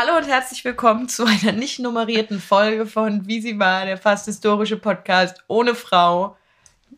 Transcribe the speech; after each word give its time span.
Hallo 0.00 0.16
und 0.16 0.28
herzlich 0.28 0.64
willkommen 0.64 1.08
zu 1.08 1.24
einer 1.24 1.50
nicht 1.50 1.80
nummerierten 1.80 2.40
Folge 2.40 2.86
von 2.86 3.26
Wie 3.26 3.40
sie 3.40 3.58
war, 3.58 3.84
der 3.84 3.98
fast 3.98 4.26
historische 4.26 4.76
Podcast 4.76 5.42
ohne 5.48 5.74
Frau, 5.74 6.36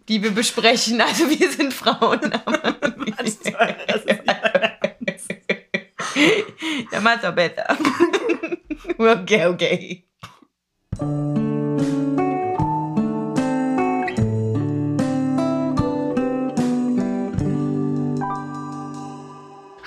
die 0.06 0.22
wir 0.22 0.32
besprechen. 0.32 1.00
Also 1.00 1.30
wir 1.30 1.50
sind 1.50 1.72
Frauen. 1.72 2.20
ja, 6.92 7.00
mach's 7.00 7.24
auch 7.24 7.32
besser. 7.32 7.74
okay, 8.98 9.46
okay. 9.46 10.04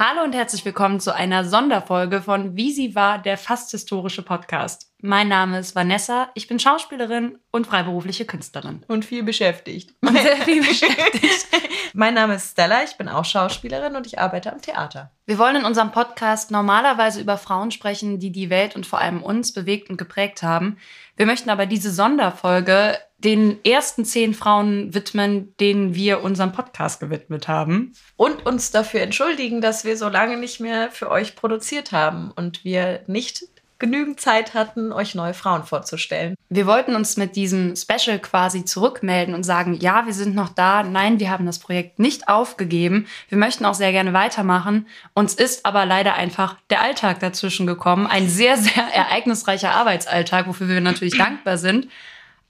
Hallo 0.05 0.21
und 0.21 0.35
herzlich 0.35 0.65
willkommen 0.65 0.99
zu 0.99 1.15
einer 1.15 1.45
Sonderfolge 1.45 2.21
von 2.21 2.57
Wie 2.57 2.73
sie 2.73 2.93
war, 2.93 3.19
der 3.19 3.37
fast 3.37 3.71
historische 3.71 4.21
Podcast. 4.21 4.92
Mein 5.05 5.27
Name 5.27 5.59
ist 5.59 5.75
Vanessa, 5.75 6.29
ich 6.33 6.47
bin 6.47 6.59
Schauspielerin 6.59 7.37
und 7.51 7.67
freiberufliche 7.67 8.23
Künstlerin. 8.23 8.85
Und 8.87 9.03
viel 9.03 9.21
beschäftigt. 9.21 9.93
Und 9.99 10.17
sehr 10.17 10.37
viel 10.37 10.65
beschäftigt. 10.65 11.45
mein 11.93 12.13
Name 12.13 12.35
ist 12.35 12.51
Stella, 12.51 12.85
ich 12.85 12.95
bin 12.95 13.09
auch 13.09 13.25
Schauspielerin 13.25 13.97
und 13.97 14.07
ich 14.07 14.19
arbeite 14.19 14.53
am 14.53 14.61
Theater. 14.61 15.11
Wir 15.25 15.37
wollen 15.37 15.57
in 15.57 15.65
unserem 15.65 15.91
Podcast 15.91 16.51
normalerweise 16.51 17.19
über 17.19 17.37
Frauen 17.37 17.71
sprechen, 17.71 18.19
die 18.19 18.31
die 18.31 18.49
Welt 18.49 18.77
und 18.77 18.85
vor 18.85 19.01
allem 19.01 19.21
uns 19.21 19.51
bewegt 19.51 19.89
und 19.89 19.97
geprägt 19.97 20.41
haben. 20.41 20.77
Wir 21.17 21.25
möchten 21.25 21.49
aber 21.49 21.65
diese 21.65 21.91
Sonderfolge 21.91 22.97
den 23.17 23.59
ersten 23.65 24.05
zehn 24.05 24.33
Frauen 24.33 24.93
widmen, 24.93 25.53
denen 25.57 25.95
wir 25.95 26.23
unserem 26.23 26.53
Podcast 26.53 27.01
gewidmet 27.01 27.49
haben. 27.49 27.91
Und 28.15 28.45
uns 28.45 28.71
dafür 28.71 29.01
entschuldigen, 29.01 29.59
dass 29.59 29.83
wir 29.83 29.97
so 29.97 30.07
lange 30.07 30.37
nicht 30.37 30.61
mehr 30.61 30.91
für 30.91 31.11
euch 31.11 31.35
produziert 31.35 31.91
haben 31.91 32.31
und 32.31 32.63
wir 32.63 33.03
nicht 33.07 33.43
genügend 33.83 34.21
Zeit 34.21 34.53
hatten, 34.53 34.93
euch 34.93 35.13
neue 35.13 35.33
Frauen 35.33 35.65
vorzustellen. 35.65 36.35
Wir 36.47 36.65
wollten 36.65 36.95
uns 36.95 37.17
mit 37.17 37.35
diesem 37.35 37.75
Special 37.75 38.17
quasi 38.17 38.63
zurückmelden 38.63 39.35
und 39.35 39.43
sagen, 39.43 39.73
ja, 39.73 40.05
wir 40.05 40.13
sind 40.13 40.35
noch 40.35 40.47
da. 40.47 40.83
Nein, 40.83 41.19
wir 41.19 41.29
haben 41.29 41.45
das 41.45 41.59
Projekt 41.59 41.99
nicht 41.99 42.29
aufgegeben. 42.29 43.07
Wir 43.27 43.37
möchten 43.37 43.65
auch 43.65 43.73
sehr 43.73 43.91
gerne 43.91 44.13
weitermachen. 44.13 44.87
Uns 45.13 45.33
ist 45.33 45.65
aber 45.65 45.85
leider 45.85 46.13
einfach 46.13 46.55
der 46.69 46.81
Alltag 46.81 47.19
dazwischen 47.19 47.67
gekommen. 47.67 48.07
Ein 48.07 48.29
sehr, 48.29 48.55
sehr 48.55 48.83
ereignisreicher 48.93 49.71
Arbeitsalltag, 49.71 50.47
wofür 50.47 50.69
wir 50.69 50.79
natürlich 50.79 51.17
dankbar 51.17 51.57
sind. 51.57 51.89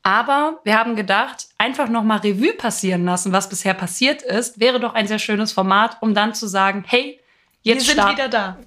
Aber 0.03 0.59
wir 0.64 0.78
haben 0.78 0.95
gedacht, 0.95 1.47
einfach 1.58 1.90
nochmal 1.90 2.20
Revue 2.20 2.53
passieren 2.53 3.06
lassen, 3.06 3.31
was 3.31 3.50
bisher 3.50 3.73
passiert 3.73 4.22
ist, 4.22 4.59
wäre 4.59 4.80
doch 4.80 4.94
ein 4.94 5.08
sehr 5.08 5.18
schönes 5.18 5.52
Format, 5.52 5.97
um 6.02 6.14
dann 6.14 6.36
zu 6.36 6.45
sagen, 6.45 6.84
hey, 6.86 7.20
jetzt 7.64 7.88
wir 7.88 7.95
sind 7.95 8.11
wieder 8.11 8.30
da. 8.30 8.58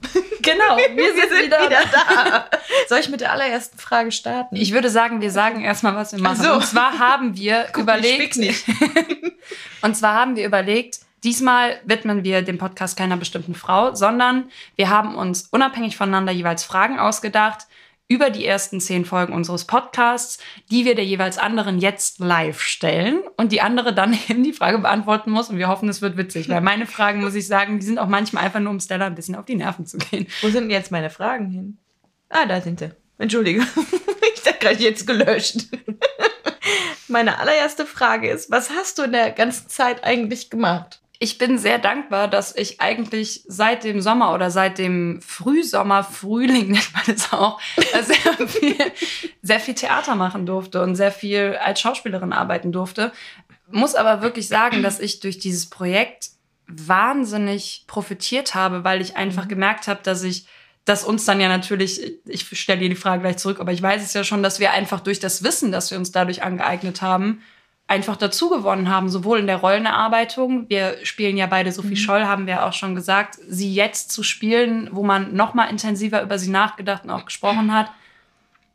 Genau, 0.42 0.76
wir, 0.76 0.96
wir 0.96 1.28
sind, 1.28 1.46
wieder, 1.46 1.60
wieder 1.62 1.82
da. 1.90 2.46
Soll 2.88 2.98
ich 2.98 3.08
mit 3.08 3.20
der 3.20 3.32
allerersten 3.32 3.78
Frage 3.78 4.12
starten? 4.12 4.56
Ich 4.56 4.72
würde 4.72 4.90
sagen, 4.90 5.20
wir 5.20 5.30
sagen 5.30 5.62
erstmal, 5.62 5.94
was 5.94 6.12
wir 6.12 6.20
machen. 6.20 6.42
So. 6.42 6.54
Und 6.54 6.66
zwar 6.66 6.98
haben 6.98 7.36
wir 7.36 7.66
Guck, 7.72 7.84
überlegt. 7.84 8.36
nicht. 8.36 8.64
und 9.82 9.96
zwar 9.96 10.14
haben 10.14 10.36
wir 10.36 10.44
überlegt, 10.44 11.00
Diesmal 11.24 11.80
widmen 11.84 12.22
wir 12.22 12.42
dem 12.42 12.56
Podcast 12.56 12.96
keiner 12.96 13.16
bestimmten 13.16 13.56
Frau, 13.56 13.94
sondern 13.96 14.48
wir 14.76 14.90
haben 14.90 15.16
uns 15.16 15.48
unabhängig 15.50 15.96
voneinander 15.96 16.30
jeweils 16.30 16.62
Fragen 16.62 17.00
ausgedacht, 17.00 17.66
über 18.08 18.30
die 18.30 18.44
ersten 18.44 18.80
zehn 18.80 19.04
Folgen 19.04 19.32
unseres 19.32 19.64
Podcasts, 19.64 20.38
die 20.70 20.84
wir 20.84 20.94
der 20.94 21.04
jeweils 21.04 21.38
anderen 21.38 21.78
jetzt 21.78 22.20
live 22.20 22.60
stellen 22.60 23.20
und 23.36 23.52
die 23.52 23.60
andere 23.60 23.94
dann 23.94 24.16
eben 24.28 24.44
die 24.44 24.52
Frage 24.52 24.78
beantworten 24.78 25.30
muss. 25.30 25.50
Und 25.50 25.58
wir 25.58 25.68
hoffen, 25.68 25.88
es 25.88 26.02
wird 26.02 26.16
witzig, 26.16 26.48
weil 26.48 26.60
meine 26.60 26.86
Fragen, 26.86 27.20
muss 27.20 27.34
ich 27.34 27.46
sagen, 27.46 27.80
die 27.80 27.86
sind 27.86 27.98
auch 27.98 28.08
manchmal 28.08 28.44
einfach 28.44 28.60
nur, 28.60 28.70
um 28.70 28.80
Stella 28.80 29.06
ein 29.06 29.14
bisschen 29.14 29.34
auf 29.34 29.44
die 29.44 29.56
Nerven 29.56 29.86
zu 29.86 29.98
gehen. 29.98 30.26
Wo 30.42 30.48
sind 30.48 30.64
denn 30.64 30.70
jetzt 30.70 30.92
meine 30.92 31.10
Fragen 31.10 31.50
hin? 31.50 31.78
Ah, 32.28 32.46
da 32.46 32.60
sind 32.60 32.78
sie. 32.78 32.90
Entschuldige. 33.18 33.60
ich 34.34 34.46
habe 34.46 34.58
gerade 34.58 34.82
jetzt 34.82 35.06
gelöscht. 35.06 35.66
Meine 37.08 37.38
allererste 37.38 37.86
Frage 37.86 38.28
ist, 38.28 38.50
was 38.50 38.70
hast 38.70 38.98
du 38.98 39.04
in 39.04 39.12
der 39.12 39.30
ganzen 39.30 39.68
Zeit 39.68 40.02
eigentlich 40.02 40.50
gemacht? 40.50 41.00
Ich 41.18 41.38
bin 41.38 41.58
sehr 41.58 41.78
dankbar, 41.78 42.28
dass 42.28 42.54
ich 42.54 42.80
eigentlich 42.80 43.42
seit 43.46 43.84
dem 43.84 44.00
Sommer 44.00 44.34
oder 44.34 44.50
seit 44.50 44.78
dem 44.78 45.20
Frühsommer, 45.22 46.04
Frühling 46.04 46.70
nennt 46.72 46.92
man 46.92 47.16
es 47.16 47.32
auch, 47.32 47.60
sehr 47.76 48.48
viel, 48.48 48.76
sehr 49.42 49.60
viel 49.60 49.74
Theater 49.74 50.14
machen 50.14 50.46
durfte 50.46 50.82
und 50.82 50.96
sehr 50.96 51.12
viel 51.12 51.56
als 51.62 51.80
Schauspielerin 51.80 52.32
arbeiten 52.32 52.72
durfte. 52.72 53.12
Muss 53.70 53.94
aber 53.94 54.22
wirklich 54.22 54.48
sagen, 54.48 54.82
dass 54.82 55.00
ich 55.00 55.20
durch 55.20 55.38
dieses 55.38 55.66
Projekt 55.66 56.30
wahnsinnig 56.68 57.84
profitiert 57.86 58.54
habe, 58.54 58.84
weil 58.84 59.00
ich 59.00 59.16
einfach 59.16 59.44
mhm. 59.44 59.50
gemerkt 59.50 59.88
habe, 59.88 60.00
dass 60.02 60.22
ich 60.22 60.46
dass 60.86 61.02
uns 61.02 61.24
dann 61.24 61.40
ja 61.40 61.48
natürlich, 61.48 62.20
ich 62.26 62.46
stelle 62.56 62.78
dir 62.78 62.88
die 62.88 62.94
Frage 62.94 63.22
gleich 63.22 63.38
zurück, 63.38 63.58
aber 63.58 63.72
ich 63.72 63.82
weiß 63.82 64.04
es 64.04 64.14
ja 64.14 64.22
schon, 64.22 64.44
dass 64.44 64.60
wir 64.60 64.70
einfach 64.70 65.00
durch 65.00 65.18
das 65.18 65.42
Wissen, 65.42 65.72
das 65.72 65.90
wir 65.90 65.98
uns 65.98 66.12
dadurch 66.12 66.44
angeeignet 66.44 67.02
haben, 67.02 67.42
einfach 67.88 68.16
dazu 68.16 68.50
gewonnen 68.50 68.88
haben, 68.88 69.08
sowohl 69.08 69.38
in 69.38 69.46
der 69.46 69.58
Rollenerarbeitung. 69.58 70.68
Wir 70.68 70.98
spielen 71.04 71.36
ja 71.36 71.46
beide 71.46 71.70
Sophie 71.70 71.90
mhm. 71.90 71.96
Scholl, 71.96 72.24
haben 72.24 72.46
wir 72.46 72.66
auch 72.66 72.72
schon 72.72 72.94
gesagt, 72.94 73.38
sie 73.48 73.72
jetzt 73.72 74.10
zu 74.10 74.22
spielen, 74.22 74.88
wo 74.92 75.02
man 75.02 75.34
noch 75.34 75.54
mal 75.54 75.66
intensiver 75.66 76.22
über 76.22 76.38
sie 76.38 76.50
nachgedacht 76.50 77.04
und 77.04 77.10
auch 77.10 77.24
gesprochen 77.24 77.72
hat. 77.72 77.90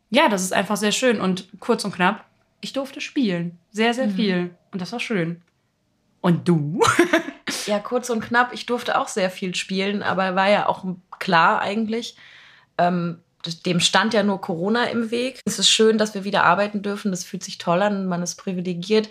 Ja, 0.10 0.30
das 0.30 0.44
ist 0.44 0.54
einfach 0.54 0.78
sehr 0.78 0.92
schön 0.92 1.20
und 1.20 1.48
kurz 1.60 1.84
und 1.84 1.94
knapp. 1.94 2.26
Ich 2.62 2.74
durfte 2.74 3.02
spielen, 3.02 3.58
sehr 3.72 3.94
sehr 3.94 4.08
mhm. 4.08 4.16
viel 4.16 4.56
und 4.72 4.82
das 4.82 4.92
war 4.92 5.00
schön. 5.00 5.42
Und 6.22 6.48
du? 6.48 6.82
ja, 7.66 7.80
kurz 7.80 8.10
und 8.10 8.22
knapp. 8.22 8.54
Ich 8.54 8.66
durfte 8.66 8.98
auch 8.98 9.08
sehr 9.08 9.30
viel 9.30 9.56
spielen, 9.56 10.04
aber 10.04 10.36
war 10.36 10.50
ja 10.50 10.68
auch 10.68 10.86
klar 11.20 11.60
eigentlich. 11.62 12.16
Ähm, 12.78 13.20
dem 13.66 13.80
stand 13.80 14.14
ja 14.14 14.24
nur 14.24 14.42
Corona 14.42 14.86
im 14.86 15.12
Weg. 15.12 15.40
Es 15.46 15.60
ist 15.60 15.70
schön, 15.70 15.98
dass 15.98 16.14
wir 16.14 16.24
wieder 16.24 16.44
arbeiten 16.44 16.82
dürfen. 16.82 17.12
Das 17.12 17.24
fühlt 17.24 17.44
sich 17.44 17.58
toll 17.58 17.82
an. 17.82 18.06
Man 18.06 18.24
ist 18.24 18.36
privilegiert. 18.36 19.10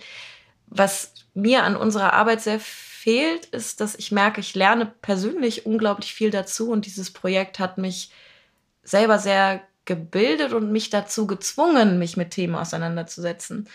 Was 0.67 1.13
mir 1.33 1.63
an 1.63 1.75
unserer 1.75 2.13
Arbeit 2.13 2.41
sehr 2.41 2.59
fehlt, 2.59 3.45
ist, 3.45 3.81
dass 3.81 3.95
ich 3.95 4.11
merke, 4.11 4.41
ich 4.41 4.55
lerne 4.55 4.85
persönlich 4.85 5.65
unglaublich 5.65 6.13
viel 6.13 6.29
dazu. 6.29 6.69
Und 6.71 6.85
dieses 6.85 7.11
Projekt 7.11 7.59
hat 7.59 7.77
mich 7.77 8.11
selber 8.83 9.19
sehr 9.19 9.61
gebildet 9.85 10.53
und 10.53 10.71
mich 10.71 10.89
dazu 10.89 11.27
gezwungen, 11.27 11.99
mich 11.99 12.15
mit 12.17 12.31
Themen 12.31 12.55
auseinanderzusetzen. 12.55 13.67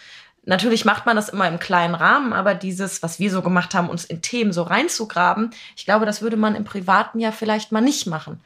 Natürlich 0.44 0.84
macht 0.84 1.06
man 1.06 1.16
das 1.16 1.28
immer 1.28 1.48
im 1.48 1.58
kleinen 1.58 1.96
Rahmen, 1.96 2.32
aber 2.32 2.54
dieses, 2.54 3.02
was 3.02 3.18
wir 3.18 3.32
so 3.32 3.42
gemacht 3.42 3.74
haben, 3.74 3.90
uns 3.90 4.04
in 4.04 4.22
Themen 4.22 4.52
so 4.52 4.62
reinzugraben, 4.62 5.50
ich 5.76 5.84
glaube, 5.84 6.06
das 6.06 6.22
würde 6.22 6.36
man 6.36 6.54
im 6.54 6.62
privaten 6.62 7.18
ja 7.18 7.32
vielleicht 7.32 7.72
mal 7.72 7.80
nicht 7.80 8.06
machen. 8.06 8.40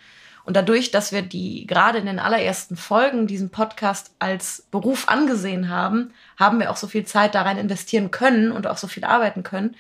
Und 0.51 0.55
dadurch, 0.55 0.91
dass 0.91 1.13
wir 1.13 1.23
die 1.23 1.65
gerade 1.69 1.99
in 1.99 2.07
den 2.07 2.19
allerersten 2.19 2.77
Folgen 2.77 3.29
diesen 3.29 3.51
Podcast 3.51 4.11
als 4.19 4.67
Beruf 4.73 5.07
angesehen 5.07 5.69
haben, 5.69 6.13
haben 6.37 6.59
wir 6.59 6.73
auch 6.73 6.77
so 6.77 6.89
viel 6.89 7.05
Zeit 7.05 7.37
da 7.37 7.43
rein 7.43 7.57
investieren 7.57 8.11
können 8.11 8.51
und 8.51 8.67
auch 8.67 8.77
so 8.77 8.89
viel 8.89 9.05
arbeiten 9.05 9.45
können. 9.45 9.77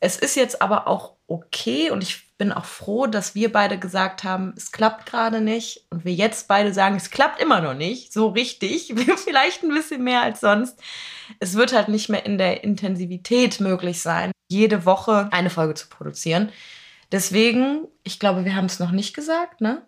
Es 0.00 0.16
ist 0.16 0.34
jetzt 0.34 0.62
aber 0.62 0.86
auch 0.86 1.12
okay 1.26 1.90
und 1.90 2.02
ich 2.02 2.26
bin 2.38 2.52
auch 2.52 2.64
froh, 2.64 3.06
dass 3.06 3.34
wir 3.34 3.52
beide 3.52 3.78
gesagt 3.78 4.24
haben, 4.24 4.54
es 4.56 4.72
klappt 4.72 5.04
gerade 5.04 5.42
nicht 5.42 5.84
und 5.90 6.06
wir 6.06 6.14
jetzt 6.14 6.48
beide 6.48 6.72
sagen, 6.72 6.96
es 6.96 7.10
klappt 7.10 7.38
immer 7.38 7.60
noch 7.60 7.74
nicht, 7.74 8.10
so 8.10 8.28
richtig, 8.28 8.94
vielleicht 9.22 9.62
ein 9.62 9.74
bisschen 9.74 10.02
mehr 10.02 10.22
als 10.22 10.40
sonst. 10.40 10.80
Es 11.38 11.52
wird 11.52 11.74
halt 11.74 11.88
nicht 11.88 12.08
mehr 12.08 12.24
in 12.24 12.38
der 12.38 12.64
Intensivität 12.64 13.60
möglich 13.60 14.00
sein, 14.00 14.32
jede 14.48 14.86
Woche 14.86 15.28
eine 15.32 15.50
Folge 15.50 15.74
zu 15.74 15.86
produzieren. 15.90 16.50
Deswegen, 17.12 17.86
ich 18.04 18.18
glaube, 18.18 18.46
wir 18.46 18.56
haben 18.56 18.64
es 18.64 18.78
noch 18.78 18.90
nicht 18.90 19.14
gesagt, 19.14 19.60
ne? 19.60 19.82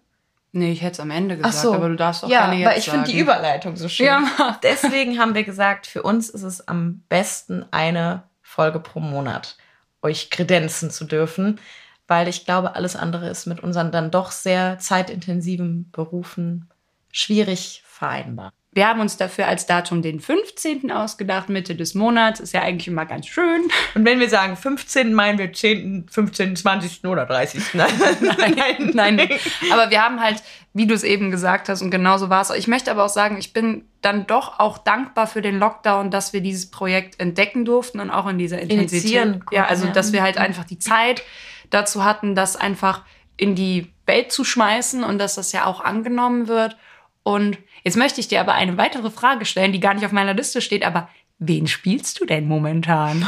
Nee, 0.52 0.72
ich 0.72 0.82
hätte 0.82 0.92
es 0.92 1.00
am 1.00 1.10
Ende 1.10 1.36
gesagt, 1.36 1.54
so. 1.54 1.74
aber 1.74 1.88
du 1.88 1.96
darfst 1.96 2.24
auch 2.24 2.28
ja, 2.28 2.40
gerne 2.46 2.56
jetzt 2.56 2.66
aber 2.66 2.76
ich 2.76 2.90
finde 2.90 3.10
die 3.10 3.18
Überleitung 3.18 3.76
so 3.76 3.88
schön. 3.88 4.06
Ja. 4.06 4.58
Deswegen 4.62 5.18
haben 5.18 5.34
wir 5.34 5.44
gesagt, 5.44 5.86
für 5.86 6.02
uns 6.02 6.28
ist 6.28 6.42
es 6.42 6.66
am 6.66 7.02
besten, 7.08 7.64
eine 7.70 8.24
Folge 8.42 8.80
pro 8.80 8.98
Monat 9.00 9.56
euch 10.02 10.30
kredenzen 10.30 10.90
zu 10.90 11.04
dürfen, 11.04 11.60
weil 12.08 12.26
ich 12.26 12.44
glaube, 12.44 12.74
alles 12.74 12.96
andere 12.96 13.28
ist 13.28 13.46
mit 13.46 13.60
unseren 13.60 13.92
dann 13.92 14.10
doch 14.10 14.32
sehr 14.32 14.78
zeitintensiven 14.78 15.90
Berufen 15.92 16.68
schwierig 17.12 17.82
vereinbar. 17.86 18.52
Wir 18.72 18.86
haben 18.86 19.00
uns 19.00 19.16
dafür 19.16 19.48
als 19.48 19.66
Datum 19.66 20.00
den 20.00 20.20
15. 20.20 20.92
ausgedacht, 20.92 21.48
Mitte 21.48 21.74
des 21.74 21.94
Monats. 21.94 22.38
Ist 22.38 22.54
ja 22.54 22.62
eigentlich 22.62 22.86
immer 22.86 23.04
ganz 23.04 23.26
schön. 23.26 23.62
Und 23.96 24.04
wenn 24.04 24.20
wir 24.20 24.28
sagen 24.28 24.56
15, 24.56 25.12
meinen 25.12 25.38
wir 25.38 25.52
10., 25.52 26.06
15., 26.08 26.54
20. 26.54 27.04
oder 27.06 27.26
30. 27.26 27.74
Nein, 27.74 27.90
nein, 28.20 28.54
nein, 28.94 29.16
nein. 29.16 29.28
Aber 29.72 29.90
wir 29.90 30.00
haben 30.00 30.20
halt, 30.20 30.40
wie 30.72 30.86
du 30.86 30.94
es 30.94 31.02
eben 31.02 31.32
gesagt 31.32 31.68
hast, 31.68 31.82
und 31.82 31.90
genauso 31.90 32.30
war 32.30 32.42
es. 32.42 32.50
Ich 32.50 32.68
möchte 32.68 32.92
aber 32.92 33.04
auch 33.04 33.10
sagen, 33.10 33.38
ich 33.38 33.52
bin 33.52 33.86
dann 34.02 34.28
doch 34.28 34.60
auch 34.60 34.78
dankbar 34.78 35.26
für 35.26 35.42
den 35.42 35.58
Lockdown, 35.58 36.12
dass 36.12 36.32
wir 36.32 36.40
dieses 36.40 36.70
Projekt 36.70 37.18
entdecken 37.18 37.64
durften 37.64 37.98
und 37.98 38.10
auch 38.10 38.28
in 38.28 38.38
dieser 38.38 38.60
Intensität. 38.60 39.40
Ja, 39.50 39.64
also 39.66 39.88
dass 39.88 40.12
wir 40.12 40.22
halt 40.22 40.38
einfach 40.38 40.64
die 40.64 40.78
Zeit 40.78 41.24
dazu 41.70 42.04
hatten, 42.04 42.36
das 42.36 42.54
einfach 42.54 43.02
in 43.36 43.56
die 43.56 43.92
Welt 44.06 44.30
zu 44.30 44.44
schmeißen 44.44 45.02
und 45.02 45.18
dass 45.18 45.34
das 45.34 45.50
ja 45.50 45.66
auch 45.66 45.80
angenommen 45.80 46.46
wird. 46.46 46.76
Und 47.22 47.58
Jetzt 47.82 47.96
möchte 47.96 48.20
ich 48.20 48.28
dir 48.28 48.40
aber 48.40 48.54
eine 48.54 48.76
weitere 48.76 49.10
Frage 49.10 49.44
stellen, 49.44 49.72
die 49.72 49.80
gar 49.80 49.94
nicht 49.94 50.04
auf 50.04 50.12
meiner 50.12 50.34
Liste 50.34 50.60
steht, 50.60 50.84
aber 50.84 51.08
wen 51.38 51.66
spielst 51.66 52.20
du 52.20 52.26
denn 52.26 52.46
momentan? 52.46 53.26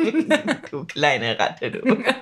du 0.70 0.84
kleine 0.84 1.38
Ratte, 1.38 1.70
du. 1.70 2.02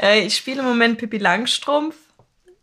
Äh, 0.00 0.20
ich 0.20 0.36
spiele 0.36 0.60
im 0.60 0.66
Moment 0.66 0.96
Pippi 0.96 1.18
Langstrumpf. 1.18 1.96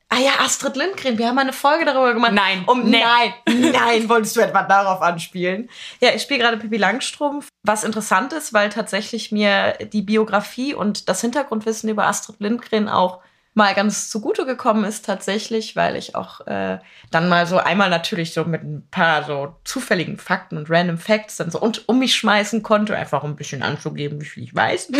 Ah 0.07 0.19
ja, 0.19 0.39
Astrid 0.39 0.77
Lindgren. 0.77 1.17
Wir 1.17 1.27
haben 1.27 1.35
mal 1.35 1.41
eine 1.41 1.51
Folge 1.51 1.83
darüber 1.83 2.13
gemacht. 2.13 2.31
Nein. 2.31 2.63
Um, 2.65 2.89
Nee. 2.89 3.03
Nein, 3.03 3.71
nein. 3.73 4.07
Wolltest 4.07 4.37
du 4.37 4.39
etwa 4.39 4.63
darauf 4.63 5.01
anspielen? 5.01 5.69
Ja, 5.99 6.11
ich 6.15 6.21
spiele 6.21 6.39
gerade 6.39 6.55
Pippi 6.55 6.77
Langstrumpf. 6.77 7.49
Was 7.63 7.83
interessant 7.83 8.31
ist, 8.31 8.53
weil 8.53 8.69
tatsächlich 8.69 9.33
mir 9.33 9.73
die 9.91 10.01
Biografie 10.01 10.73
und 10.73 11.09
das 11.09 11.19
Hintergrundwissen 11.19 11.89
über 11.89 12.05
Astrid 12.05 12.39
Lindgren 12.39 12.87
auch 12.87 13.19
mal 13.55 13.73
ganz 13.73 14.09
zugute 14.09 14.45
gekommen 14.45 14.83
ist 14.83 15.05
tatsächlich, 15.05 15.75
weil 15.75 15.95
ich 15.95 16.13
auch 16.13 16.45
äh, 16.45 16.77
dann 17.09 17.29
mal 17.29 17.47
so 17.47 17.57
einmal 17.57 17.89
natürlich 17.89 18.33
so 18.33 18.43
mit 18.43 18.61
ein 18.63 18.87
paar 18.91 19.23
so 19.23 19.55
zufälligen 19.63 20.17
Fakten 20.17 20.57
und 20.57 20.69
random 20.69 20.97
Facts 20.97 21.37
dann 21.37 21.49
so 21.49 21.59
und, 21.59 21.87
um 21.87 21.99
mich 21.99 22.15
schmeißen 22.15 22.61
konnte, 22.63 22.95
einfach 22.95 23.23
um 23.23 23.31
ein 23.31 23.35
bisschen 23.37 23.63
anzugeben, 23.63 24.21
wie 24.21 24.25
viel 24.25 24.43
ich 24.43 24.53
weiß. 24.53 24.91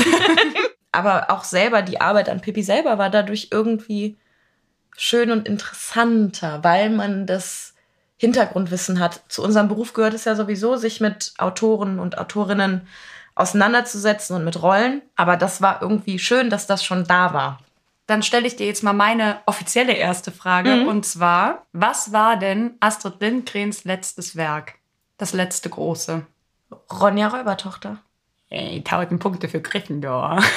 Aber 0.94 1.30
auch 1.30 1.44
selber, 1.44 1.81
die 1.81 2.00
Arbeit 2.00 2.30
an 2.30 2.40
Pippi 2.40 2.63
selber 2.63 2.98
war 2.98 3.10
dadurch 3.10 3.50
irgendwie 3.52 4.18
schön 4.98 5.31
und 5.31 5.48
interessanter, 5.50 6.63
weil 6.63 6.90
man 6.90 7.28
das 7.28 7.74
Hintergrundwissen 8.16 9.02
hat. 9.02 9.22
Zu 9.28 9.44
unserem 9.44 9.68
Beruf 9.68 9.92
gehört 9.92 10.13
es 10.13 10.24
ja 10.24 10.36
sowieso, 10.36 10.78
sich 10.78 11.02
mit 11.02 11.34
Autoren 11.38 12.00
und 12.00 12.18
Autorinnen 12.18 12.88
auseinanderzusetzen 13.36 14.38
und 14.38 14.46
mit 14.46 14.62
Rollen. 14.62 15.02
Aber 15.18 15.36
das 15.36 15.62
war 15.62 15.81
irgendwie 15.81 16.19
schön, 16.19 16.50
dass 16.50 16.68
das 16.68 16.86
schon 16.86 17.04
da 17.04 17.34
war. 17.34 17.60
Dann 18.07 18.22
stelle 18.22 18.46
ich 18.48 18.56
dir 18.56 18.68
jetzt 18.68 18.84
mal 18.84 18.94
meine 18.94 19.42
offizielle 19.46 19.94
erste 19.94 20.31
Frage. 20.31 20.75
Mhm. 20.75 20.88
Und 20.88 21.06
zwar, 21.06 21.66
was 21.74 22.12
war 22.12 22.38
denn 22.38 22.75
Astrid 22.80 23.19
Lindgrens 23.19 23.84
letztes 23.84 24.36
Werk? 24.36 24.75
Das 25.18 25.34
letzte 25.34 25.69
große. 25.69 26.25
Ronja 26.92 27.28
Räubertochter. 27.30 27.98
Ey, 28.50 28.84
tausend 28.84 29.19
Punkte 29.19 29.50
für 29.50 29.62
Gryffindor. 29.62 30.44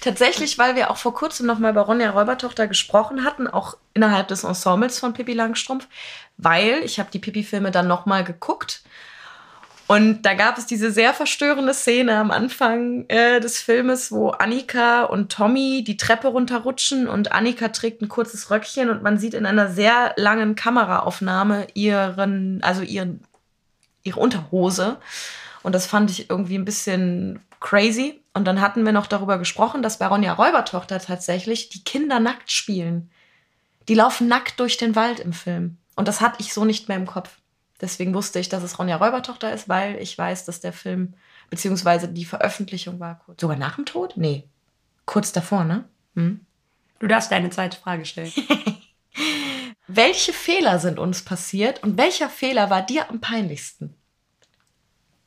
Tatsächlich, 0.00 0.58
weil 0.58 0.76
wir 0.76 0.90
auch 0.90 0.98
vor 0.98 1.14
kurzem 1.14 1.46
noch 1.46 1.58
mal 1.58 1.72
bei 1.72 1.80
Ronja 1.80 2.10
Räubertochter 2.10 2.66
gesprochen 2.66 3.24
hatten, 3.24 3.46
auch 3.46 3.78
innerhalb 3.94 4.28
des 4.28 4.44
Ensembles 4.44 4.98
von 4.98 5.14
Pippi 5.14 5.32
Langstrumpf, 5.32 5.88
weil 6.36 6.82
ich 6.84 6.98
habe 7.00 7.10
die 7.10 7.18
Pippi-Filme 7.18 7.70
dann 7.70 7.88
noch 7.88 8.04
mal 8.04 8.22
geguckt 8.22 8.82
und 9.86 10.22
da 10.22 10.32
gab 10.34 10.56
es 10.56 10.64
diese 10.64 10.90
sehr 10.90 11.12
verstörende 11.12 11.74
Szene 11.74 12.16
am 12.16 12.30
Anfang 12.30 13.04
äh, 13.08 13.38
des 13.40 13.60
Filmes, 13.60 14.10
wo 14.10 14.30
Annika 14.30 15.04
und 15.04 15.30
Tommy 15.30 15.84
die 15.84 15.98
Treppe 15.98 16.28
runterrutschen 16.28 17.06
und 17.06 17.32
Annika 17.32 17.68
trägt 17.68 18.00
ein 18.00 18.08
kurzes 18.08 18.50
Röckchen 18.50 18.88
und 18.88 19.02
man 19.02 19.18
sieht 19.18 19.34
in 19.34 19.44
einer 19.44 19.68
sehr 19.68 20.14
langen 20.16 20.54
Kameraaufnahme 20.54 21.66
ihren, 21.74 22.62
also 22.62 22.80
ihren, 22.80 23.22
ihre 24.02 24.20
Unterhose. 24.20 24.96
Und 25.62 25.74
das 25.74 25.86
fand 25.86 26.10
ich 26.10 26.30
irgendwie 26.30 26.56
ein 26.56 26.64
bisschen 26.64 27.40
crazy. 27.60 28.22
Und 28.32 28.46
dann 28.46 28.62
hatten 28.62 28.84
wir 28.84 28.92
noch 28.92 29.06
darüber 29.06 29.38
gesprochen, 29.38 29.82
dass 29.82 29.98
bei 29.98 30.06
Ronja 30.06 30.32
Räubertochter 30.32 30.98
tatsächlich 30.98 31.68
die 31.68 31.84
Kinder 31.84 32.20
nackt 32.20 32.50
spielen. 32.50 33.10
Die 33.88 33.94
laufen 33.94 34.28
nackt 34.28 34.60
durch 34.60 34.78
den 34.78 34.96
Wald 34.96 35.20
im 35.20 35.34
Film. 35.34 35.76
Und 35.94 36.08
das 36.08 36.22
hatte 36.22 36.40
ich 36.40 36.54
so 36.54 36.64
nicht 36.64 36.88
mehr 36.88 36.96
im 36.96 37.06
Kopf. 37.06 37.30
Deswegen 37.80 38.14
wusste 38.14 38.38
ich, 38.38 38.48
dass 38.48 38.62
es 38.62 38.78
Ronja 38.78 38.96
Räubertochter 38.96 39.52
ist, 39.52 39.68
weil 39.68 39.96
ich 39.96 40.16
weiß, 40.16 40.44
dass 40.44 40.60
der 40.60 40.72
Film, 40.72 41.14
beziehungsweise 41.50 42.08
die 42.08 42.24
Veröffentlichung 42.24 43.00
war 43.00 43.18
kurz. 43.18 43.40
Sogar 43.40 43.56
nach 43.56 43.76
dem 43.76 43.84
Tod? 43.84 44.14
Nee. 44.16 44.44
Kurz 45.06 45.32
davor, 45.32 45.64
ne? 45.64 45.84
Hm. 46.14 46.40
Du 47.00 47.06
darfst 47.08 47.30
deine 47.32 47.50
zweite 47.50 47.76
Frage 47.78 48.04
stellen. 48.04 48.32
Welche 49.86 50.32
Fehler 50.32 50.78
sind 50.78 50.98
uns 50.98 51.22
passiert 51.22 51.82
und 51.82 51.98
welcher 51.98 52.30
Fehler 52.30 52.70
war 52.70 52.80
dir 52.80 53.10
am 53.10 53.20
peinlichsten? 53.20 53.94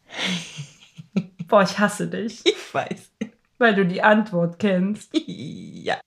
Boah, 1.47 1.61
ich 1.61 1.77
hasse 1.77 2.07
dich, 2.07 2.45
Ich 2.45 2.73
weiß. 2.73 3.11
weil 3.59 3.75
du 3.75 3.85
die 3.85 4.01
Antwort 4.01 4.57
kennst. 4.59 5.11
ja. 5.27 5.99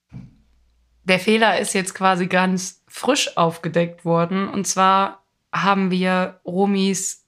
Der 1.03 1.19
Fehler 1.19 1.59
ist 1.59 1.73
jetzt 1.73 1.95
quasi 1.95 2.27
ganz 2.27 2.83
frisch 2.87 3.37
aufgedeckt 3.37 4.05
worden. 4.05 4.47
Und 4.49 4.67
zwar 4.67 5.20
haben 5.53 5.91
wir 5.91 6.39
Romis 6.45 7.25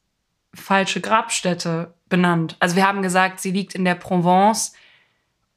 falsche 0.53 1.01
Grabstätte 1.01 1.93
benannt. 2.09 2.55
Also 2.59 2.75
wir 2.75 2.87
haben 2.87 3.01
gesagt, 3.01 3.39
sie 3.39 3.51
liegt 3.51 3.73
in 3.75 3.85
der 3.85 3.95
Provence 3.95 4.73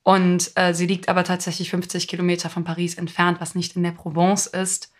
und 0.02 0.52
äh, 0.54 0.72
sie 0.72 0.86
liegt 0.86 1.08
aber 1.08 1.24
tatsächlich 1.24 1.70
50 1.70 2.08
Kilometer 2.08 2.48
von 2.48 2.64
Paris 2.64 2.94
entfernt, 2.94 3.40
was 3.40 3.54
nicht 3.54 3.76
in 3.76 3.82
der 3.82 3.90
Provence 3.90 4.46
ist. 4.46 4.92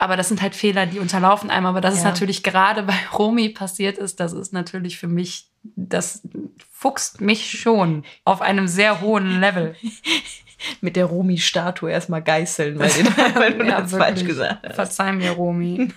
Aber 0.00 0.16
das 0.16 0.28
sind 0.28 0.40
halt 0.40 0.54
Fehler, 0.54 0.86
die 0.86 1.00
unterlaufen 1.00 1.50
einem. 1.50 1.66
Aber 1.66 1.80
dass 1.80 1.94
es 1.94 2.02
Ja. 2.04 2.10
natürlich 2.10 2.42
gerade 2.44 2.84
bei 2.84 2.94
Romy 3.12 3.48
passiert 3.48 3.98
ist, 3.98 4.20
das 4.20 4.32
ist 4.32 4.52
natürlich 4.52 4.96
für 4.96 5.08
mich, 5.08 5.48
das 5.64 6.22
fuchst 6.70 7.20
mich 7.20 7.50
schon 7.50 8.04
auf 8.24 8.40
einem 8.40 8.68
sehr 8.68 9.00
hohen 9.00 9.40
Level. 9.40 9.74
Mit 10.80 10.96
der 10.96 11.04
Romi-Statue 11.06 11.90
erstmal 11.90 12.22
geißeln, 12.22 12.78
weil, 12.78 12.90
den, 12.90 13.06
weil 13.34 13.54
du 13.54 13.64
Ja, 13.64 13.80
das 13.80 13.92
falsch 13.92 14.24
gesagt 14.24 14.66
hast. 14.66 14.74
Verzeih 14.74 15.12
mir, 15.12 15.30
Romy. 15.32 15.88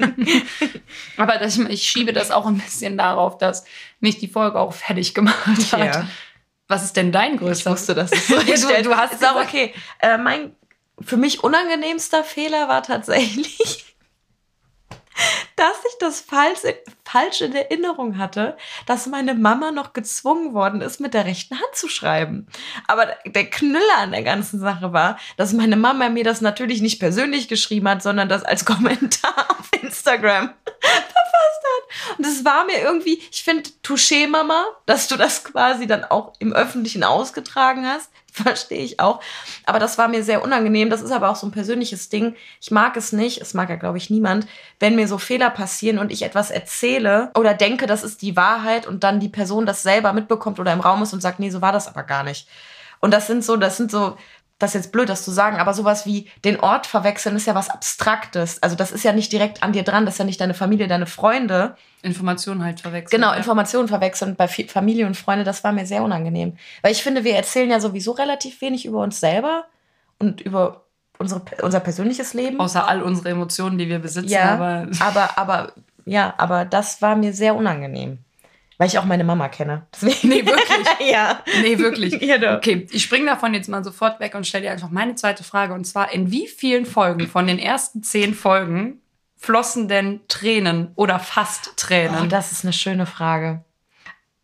Aber 1.18 1.38
das, 1.38 1.58
ich 1.58 1.84
schiebe 1.84 2.14
das 2.14 2.32
auch 2.32 2.46
ein 2.46 2.58
bisschen 2.58 2.98
darauf, 2.98 3.38
dass 3.38 3.66
mich 4.00 4.18
die 4.20 4.28
Folge 4.28 4.60
auch 4.60 4.74
fertig 4.74 5.14
gemacht 5.14 5.72
hat. 5.72 5.80
Ja. 5.96 6.08
Was 6.68 6.84
ist 6.84 6.96
denn 6.96 7.12
dein 7.12 7.34
Ich 7.34 7.40
größter? 7.40 7.72
wusste, 7.72 7.96
dass 7.96 8.12
es 8.12 8.28
so 8.28 8.36
Ja, 8.40 8.56
du- 8.82 8.90
du 8.90 8.96
hast 8.96 9.14
Ist 9.14 9.26
auch 9.28 9.42
okay. 9.42 9.74
Äh, 10.00 10.18
mein 10.18 10.56
für 11.04 11.18
mich 11.18 11.44
unangenehmster 11.44 12.24
Fehler 12.24 12.68
war 12.70 12.84
tatsächlich, 12.84 13.91
dass 15.62 15.78
ich 15.88 15.98
das 16.00 16.22
falsch, 16.22 16.62
falsch 17.06 17.42
in 17.42 17.54
Erinnerung 17.54 18.18
hatte, 18.18 18.58
dass 18.88 19.06
meine 19.06 19.36
Mama 19.36 19.70
noch 19.70 19.94
gezwungen 19.94 20.56
worden 20.56 20.82
ist, 20.82 21.00
mit 21.00 21.14
der 21.14 21.26
rechten 21.26 21.54
Hand 21.54 21.76
zu 21.76 21.88
schreiben. 21.88 22.48
Aber 22.88 23.06
der 23.28 23.48
Knüller 23.48 23.98
an 24.00 24.12
der 24.12 24.24
ganzen 24.24 24.60
Sache 24.60 24.92
war, 24.92 25.20
dass 25.38 25.54
meine 25.54 25.76
Mama 25.76 26.10
mir 26.10 26.24
das 26.24 26.42
natürlich 26.42 26.82
nicht 26.82 27.00
persönlich 27.00 27.48
geschrieben 27.48 27.88
hat, 27.88 28.02
sondern 28.02 28.28
das 28.28 28.44
als 28.44 28.66
Kommentar 28.72 29.52
auf 29.52 29.70
Instagram 29.80 30.52
verfasst 30.82 31.64
hat. 31.64 32.18
Und 32.18 32.26
es 32.26 32.44
war 32.44 32.66
mir 32.66 32.82
irgendwie, 32.82 33.22
ich 33.32 33.44
finde, 33.44 33.70
Touché, 33.84 34.28
Mama, 34.28 34.66
dass 34.88 35.08
du 35.08 35.16
das 35.16 35.44
quasi 35.44 35.86
dann 35.86 36.06
auch 36.06 36.34
im 36.40 36.54
Öffentlichen 36.54 37.04
ausgetragen 37.04 37.86
hast. 37.86 38.10
Verstehe 38.44 38.84
ich 38.84 39.00
auch. 39.00 39.22
Aber 39.66 39.78
das 39.80 39.98
war 39.98 40.08
mir 40.08 40.24
sehr 40.24 40.42
unangenehm. 40.42 40.90
Das 40.90 41.02
ist 41.02 41.12
aber 41.12 41.30
auch 41.30 41.36
so 41.36 41.48
ein 41.48 41.52
persönliches 41.52 42.08
Ding. 42.08 42.36
Ich 42.62 42.72
mag 42.72 42.96
es 42.96 43.12
nicht, 43.12 43.42
es 43.42 43.54
mag 43.54 43.70
ja, 43.70 43.76
glaube 43.76 43.98
ich, 43.98 44.10
niemand, 44.10 44.48
wenn 44.80 44.96
mir 44.96 45.08
so 45.08 45.18
Fehler 45.18 45.50
passieren 45.50 46.00
und 46.00 46.12
ich 46.12 46.24
etwas 46.24 46.50
erzähle 46.50 47.32
oder 47.36 47.54
denke, 47.54 47.88
das 47.88 48.04
ist 48.04 48.22
die 48.22 48.38
Wahrheit 48.38 48.88
und 48.88 49.04
dann 49.04 49.20
die 49.20 49.30
Person 49.30 49.66
das 49.66 49.84
selber 49.84 50.14
mitbekommt 50.14 50.60
oder 50.60 50.72
im 50.72 50.80
Raum 50.80 51.04
ist 51.04 51.14
und 51.14 51.22
sagt, 51.22 51.40
nee, 51.40 51.50
so 51.50 51.62
war 51.62 51.74
das 51.74 51.88
aber 51.88 52.04
gar 52.04 52.24
nicht. 52.24 52.48
Und 53.02 53.12
das 53.12 53.28
sind 53.28 53.44
so, 53.44 53.58
das 53.58 53.76
sind 53.78 53.92
so, 53.92 54.16
das 54.62 54.72
ist 54.76 54.86
jetzt 54.86 54.92
blöd, 54.92 55.10
das 55.10 55.26
zu 55.26 55.32
sagen, 55.32 55.58
aber 55.58 55.74
sowas 55.74 56.06
wie 56.06 56.30
den 56.46 56.60
Ort 56.60 56.86
verwechseln 56.86 57.36
ist 57.36 57.48
ja 57.48 57.56
was 57.56 57.70
Abstraktes. 57.70 58.62
Also 58.62 58.76
das 58.76 58.92
ist 58.92 59.04
ja 59.04 59.12
nicht 59.12 59.32
direkt 59.32 59.64
an 59.64 59.74
dir 59.74 59.84
dran, 59.84 60.06
das 60.06 60.16
ist 60.16 60.20
ja 60.20 60.26
nicht 60.26 60.40
deine 60.40 60.54
Familie, 60.54 60.88
deine 60.88 61.08
Freunde. 61.08 61.76
Informationen 62.04 62.64
halt 62.64 62.80
verwechseln. 62.80 63.20
Genau. 63.20 63.34
Informationen 63.34 63.88
verwechseln 63.88 64.36
bei 64.36 64.48
Familie 64.48 65.08
und 65.08 65.18
Freunde, 65.18 65.44
das 65.44 65.64
war 65.64 65.72
mir 65.72 65.88
sehr 65.88 66.04
unangenehm. 66.04 66.58
Weil 66.84 66.92
ich 66.92 67.02
finde, 67.02 67.24
wir 67.24 67.36
erzählen 67.36 67.72
ja 67.72 67.80
sowieso 67.80 68.12
relativ 68.12 68.62
wenig 68.62 68.86
über 68.86 69.02
uns 69.02 69.20
selber 69.20 69.66
und 70.20 70.42
über 70.42 70.84
unsere, 71.18 71.42
unser 71.64 71.80
persönliches 71.80 72.34
Leben. 72.36 72.60
Außer 72.60 72.88
all 72.88 73.02
unsere 73.02 73.30
Emotionen, 73.30 73.80
die 73.80 73.90
wir 73.90 74.00
besitzen. 74.00 74.30
ja, 74.30 74.54
Aber 74.54 74.88
aber, 75.00 75.38
aber, 75.38 75.74
ja, 76.06 76.34
aber 76.38 76.66
das 76.66 77.02
war 77.02 77.16
mir 77.16 77.34
sehr 77.34 77.56
unangenehm. 77.56 78.20
Weil 78.82 78.88
ich 78.88 78.98
auch 78.98 79.06
meine 79.06 79.24
Mama 79.24 79.48
kenne. 79.48 79.86
Deswegen. 79.94 80.28
Nee, 80.30 80.44
wirklich? 80.44 81.12
ja. 81.12 81.44
nee, 81.62 81.78
wirklich. 81.78 82.18
Doch. 82.42 82.58
Okay, 82.58 82.88
ich 82.90 83.04
springe 83.04 83.28
davon 83.28 83.54
jetzt 83.54 83.70
mal 83.70 83.84
sofort 83.84 84.20
weg 84.20 84.34
und 84.34 84.48
stelle 84.48 84.64
dir 84.64 84.72
einfach 84.72 84.90
meine 84.90 85.14
zweite 85.14 85.44
Frage. 85.44 85.76
Und 85.76 85.86
zwar, 85.86 86.12
in 86.12 86.32
wie 86.32 86.48
vielen 86.48 86.88
Folgen 86.88 87.28
von 87.28 87.46
den 87.46 87.60
ersten 87.60 88.02
zehn 88.02 88.34
Folgen 88.34 89.00
flossen 89.38 89.88
denn 89.88 90.22
Tränen 90.28 90.94
oder 90.96 91.20
fast 91.20 91.68
Oh, 91.70 91.74
Tränen? 91.78 92.28
das 92.30 92.52
ist 92.52 92.64
eine 92.66 92.74
schöne 92.74 93.06
Frage. 93.06 93.64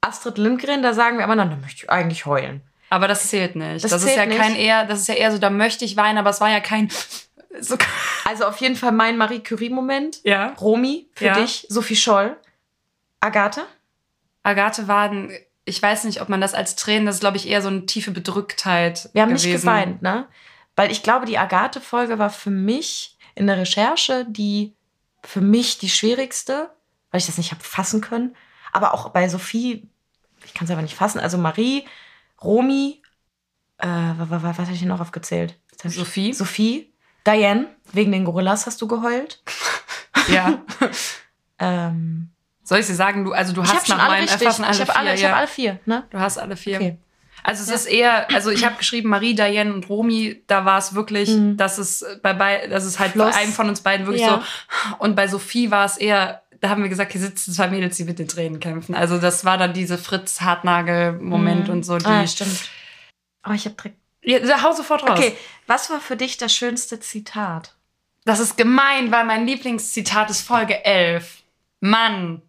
Astrid 0.01 0.37
Lindgren, 0.37 0.83
da 0.83 0.93
sagen 0.93 1.17
wir 1.17 1.25
immer, 1.25 1.35
na, 1.35 1.45
da 1.45 1.55
möchte 1.55 1.85
ich 1.85 1.89
eigentlich 1.89 2.27
heulen. 2.27 2.61
Aber 2.91 3.07
das 3.07 3.29
zählt 3.29 3.55
nicht. 3.55 3.83
Das 3.83 3.89
Das, 3.91 4.01
ist 4.03 4.07
zählt 4.07 4.17
ja 4.17 4.25
nicht. 4.27 4.37
kein 4.39 4.55
eher, 4.55 4.85
das 4.85 4.99
ist 4.99 5.07
ja 5.07 5.15
eher 5.15 5.31
so, 5.31 5.39
da 5.39 5.49
möchte 5.49 5.83
ich 5.83 5.97
weinen, 5.97 6.19
aber 6.19 6.29
es 6.29 6.39
war 6.41 6.51
ja 6.51 6.59
kein. 6.59 6.89
So, 7.59 7.75
Also 8.25 8.45
auf 8.45 8.57
jeden 8.57 8.75
Fall 8.75 8.91
mein 8.91 9.17
Marie 9.17 9.39
Curie-Moment. 9.39 10.19
ja. 10.23 10.53
Romy, 10.61 11.07
für 11.15 11.25
Ja. 11.25 11.33
dich. 11.41 11.65
Sophie 11.69 11.95
Scholl. 11.95 12.37
Agathe. 13.19 13.61
Agathe 14.47 14.87
Waden, 14.87 15.31
ich 15.65 15.81
weiß 15.81 16.05
nicht, 16.05 16.21
ob 16.21 16.29
man 16.29 16.39
das 16.39 16.53
als 16.53 16.77
Tränen, 16.77 17.05
das 17.05 17.15
ist, 17.15 17.21
glaube 17.21 17.35
ich, 17.35 17.47
eher 17.47 17.61
so 17.61 17.67
eine 17.67 17.85
tiefe 17.85 18.11
Bedrücktheit. 18.11 19.09
Wir 19.11 19.21
haben 19.21 19.29
gewesen. 19.29 19.51
nicht 19.51 19.61
geweint, 19.61 20.01
ne? 20.01 20.27
Weil 20.77 20.91
ich 20.91 21.03
glaube, 21.03 21.25
die 21.25 21.37
Agathe-Folge 21.37 22.17
war 22.17 22.29
für 22.29 22.49
mich 22.49 23.17
in 23.35 23.47
der 23.47 23.57
Recherche 23.57 24.25
die 24.29 24.73
für 25.23 25.41
mich 25.41 25.77
die 25.79 25.89
schwierigste, 25.89 26.69
weil 27.11 27.19
ich 27.19 27.25
das 27.25 27.37
nicht 27.37 27.51
habe 27.51 27.63
fassen 27.63 27.99
können. 27.99 28.35
Aber 28.71 28.93
auch 28.93 29.09
bei 29.09 29.27
Sophie, 29.27 29.89
ich 30.45 30.53
kann 30.53 30.65
es 30.65 30.71
aber 30.71 30.81
nicht 30.81 30.95
fassen. 30.95 31.19
Also 31.19 31.37
Marie, 31.37 31.85
Romy, 32.41 33.01
äh, 33.79 33.87
was, 33.87 34.43
was, 34.43 34.57
hatte 34.59 34.71
ich 34.71 34.79
denn 34.79 34.87
noch 34.87 35.01
aufgezählt? 35.01 35.59
Sophie? 35.83 36.31
Sophie, 36.33 36.93
Diane, 37.25 37.67
wegen 37.91 38.13
den 38.13 38.23
Gorillas 38.23 38.65
hast 38.65 38.81
du 38.81 38.87
geheult. 38.87 39.43
Ja. 40.29 40.61
Ähm, 41.59 42.29
Soll 42.67 42.79
ich 42.79 42.87
dir 42.87 42.95
sagen, 42.95 43.23
du, 43.23 43.31
also 43.31 43.53
du 43.53 43.61
ich 43.61 43.67
habe 43.69 43.79
hast 43.79 43.87
schon 43.87 43.97
nach 43.97 44.11
richtig. 44.11 44.41
Erfassen 44.41 44.65
alle 44.65 44.73
ich 44.73 44.81
habe 44.81 44.91
vier. 44.91 44.99
alle, 44.99 45.13
ich 45.15 45.21
ja. 45.21 45.29
hab 45.29 45.37
alle 45.37 45.47
vier, 45.47 45.79
ne? 45.85 46.03
Du 46.09 46.19
hast 46.19 46.37
alle 46.37 46.57
vier. 46.57 46.75
Okay. 46.75 46.97
Also 47.43 47.63
es 47.63 47.69
ja. 47.69 47.75
ist 47.75 47.85
eher, 47.85 48.31
also 48.31 48.49
ich 48.49 48.65
habe 48.65 48.75
geschrieben 48.75 49.09
Marie, 49.09 49.35
Diane 49.35 49.73
und 49.73 49.87
Romy, 49.87 50.43
da 50.47 50.65
war 50.65 50.77
es 50.77 50.93
wirklich, 50.93 51.29
mhm. 51.29 51.55
dass 51.55 51.77
es 51.77 52.03
bei, 52.21 52.33
bei 52.33 52.67
dass 52.67 52.83
es 52.83 52.99
halt 52.99 53.13
Fluss. 53.13 53.31
bei 53.31 53.41
einem 53.41 53.53
von 53.53 53.69
uns 53.69 53.79
beiden 53.79 54.05
wirklich 54.05 54.25
ja. 54.25 54.43
so 54.89 54.95
und 54.97 55.15
bei 55.15 55.29
Sophie 55.29 55.71
war 55.71 55.85
es 55.85 55.95
eher, 55.95 56.41
da 56.59 56.67
haben 56.69 56.81
wir 56.81 56.89
gesagt, 56.89 57.13
hier 57.13 57.21
sitzen 57.21 57.53
zwei 57.53 57.69
Mädels, 57.69 57.95
die 57.95 58.03
mit 58.03 58.19
den 58.19 58.27
Tränen 58.27 58.59
kämpfen. 58.59 58.95
Also 58.95 59.17
das 59.17 59.45
war 59.45 59.57
dann 59.57 59.71
diese 59.71 59.97
Fritz 59.97 60.41
Hartnagel 60.41 61.13
Moment 61.13 61.67
mhm. 61.67 61.73
und 61.73 61.83
so. 61.83 61.97
Die, 61.97 62.05
ah, 62.05 62.27
stimmt. 62.27 62.69
Aber 63.43 63.55
ich 63.55 63.63
habe 63.63 63.75
direkt 63.75 63.97
ja, 64.27 64.61
hau 64.61 64.73
sofort 64.73 65.03
raus. 65.03 65.17
Okay, 65.17 65.37
was 65.67 65.89
war 65.89 66.01
für 66.01 66.17
dich 66.17 66.35
das 66.35 66.53
schönste 66.53 66.99
Zitat? 66.99 67.75
Das 68.25 68.39
ist 68.41 68.57
gemein, 68.57 69.09
weil 69.09 69.23
mein 69.23 69.47
Lieblingszitat 69.47 70.29
ist 70.29 70.41
Folge 70.41 70.83
11. 70.83 71.36
Mann. 71.79 72.41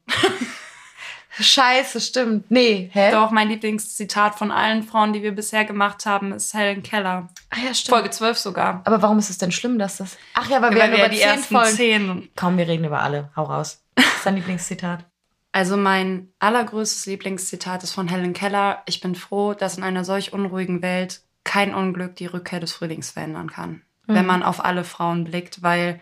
Scheiße, 1.41 2.01
stimmt. 2.01 2.51
Nee, 2.51 2.91
hä? 2.93 3.13
Doch, 3.13 3.31
mein 3.31 3.49
Lieblingszitat 3.49 4.35
von 4.35 4.51
allen 4.51 4.83
Frauen, 4.83 5.13
die 5.13 5.23
wir 5.23 5.33
bisher 5.33 5.65
gemacht 5.65 6.05
haben, 6.05 6.33
ist 6.33 6.53
Helen 6.53 6.83
Keller. 6.83 7.29
Ah 7.51 7.57
ja, 7.65 7.75
stimmt. 7.75 7.95
Folge 7.97 8.11
12 8.11 8.39
sogar. 8.39 8.83
Aber 8.85 9.03
warum 9.03 9.19
ist 9.19 9.31
es 9.31 9.39
denn 9.39 9.53
schlimm, 9.53 9.79
dass 9.79 9.99
das... 9.99 10.17
Ach 10.35 10.49
ja, 10.51 10.61
weil 10.61 10.73
wir, 10.73 10.79
ja, 10.79 10.91
wir 10.91 10.99
über 10.99 11.09
die 11.09 11.21
ersten 11.21 11.55
Folgen... 11.55 11.77
Zehn. 11.77 12.29
Komm, 12.35 12.59
wir 12.59 12.67
reden 12.67 12.85
über 12.85 13.03
alle. 13.03 13.31
Hau 13.37 13.45
raus. 13.45 13.85
Was 13.95 14.07
ist 14.17 14.27
dein 14.27 14.37
Lieblingszitat? 14.37 15.05
Also 15.53 15.77
mein 15.77 16.29
allergrößtes 16.41 17.07
Lieblingszitat 17.07 17.83
ist 17.85 17.93
von 17.93 18.09
Helen 18.09 18.33
Keller. 18.33 18.83
Ich 18.87 19.01
bin 19.01 19.15
froh, 19.15 19.55
dass 19.55 19.79
in 19.79 19.85
einer 19.85 20.05
solch 20.05 20.33
unruhigen 20.33 20.83
Welt 20.83 21.23
kein 21.45 21.73
Unglück 21.75 22.17
die 22.17 22.27
Rückkehr 22.27 22.61
des 22.61 22.73
Frühlings 22.73 23.13
verändern 23.13 23.51
kann. 23.51 23.83
Mhm. 24.07 24.15
Wenn 24.15 24.27
man 24.27 24.43
auf 24.43 24.65
alle 24.65 24.85
Frauen 24.85 25.25
blickt, 25.25 25.63
weil 25.63 26.01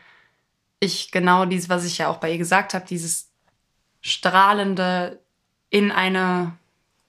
ich 0.87 1.11
genau 1.11 1.45
dieses, 1.45 1.69
was 1.69 1.85
ich 1.85 1.99
ja 1.99 2.09
auch 2.09 2.17
bei 2.17 2.33
ihr 2.33 2.39
gesagt 2.39 2.75
habe, 2.75 2.87
dieses 2.87 3.31
strahlende 4.01 5.21
in 5.71 5.93
eine 5.93 6.53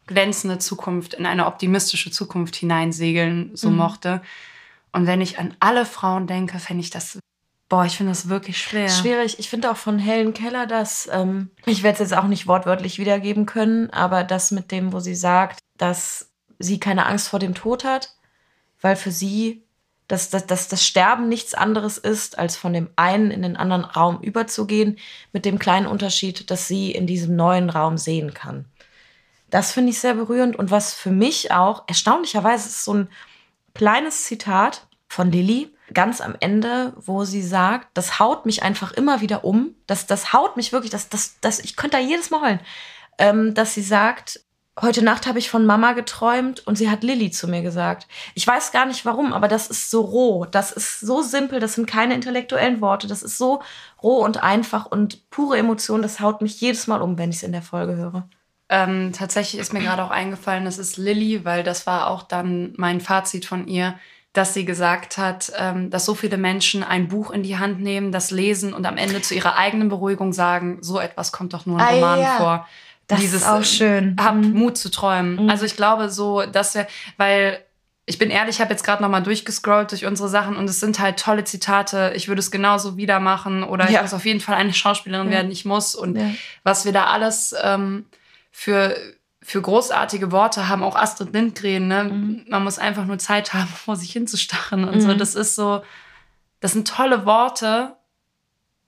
glänzende 0.07 0.57
Zukunft, 0.57 1.13
in 1.13 1.25
eine 1.25 1.46
optimistische 1.46 2.12
Zukunft 2.12 2.55
hineinsegeln 2.55 3.55
so 3.55 3.69
mhm. 3.69 3.77
mochte. 3.77 4.22
Und 4.91 5.05
wenn 5.05 5.22
ich 5.22 5.38
an 5.38 5.55
alle 5.60 5.86
Frauen 5.86 6.27
denke, 6.27 6.60
fände 6.60 6.81
ich 6.81 6.89
das, 6.89 7.19
boah, 7.69 7.86
ich 7.86 7.98
finde 7.98 8.12
das 8.12 8.29
wirklich 8.29 8.57
schwer. 8.57 8.89
Schwierig. 8.89 9.38
Ich 9.39 9.50
finde 9.50 9.69
auch 9.69 9.77
von 9.77 10.00
Helen 10.00 10.34
Keller, 10.34 10.65
dass, 10.65 11.10
ähm, 11.12 11.51
ich 11.65 11.84
werde 11.84 12.01
es 12.01 12.10
jetzt 12.10 12.17
auch 12.17 12.27
nicht 12.27 12.48
wortwörtlich 12.48 12.98
wiedergeben 12.98 13.46
können, 13.46 13.89
aber 13.91 14.24
das 14.24 14.51
mit 14.51 14.72
dem, 14.72 14.93
wo 14.93 15.00
sie 15.00 15.15
sagt, 15.15 15.60
dass 15.77 16.31
sie 16.57 16.79
keine 16.79 17.05
Angst 17.05 17.27
vor 17.27 17.39
dem 17.39 17.53
Tod 17.53 17.84
hat, 17.84 18.15
weil 18.81 18.96
für 18.96 19.12
sie 19.12 19.63
dass, 20.08 20.30
dass, 20.30 20.46
dass 20.46 20.68
das 20.68 20.86
Sterben 20.86 21.28
nichts 21.28 21.54
anderes 21.54 21.98
ist, 21.98 22.40
als 22.40 22.56
von 22.56 22.74
dem 22.74 22.90
einen 22.96 23.32
in 23.32 23.42
den 23.42 23.58
anderen 23.58 23.84
Raum 23.84 24.22
überzugehen, 24.22 24.98
mit 25.34 25.46
dem 25.46 25.60
kleinen 25.60 25.88
Unterschied, 25.88 26.50
dass 26.50 26.68
sie 26.68 26.92
in 26.92 27.08
diesem 27.08 27.36
neuen 27.36 27.70
Raum 27.70 27.98
sehen 27.98 28.34
kann. 28.34 28.66
Das 29.50 29.72
finde 29.72 29.92
ich 29.92 30.00
sehr 30.00 30.14
berührend 30.14 30.56
und 30.56 30.72
was 30.72 30.94
für 30.94 31.12
mich 31.12 31.52
auch 31.52 31.84
erstaunlicherweise 31.88 32.68
ist 32.68 32.84
so 32.84 32.94
ein 32.94 33.10
kleines 33.74 34.24
Zitat 34.24 34.88
von 35.08 35.32
Lilly 35.32 35.74
ganz 35.94 36.20
am 36.20 36.36
Ende, 36.40 36.94
wo 36.98 37.24
sie 37.24 37.42
sagt, 37.42 37.90
das 37.94 38.20
haut 38.20 38.46
mich 38.46 38.64
einfach 38.64 38.92
immer 38.92 39.22
wieder 39.22 39.46
um, 39.46 39.76
das, 39.88 40.06
das 40.06 40.34
haut 40.34 40.58
mich 40.58 40.74
wirklich, 40.74 40.92
das, 40.92 41.08
das, 41.10 41.40
das, 41.40 41.60
ich 41.60 41.76
könnte 41.76 41.98
da 41.98 42.04
jedes 42.04 42.30
Mal 42.30 42.42
heulen, 42.42 42.60
ähm, 43.18 43.54
dass 43.54 43.74
sie 43.74 43.82
sagt, 43.82 44.42
Heute 44.79 45.03
Nacht 45.03 45.25
habe 45.25 45.39
ich 45.39 45.50
von 45.50 45.65
Mama 45.65 45.93
geträumt 45.93 46.65
und 46.67 46.77
sie 46.77 46.89
hat 46.89 47.03
Lilly 47.03 47.31
zu 47.31 47.48
mir 47.48 47.63
gesagt. 47.63 48.07
Ich 48.36 48.46
weiß 48.46 48.72
gar 48.72 48.86
nicht 48.86 49.05
warum, 49.05 49.34
aber 49.34 49.48
das 49.48 49.67
ist 49.67 49.89
so 49.89 50.01
roh, 50.01 50.46
das 50.46 50.72
ist 50.72 51.00
so 51.00 51.24
simpel, 51.24 51.60
das 51.60 51.74
sind 51.74 51.88
keine 51.88 52.13
intellektuellen 52.13 52.79
Worte, 52.79 53.07
das 53.07 53.24
ist 53.24 53.39
so 53.39 53.63
roh 54.03 54.24
und 54.24 54.43
einfach 54.43 54.86
und 54.86 55.29
pure 55.31 55.57
Emotion, 55.57 56.03
das 56.03 56.19
haut 56.19 56.43
mich 56.43 56.62
jedes 56.62 56.86
Mal 56.86 57.01
um, 57.01 57.17
wenn 57.17 57.31
ich 57.31 57.38
es 57.38 57.43
in 57.43 57.53
der 57.53 57.63
Folge 57.63 57.96
höre. 57.96 58.29
Ähm, 58.69 59.13
tatsächlich 59.13 59.60
ist 59.60 59.74
mir 59.74 59.79
gerade 59.79 60.03
auch 60.03 60.12
eingefallen, 60.12 60.65
das 60.65 60.77
ist 60.77 60.98
Lilly, 60.98 61.43
weil 61.43 61.63
das 61.63 61.88
war 61.88 62.07
auch 62.07 62.22
dann 62.22 62.74
mein 62.77 63.01
Fazit 63.01 63.46
von 63.46 63.67
ihr, 63.67 63.96
dass 64.34 64.53
sie 64.53 64.65
gesagt 64.65 65.17
hat, 65.17 65.51
ähm, 65.57 65.89
dass 65.89 66.05
so 66.05 66.13
viele 66.13 66.38
Menschen 66.38 66.84
ein 66.84 67.07
Buch 67.07 67.31
in 67.31 67.41
die 67.41 67.57
Hand 67.57 67.81
nehmen, 67.81 68.12
das 68.12 68.29
lesen 68.29 68.74
und 68.74 68.86
am 68.86 68.98
Ende 68.98 69.22
zu 69.22 69.34
ihrer 69.34 69.57
eigenen 69.57 69.89
Beruhigung 69.89 70.34
sagen, 70.34 70.77
so 70.81 71.00
etwas 71.00 71.31
kommt 71.31 71.53
doch 71.53 71.65
nur 71.65 71.79
in 71.79 71.86
Romanen 71.86 72.25
ah, 72.25 72.27
ja. 72.27 72.38
vor. 72.38 72.67
Das 73.08 73.22
dieses, 73.22 73.42
ist 73.42 73.48
auch 73.48 73.64
schön. 73.64 74.16
Hab 74.20 74.36
mhm. 74.36 74.52
Mut 74.52 74.78
zu 74.78 74.92
träumen. 74.92 75.44
Mhm. 75.44 75.50
Also 75.50 75.66
ich 75.66 75.76
glaube 75.76 76.10
so, 76.10 76.46
dass 76.46 76.76
wir, 76.76 76.88
weil 77.16 77.60
ich 78.06 78.18
bin 78.18 78.30
ehrlich, 78.30 78.56
ich 78.56 78.62
habe 78.62 78.72
jetzt 78.72 78.84
gerade 78.84 79.02
noch 79.02 79.10
mal 79.10 79.22
durchgescrollt 79.22 79.92
durch 79.92 80.06
unsere 80.06 80.30
Sachen 80.30 80.56
und 80.56 80.70
es 80.70 80.80
sind 80.80 81.00
halt 81.00 81.20
tolle 81.20 81.44
Zitate. 81.44 82.14
Ich 82.16 82.28
würde 82.28 82.40
es 82.40 82.52
genauso 82.52 82.96
wieder 82.96 83.20
machen 83.20 83.64
oder 83.64 83.90
ja. 83.90 83.98
ich 83.98 84.02
muss 84.02 84.14
auf 84.14 84.26
jeden 84.26 84.40
Fall 84.40 84.56
eine 84.56 84.74
Schauspielerin 84.74 85.28
ja. 85.28 85.34
werden. 85.34 85.52
Ich 85.52 85.66
muss 85.66 85.96
und 85.96 86.18
ja. 86.18 86.32
was 86.64 86.86
wir 86.86 86.94
da 86.94 87.06
alles 87.08 87.54
ähm, 87.62 88.06
für 88.52 88.96
für 89.42 89.62
großartige 89.62 90.34
Worte 90.34 90.68
haben, 90.68 90.84
auch 90.84 90.98
Astrid 90.98 91.32
Lindgren. 91.32 91.88
Ne? 91.88 92.04
Mhm. 92.04 92.46
Man 92.50 92.66
muss 92.66 92.80
einfach 92.80 93.06
nur 93.06 93.18
Zeit 93.18 93.54
haben, 93.54 93.68
vor 93.86 93.96
sich 93.96 94.12
hinzustarren 94.12 94.84
und 94.84 95.00
so. 95.00 95.08
Mhm. 95.08 95.18
Das 95.18 95.36
ist 95.36 95.56
so, 95.56 95.84
das 96.60 96.74
sind 96.74 96.88
tolle 96.88 97.26
Worte. 97.26 97.96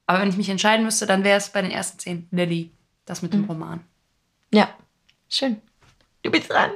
Aber 0.05 0.19
wenn 0.19 0.29
ich 0.29 0.35
mich 0.35 0.49
entscheiden 0.49 0.83
müsste, 0.83 1.05
dann 1.05 1.23
wäre 1.23 1.37
es 1.37 1.49
bei 1.49 1.61
den 1.61 1.71
ersten 1.71 1.99
zehn 1.99 2.27
Lilly, 2.31 2.71
das 3.05 3.21
mit 3.21 3.31
dem 3.31 3.43
mhm. 3.43 3.47
Roman. 3.47 3.79
Ja, 4.51 4.69
schön. 5.27 5.61
Du 6.23 6.31
bist 6.31 6.49
dran. 6.49 6.71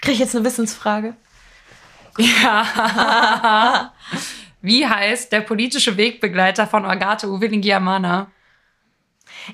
Krieg 0.00 0.14
ich 0.14 0.20
jetzt 0.20 0.34
eine 0.36 0.44
Wissensfrage? 0.44 1.16
Ja. 2.18 3.92
Wie 4.62 4.86
heißt 4.86 5.32
der 5.32 5.40
politische 5.40 5.96
Wegbegleiter 5.96 6.66
von 6.66 6.84
Agathe 6.84 7.28
Uwillingiamana? 7.28 8.30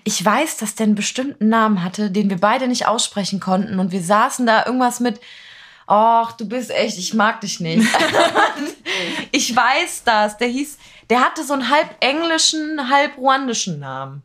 Ich 0.02 0.24
weiß, 0.24 0.56
dass 0.58 0.74
der 0.74 0.84
einen 0.86 0.94
bestimmten 0.94 1.48
Namen 1.48 1.82
hatte, 1.84 2.10
den 2.10 2.30
wir 2.30 2.38
beide 2.38 2.68
nicht 2.68 2.86
aussprechen 2.86 3.40
konnten. 3.40 3.78
Und 3.78 3.92
wir 3.92 4.02
saßen 4.02 4.46
da 4.46 4.64
irgendwas 4.66 5.00
mit, 5.00 5.20
ach, 5.86 6.32
du 6.32 6.48
bist 6.48 6.70
echt, 6.70 6.98
ich 6.98 7.14
mag 7.14 7.40
dich 7.42 7.60
nicht. 7.60 7.86
ich 9.30 9.54
weiß 9.54 10.04
das. 10.04 10.38
Der 10.38 10.48
hieß, 10.48 10.78
der 11.10 11.20
hatte 11.20 11.44
so 11.44 11.52
einen 11.52 11.70
halb 11.70 11.96
englischen, 12.00 12.90
halb 12.90 13.16
ruandischen 13.18 13.78
Namen. 13.78 14.22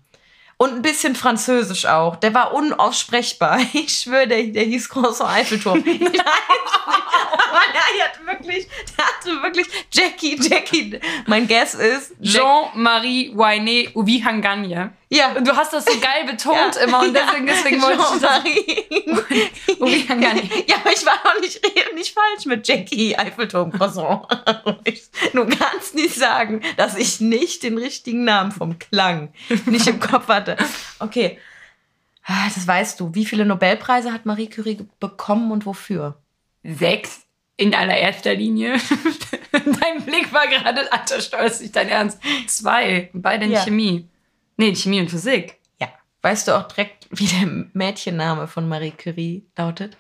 Und 0.62 0.74
ein 0.74 0.82
bisschen 0.82 1.16
Französisch 1.16 1.86
auch. 1.86 2.18
Der 2.18 2.34
war 2.34 2.54
unaussprechbar. 2.54 3.60
Ich 3.74 4.01
schwöre, 4.01 4.28
der, 4.28 4.44
der 4.44 4.63
hieß 4.63 4.89
Großer 4.89 5.28
Eiffelturm. 5.28 5.80
Nein, 5.86 5.98
aber 6.12 7.62
der 7.72 8.06
hat 8.06 8.25
wirklich, 8.25 8.68
der 8.98 9.06
hatte 9.06 9.42
wirklich 9.42 9.68
Jackie, 9.92 10.38
Jackie. 10.38 11.00
Mein 11.28 11.48
Guess 11.48 11.75
ist 11.75 12.13
Jean-Marie 12.22 13.34
Wainé 13.36 13.94
Ubihanganye. 13.94 14.92
Ja. 15.10 15.34
Und 15.34 15.48
du 15.48 15.56
hast 15.56 15.74
das 15.74 15.86
so 15.86 16.00
geil 16.00 16.25
betont 16.25 16.75
ja. 16.75 16.82
immer 16.82 17.01
und 17.01 17.13
deswegen, 17.13 17.48
deswegen 17.48 17.82
wollte 17.82 18.04
ich 18.46 19.80
Ubihanganye. 19.80 20.50
Ja, 20.68 20.78
aber 20.78 20.92
ich 20.92 21.06
war 21.06 21.16
auch 21.25 21.42
nicht, 21.42 21.62
nicht 21.96 22.13
falsch 22.13 22.46
mit 22.46 22.68
Jackie 22.68 23.18
Eiffelturm 23.18 23.72
Croissant. 23.72 24.28
du 25.34 25.46
kannst 25.48 25.96
nicht 25.96 26.16
sagen, 26.16 26.62
dass 26.78 26.96
ich 26.96 27.20
nicht 27.20 27.63
den 27.63 27.78
richtigen 27.78 28.24
Namen 28.24 28.51
vom 28.51 28.78
Klang 28.78 29.34
nicht 29.66 29.88
im 29.88 30.00
Kopf 30.00 30.28
hatte. 30.28 30.58
Okay. 31.00 31.39
Ah, 32.25 32.48
das 32.54 32.68
weißt 32.68 33.00
du. 33.00 33.16
Wie 33.16 33.25
viele 33.25 33.46
Nobelpreise 33.46 34.13
hat 34.13 34.28
Marie 34.28 34.50
Curie 34.50 34.78
bekommen 35.00 35.51
und 35.51 35.66
wofür? 35.66 36.22
Sechs 36.63 37.22
in 37.58 37.74
allererster 37.74 38.36
Linie. 38.36 38.74
dein 39.51 40.06
Blick 40.06 40.32
war 40.32 40.48
gerade, 40.48 40.92
alter 40.94 41.22
Stolz, 41.22 41.60
nicht 41.60 41.75
dein 41.75 41.89
Ernst. 41.89 42.20
Zwei, 42.48 43.10
beide 43.13 43.46
in 43.46 43.51
ja. 43.51 43.63
Chemie. 43.63 44.08
Nee, 44.60 44.75
Chemie 44.75 45.00
und 45.00 45.10
Physik. 45.10 45.58
Ja. 45.80 45.88
Weißt 46.22 46.48
du 46.48 46.58
auch 46.58 46.68
direkt, 46.68 47.08
wie 47.12 47.28
der 47.28 47.48
Mädchenname 47.74 48.48
von 48.48 48.68
Marie 48.68 48.92
Curie 48.92 49.46
lautet? 49.58 49.98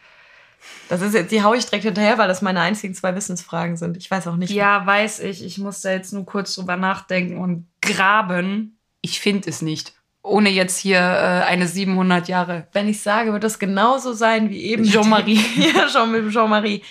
Das 0.89 1.01
ist 1.01 1.13
jetzt, 1.13 1.31
die 1.31 1.41
hau 1.41 1.53
ich 1.53 1.65
direkt 1.65 1.85
hinterher, 1.85 2.17
weil 2.17 2.27
das 2.27 2.41
meine 2.41 2.59
einzigen 2.59 2.93
zwei 2.93 3.15
Wissensfragen 3.15 3.77
sind. 3.77 3.95
Ich 3.95 4.11
weiß 4.11 4.27
auch 4.27 4.35
nicht. 4.35 4.51
Ja, 4.51 4.79
mehr. 4.79 4.87
weiß 4.87 5.21
ich. 5.21 5.45
Ich 5.45 5.57
muss 5.57 5.81
da 5.81 5.91
jetzt 5.91 6.11
nur 6.11 6.25
kurz 6.25 6.55
drüber 6.55 6.75
nachdenken 6.75 7.37
und 7.37 7.67
graben. 7.81 8.77
Ich 9.01 9.21
finde 9.21 9.49
es 9.49 9.61
nicht 9.61 9.93
ohne 10.21 10.49
jetzt 10.49 10.77
hier 10.77 10.99
äh, 10.99 11.43
eine 11.45 11.65
700 11.65 12.27
Jahre. 12.27 12.67
Wenn 12.73 12.89
ich 12.89 13.01
sage, 13.01 13.31
wird 13.31 13.43
das 13.43 13.57
genauso 13.57 14.13
sein 14.13 14.49
wie 14.49 14.63
eben 14.63 14.83
Jean-Marie. 14.83 15.39
ja, 15.73 15.87
Jean-Marie. 15.87 16.29
Jean 16.29 16.81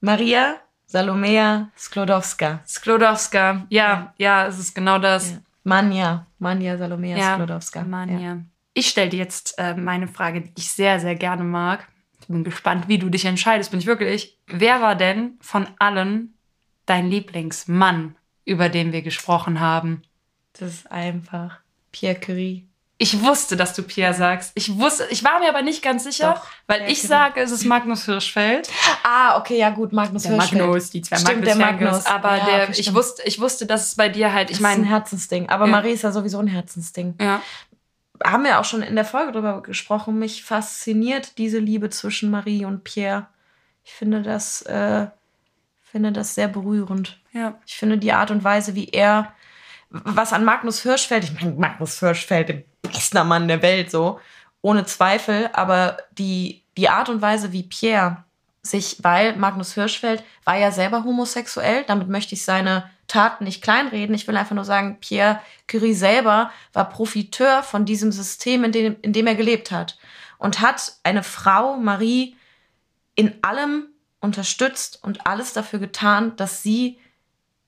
Maria 0.00 0.56
Salomea 0.86 1.70
Sklodowska. 1.78 2.60
Sklodowska, 2.66 3.66
ja, 3.68 4.12
ja, 4.18 4.46
es 4.46 4.58
ist 4.58 4.74
genau 4.74 4.98
das. 4.98 5.30
Ja. 5.30 5.38
Manja, 5.64 6.26
Manja 6.38 6.76
Salomea 6.76 7.16
ja, 7.16 7.34
Sklodowska. 7.34 7.82
Manja. 7.84 8.18
Ja. 8.18 8.38
Ich 8.74 8.88
stelle 8.88 9.10
dir 9.10 9.18
jetzt 9.18 9.58
äh, 9.58 9.74
meine 9.74 10.08
Frage, 10.08 10.42
die 10.42 10.52
ich 10.56 10.70
sehr, 10.70 11.00
sehr 11.00 11.14
gerne 11.14 11.44
mag. 11.44 11.88
Ich 12.20 12.28
bin 12.28 12.44
gespannt, 12.44 12.88
wie 12.88 12.98
du 12.98 13.08
dich 13.08 13.24
entscheidest, 13.24 13.70
bin 13.70 13.80
ich 13.80 13.86
wirklich. 13.86 14.38
Wer 14.46 14.80
war 14.80 14.94
denn 14.94 15.38
von 15.40 15.66
allen 15.78 16.34
dein 16.86 17.08
Lieblingsmann, 17.08 18.16
über 18.44 18.68
den 18.68 18.92
wir 18.92 19.02
gesprochen 19.02 19.60
haben? 19.60 20.02
Das 20.52 20.72
ist 20.72 20.92
einfach 20.92 21.60
Pierre 21.92 22.18
Curie. 22.18 22.68
Ich 22.96 23.22
wusste, 23.22 23.56
dass 23.56 23.74
du 23.74 23.82
Pierre 23.82 24.14
sagst. 24.14 24.52
Ich 24.54 24.78
wusste, 24.78 25.06
ich 25.10 25.24
war 25.24 25.40
mir 25.40 25.48
aber 25.48 25.62
nicht 25.62 25.82
ganz 25.82 26.04
sicher, 26.04 26.34
Doch, 26.34 26.46
weil 26.68 26.82
ich 26.82 27.00
Curie. 27.00 27.08
sage, 27.08 27.40
es 27.40 27.50
ist 27.50 27.64
Magnus 27.64 28.04
Hirschfeld. 28.04 28.70
Ah, 29.02 29.36
okay, 29.36 29.58
ja 29.58 29.70
gut, 29.70 29.92
Magnus 29.92 30.22
der 30.22 30.32
Hirschfeld. 30.32 30.62
Magnus, 30.62 30.90
die 30.90 31.02
zwei 31.02 31.16
stimmt, 31.16 31.44
Magnus, 31.44 31.56
der 31.56 31.66
Magnus. 31.66 32.06
Aber 32.06 32.36
ja, 32.36 32.44
der, 32.44 32.68
ich 32.70 32.94
wusste, 32.94 33.22
ich 33.24 33.40
wusste, 33.40 33.66
dass 33.66 33.88
es 33.88 33.94
bei 33.96 34.08
dir 34.08 34.32
halt, 34.32 34.50
ich 34.50 34.60
meine, 34.60 34.82
ein 34.82 34.84
Herzensding. 34.84 35.48
Aber 35.48 35.64
ja. 35.66 35.72
Marie 35.72 35.90
ist 35.90 36.02
ja 36.02 36.12
sowieso 36.12 36.38
ein 36.38 36.46
Herzensding. 36.46 37.16
Ja. 37.20 37.42
Haben 38.24 38.44
wir 38.44 38.60
auch 38.60 38.64
schon 38.64 38.82
in 38.82 38.94
der 38.94 39.04
Folge 39.04 39.32
drüber 39.32 39.60
gesprochen. 39.62 40.20
Mich 40.20 40.44
fasziniert 40.44 41.36
diese 41.36 41.58
Liebe 41.58 41.90
zwischen 41.90 42.30
Marie 42.30 42.64
und 42.64 42.84
Pierre. 42.84 43.26
Ich 43.84 43.92
finde 43.92 44.22
das, 44.22 44.62
äh, 44.62 45.08
finde 45.82 46.12
das 46.12 46.36
sehr 46.36 46.46
berührend. 46.46 47.18
Ja. 47.32 47.58
Ich 47.66 47.76
finde 47.76 47.98
die 47.98 48.12
Art 48.12 48.30
und 48.30 48.44
Weise, 48.44 48.76
wie 48.76 48.88
er, 48.88 49.32
was 49.90 50.32
an 50.32 50.44
Magnus 50.44 50.80
Hirschfeld, 50.82 51.24
ich 51.24 51.34
meine, 51.34 51.56
Magnus 51.56 51.98
Hirschfeld, 51.98 52.64
der 52.94 53.00
beste 53.00 53.24
Mann 53.24 53.48
der 53.48 53.62
Welt, 53.62 53.90
so, 53.90 54.20
ohne 54.62 54.86
Zweifel, 54.86 55.50
aber 55.52 55.98
die, 56.12 56.62
die 56.76 56.88
Art 56.88 57.08
und 57.08 57.20
Weise, 57.20 57.52
wie 57.52 57.64
Pierre 57.64 58.24
sich, 58.62 58.96
weil 59.02 59.36
Magnus 59.36 59.74
Hirschfeld 59.74 60.24
war 60.44 60.56
ja 60.56 60.70
selber 60.70 61.04
homosexuell, 61.04 61.84
damit 61.86 62.08
möchte 62.08 62.34
ich 62.34 62.44
seine 62.44 62.88
Taten 63.06 63.44
nicht 63.44 63.62
kleinreden. 63.62 64.14
Ich 64.14 64.26
will 64.26 64.36
einfach 64.36 64.54
nur 64.54 64.64
sagen, 64.64 64.98
Pierre 65.00 65.40
Curie 65.68 65.92
selber 65.92 66.50
war 66.72 66.88
Profiteur 66.88 67.62
von 67.62 67.84
diesem 67.84 68.10
System, 68.10 68.64
in 68.64 68.72
dem, 68.72 68.96
in 69.02 69.12
dem 69.12 69.26
er 69.26 69.34
gelebt 69.34 69.70
hat. 69.70 69.98
Und 70.38 70.60
hat 70.60 70.94
eine 71.02 71.22
Frau, 71.22 71.76
Marie, 71.76 72.36
in 73.14 73.34
allem 73.42 73.88
unterstützt 74.20 74.98
und 75.02 75.26
alles 75.26 75.52
dafür 75.52 75.78
getan, 75.78 76.34
dass 76.36 76.62
sie 76.62 76.98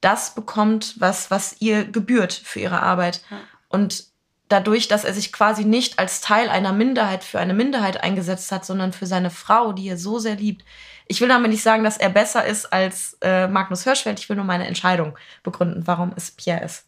das 0.00 0.34
bekommt, 0.34 0.94
was, 0.98 1.30
was 1.30 1.56
ihr 1.60 1.84
gebührt 1.84 2.32
für 2.32 2.60
ihre 2.60 2.82
Arbeit. 2.82 3.22
Und 3.68 4.06
dadurch, 4.48 4.88
dass 4.88 5.04
er 5.04 5.12
sich 5.12 5.32
quasi 5.32 5.64
nicht 5.64 5.98
als 5.98 6.20
Teil 6.20 6.48
einer 6.48 6.72
Minderheit 6.72 7.24
für 7.24 7.38
eine 7.40 7.54
Minderheit 7.54 8.02
eingesetzt 8.02 8.52
hat, 8.52 8.64
sondern 8.64 8.92
für 8.92 9.06
seine 9.06 9.30
Frau, 9.30 9.72
die 9.72 9.88
er 9.88 9.96
so 9.98 10.18
sehr 10.18 10.36
liebt. 10.36 10.64
Ich 11.08 11.20
will 11.20 11.28
damit 11.28 11.50
nicht 11.50 11.62
sagen, 11.62 11.84
dass 11.84 11.96
er 11.96 12.10
besser 12.10 12.44
ist 12.44 12.72
als 12.72 13.16
äh, 13.22 13.48
Magnus 13.48 13.84
Hirschfeld. 13.84 14.18
Ich 14.18 14.28
will 14.28 14.36
nur 14.36 14.44
meine 14.44 14.66
Entscheidung 14.66 15.16
begründen, 15.42 15.86
warum 15.86 16.12
es 16.16 16.30
Pierre 16.30 16.64
ist. 16.64 16.84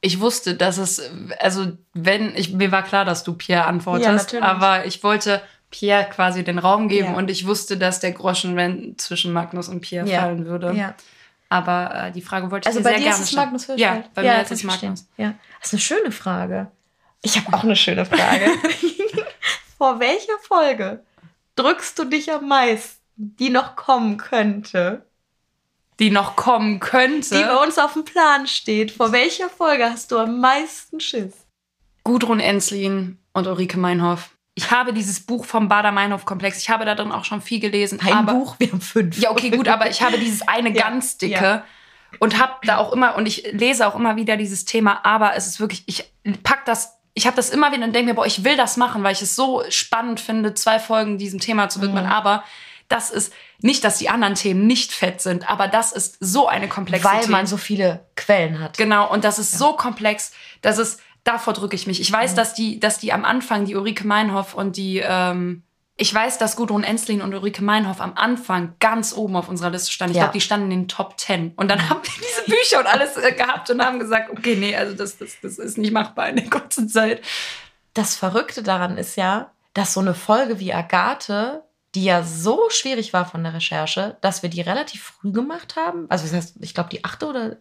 Ich 0.00 0.20
wusste, 0.20 0.54
dass 0.54 0.78
es, 0.78 1.02
also 1.40 1.72
wenn, 1.92 2.34
ich, 2.36 2.52
mir 2.52 2.70
war 2.70 2.84
klar, 2.84 3.04
dass 3.04 3.24
du 3.24 3.32
Pierre 3.34 3.62
Ja, 3.62 3.66
antwortest, 3.68 4.08
natürlich. 4.32 4.44
aber 4.44 4.86
ich 4.86 5.02
wollte 5.02 5.40
Pierre 5.70 6.06
quasi 6.08 6.44
den 6.44 6.58
Raum 6.58 6.88
geben 6.88 7.12
Ja. 7.12 7.16
und 7.16 7.30
ich 7.30 7.46
wusste, 7.46 7.76
dass 7.76 7.98
der 8.00 8.12
Groschen 8.12 8.54
wenn 8.56 8.96
zwischen 8.96 9.32
Magnus 9.32 9.68
und 9.68 9.80
Pierre 9.80 10.08
Ja. 10.08 10.20
fallen 10.22 10.46
würde. 10.46 10.72
Ja. 10.72 10.94
Aber 11.48 11.94
äh, 12.08 12.12
die 12.12 12.22
Frage 12.22 12.50
wollte 12.50 12.68
ich 12.68 12.76
Also 12.76 12.80
dir 12.80 12.84
bei 12.84 12.90
sehr 12.90 12.98
dir 12.98 13.04
gerne 13.06 13.22
ist 13.22 13.28
es. 13.30 13.36
Magnus 13.36 13.66
Hirschfeld? 13.66 14.04
Ja, 14.04 14.10
bei 14.14 14.22
mir 14.22 14.42
ist 14.42 14.52
es. 14.52 14.62
Magnus. 14.64 15.06
Ja. 15.16 15.34
Das 15.60 15.68
ist 15.68 15.74
eine 15.74 15.80
schöne 15.80 16.12
Frage. 16.12 16.70
Ich 17.22 17.36
habe 17.36 17.56
auch 17.56 17.64
eine 17.64 17.76
schöne 17.76 18.06
Frage. 18.06 18.50
Vor 19.78 20.00
welcher 20.00 20.38
Folge 20.42 21.04
drückst 21.56 21.98
du 21.98 22.04
dich 22.04 22.32
am 22.32 22.48
meisten, 22.48 23.00
die 23.16 23.50
noch 23.50 23.76
kommen 23.76 24.16
könnte? 24.16 25.06
Die 25.98 26.10
noch 26.10 26.36
kommen 26.36 26.78
könnte. 26.78 27.36
Die 27.36 27.42
bei 27.42 27.56
uns 27.56 27.78
auf 27.78 27.94
dem 27.94 28.04
Plan 28.04 28.46
steht. 28.46 28.92
Vor 28.92 29.12
welcher 29.12 29.48
Folge 29.48 29.90
hast 29.90 30.12
du 30.12 30.18
am 30.18 30.40
meisten 30.40 31.00
Schiss? 31.00 31.34
Gudrun 32.04 32.40
Enslin 32.40 33.18
und 33.32 33.46
Ulrike 33.46 33.78
Meinhoff. 33.78 34.30
Ich 34.54 34.70
habe 34.72 34.92
dieses 34.92 35.20
Buch 35.20 35.44
vom 35.44 35.68
Bader-Meinhof-Komplex, 35.68 36.58
ich 36.58 36.68
habe 36.68 36.84
da 36.84 36.96
drin 36.96 37.12
auch 37.12 37.24
schon 37.24 37.40
viel 37.40 37.60
gelesen. 37.60 38.00
Ein 38.00 38.12
aber, 38.12 38.32
Buch, 38.34 38.56
wir 38.58 38.72
haben 38.72 38.80
fünf. 38.80 39.16
Ja, 39.18 39.30
okay, 39.30 39.50
gut, 39.50 39.68
aber 39.68 39.88
ich 39.88 40.02
habe 40.02 40.18
dieses 40.18 40.46
eine 40.48 40.70
Ja, 40.74 40.82
ganz 40.82 41.16
dicke 41.16 41.44
ja. 41.44 41.64
und 42.18 42.40
habe 42.40 42.54
da 42.64 42.78
auch 42.78 42.92
immer, 42.92 43.14
und 43.14 43.26
ich 43.26 43.52
lese 43.52 43.86
auch 43.86 43.94
immer 43.94 44.16
wieder 44.16 44.36
dieses 44.36 44.64
Thema, 44.64 45.04
aber 45.04 45.36
es 45.36 45.46
ist 45.46 45.60
wirklich, 45.60 45.84
ich 45.86 46.12
pack 46.42 46.64
das, 46.64 46.97
ich 47.18 47.26
habe 47.26 47.36
das 47.36 47.50
immer 47.50 47.72
wieder 47.72 47.84
und 47.84 47.92
denke 47.94 48.10
mir, 48.10 48.14
boah, 48.14 48.24
ich 48.26 48.44
will 48.44 48.56
das 48.56 48.76
machen, 48.76 49.02
weil 49.02 49.12
ich 49.12 49.20
es 49.22 49.34
so 49.36 49.62
spannend 49.68 50.20
finde, 50.20 50.54
zwei 50.54 50.78
Folgen 50.78 51.18
diesem 51.18 51.40
Thema 51.40 51.68
zu 51.68 51.82
widmen, 51.82 52.04
Mhm. 52.04 52.10
aber 52.12 52.44
das 52.88 53.10
ist 53.10 53.32
nicht, 53.60 53.84
dass 53.84 53.98
die 53.98 54.08
anderen 54.08 54.34
Themen 54.34 54.66
nicht 54.66 54.92
fett 54.92 55.20
sind, 55.20 55.50
aber 55.50 55.68
das 55.68 55.92
ist 55.92 56.16
so 56.20 56.46
eine 56.46 56.68
Komplexität. 56.68 57.22
Weil 57.24 57.28
man 57.28 57.46
so 57.46 57.56
viele 57.58 58.06
Quellen 58.16 58.60
hat. 58.60 58.78
Genau, 58.78 59.10
und 59.12 59.24
das 59.24 59.38
ist 59.38 59.58
so 59.58 59.74
komplex, 59.74 60.32
dass 60.62 60.78
es, 60.78 60.98
davor 61.24 61.52
drücke 61.52 61.74
ich 61.76 61.86
mich. 61.86 62.00
Ich 62.00 62.10
Mhm. 62.10 62.14
weiß, 62.16 62.34
dass 62.34 62.54
die, 62.54 62.80
dass 62.80 62.98
die 62.98 63.12
am 63.12 63.24
Anfang, 63.26 63.66
die 63.66 63.74
Ulrike 63.74 64.06
Meinhoff 64.06 64.54
und 64.54 64.76
die, 64.76 65.02
ähm, 65.04 65.64
ich 66.00 66.14
weiß, 66.14 66.38
dass 66.38 66.54
Gudrun 66.56 66.84
Enslin 66.84 67.20
und 67.20 67.34
Ulrike 67.34 67.62
Meinhoff 67.62 68.00
am 68.00 68.14
Anfang 68.14 68.74
ganz 68.78 69.12
oben 69.12 69.34
auf 69.36 69.48
unserer 69.48 69.70
Liste 69.70 69.90
standen. 69.92 70.12
Ich 70.12 70.16
Ja. 70.16 70.22
glaube, 70.24 70.34
die 70.38 70.40
standen 70.40 70.70
in 70.70 70.82
den 70.82 70.88
Top 70.88 71.16
Ten. 71.16 71.52
Und 71.56 71.68
dann 71.68 71.88
haben 71.90 72.00
wir 72.02 72.12
diese 72.16 72.44
Bücher 72.50 72.78
und 72.78 72.86
alles 72.86 73.16
äh, 73.16 73.32
gehabt 73.32 73.68
und 73.70 73.84
haben 73.84 73.98
gesagt, 73.98 74.30
okay, 74.30 74.54
nee, 74.56 74.76
also 74.76 74.94
das, 74.94 75.18
das, 75.18 75.32
das 75.42 75.58
ist 75.58 75.76
nicht 75.76 75.92
machbar 75.92 76.28
in 76.28 76.36
der 76.36 76.48
kurzen 76.48 76.88
Zeit. 76.88 77.20
Das 77.94 78.14
Verrückte 78.14 78.62
daran 78.62 78.96
ist 78.96 79.16
ja, 79.16 79.50
dass 79.74 79.92
so 79.94 80.00
eine 80.00 80.14
Folge 80.14 80.60
wie 80.60 80.72
Agathe, 80.72 81.64
die 81.96 82.04
ja 82.04 82.22
so 82.22 82.68
schwierig 82.70 83.12
war 83.12 83.24
von 83.28 83.42
der 83.42 83.54
Recherche, 83.54 84.16
dass 84.20 84.42
wir 84.42 84.50
die 84.50 84.60
relativ 84.60 85.02
früh 85.02 85.32
gemacht 85.32 85.74
haben. 85.76 86.06
Also 86.10 86.24
das 86.26 86.32
heißt, 86.34 86.54
ich 86.60 86.74
glaube 86.74 86.90
die 86.90 87.04
achte 87.04 87.26
oder 87.26 87.56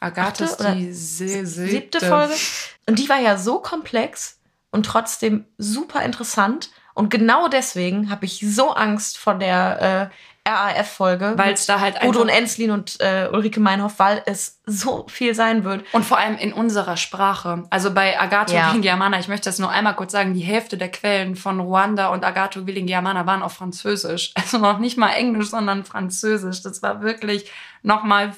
Agathe 0.00 0.44
Achte 0.44 0.56
oder 0.60 0.74
die 0.76 0.92
sie- 0.92 1.44
siebte 1.46 1.98
Folge. 2.00 2.34
Und 2.88 2.98
die 3.00 3.08
war 3.08 3.18
ja 3.18 3.36
so 3.36 3.58
komplex 3.58 4.38
und 4.70 4.86
trotzdem 4.86 5.46
super 5.58 6.02
interessant. 6.02 6.70
Und 6.94 7.10
genau 7.10 7.48
deswegen 7.48 8.08
habe 8.08 8.24
ich 8.24 8.40
so 8.40 8.72
Angst 8.72 9.18
vor 9.18 9.34
der 9.34 10.10
äh, 10.12 10.48
RAF-Folge. 10.48 11.34
Weil 11.36 11.54
es 11.54 11.66
da 11.66 11.80
halt 11.80 11.96
einfach... 11.96 12.06
Gudrun 12.06 12.28
Enslin 12.28 12.70
und 12.70 13.00
äh, 13.00 13.28
Ulrike 13.32 13.60
Meinhoff, 13.60 13.98
weil 13.98 14.22
es 14.26 14.60
so 14.66 15.06
viel 15.08 15.34
sein 15.34 15.64
wird. 15.64 15.84
Und 15.92 16.04
vor 16.04 16.18
allem 16.18 16.36
in 16.36 16.52
unserer 16.52 16.96
Sprache. 16.96 17.64
Also 17.70 17.92
bei 17.92 18.20
Agato 18.20 18.54
Ja. 18.54 18.68
Villingiamana, 18.68 19.18
ich 19.18 19.28
möchte 19.28 19.48
das 19.48 19.58
nur 19.58 19.70
einmal 19.70 19.96
kurz 19.96 20.12
sagen, 20.12 20.34
die 20.34 20.40
Hälfte 20.40 20.76
der 20.76 20.90
Quellen 20.90 21.34
von 21.34 21.60
Ruanda 21.60 22.08
und 22.08 22.24
Agato 22.24 22.66
Villingiamana 22.66 23.26
waren 23.26 23.42
auf 23.42 23.54
Französisch. 23.54 24.32
Also 24.44 24.58
noch 24.58 24.78
nicht 24.78 24.98
mal 24.98 25.10
Englisch, 25.10 25.48
sondern 25.48 25.84
Französisch. 25.84 26.62
Das 26.62 26.82
war 26.82 27.00
wirklich 27.00 27.50
nochmal 27.82 28.34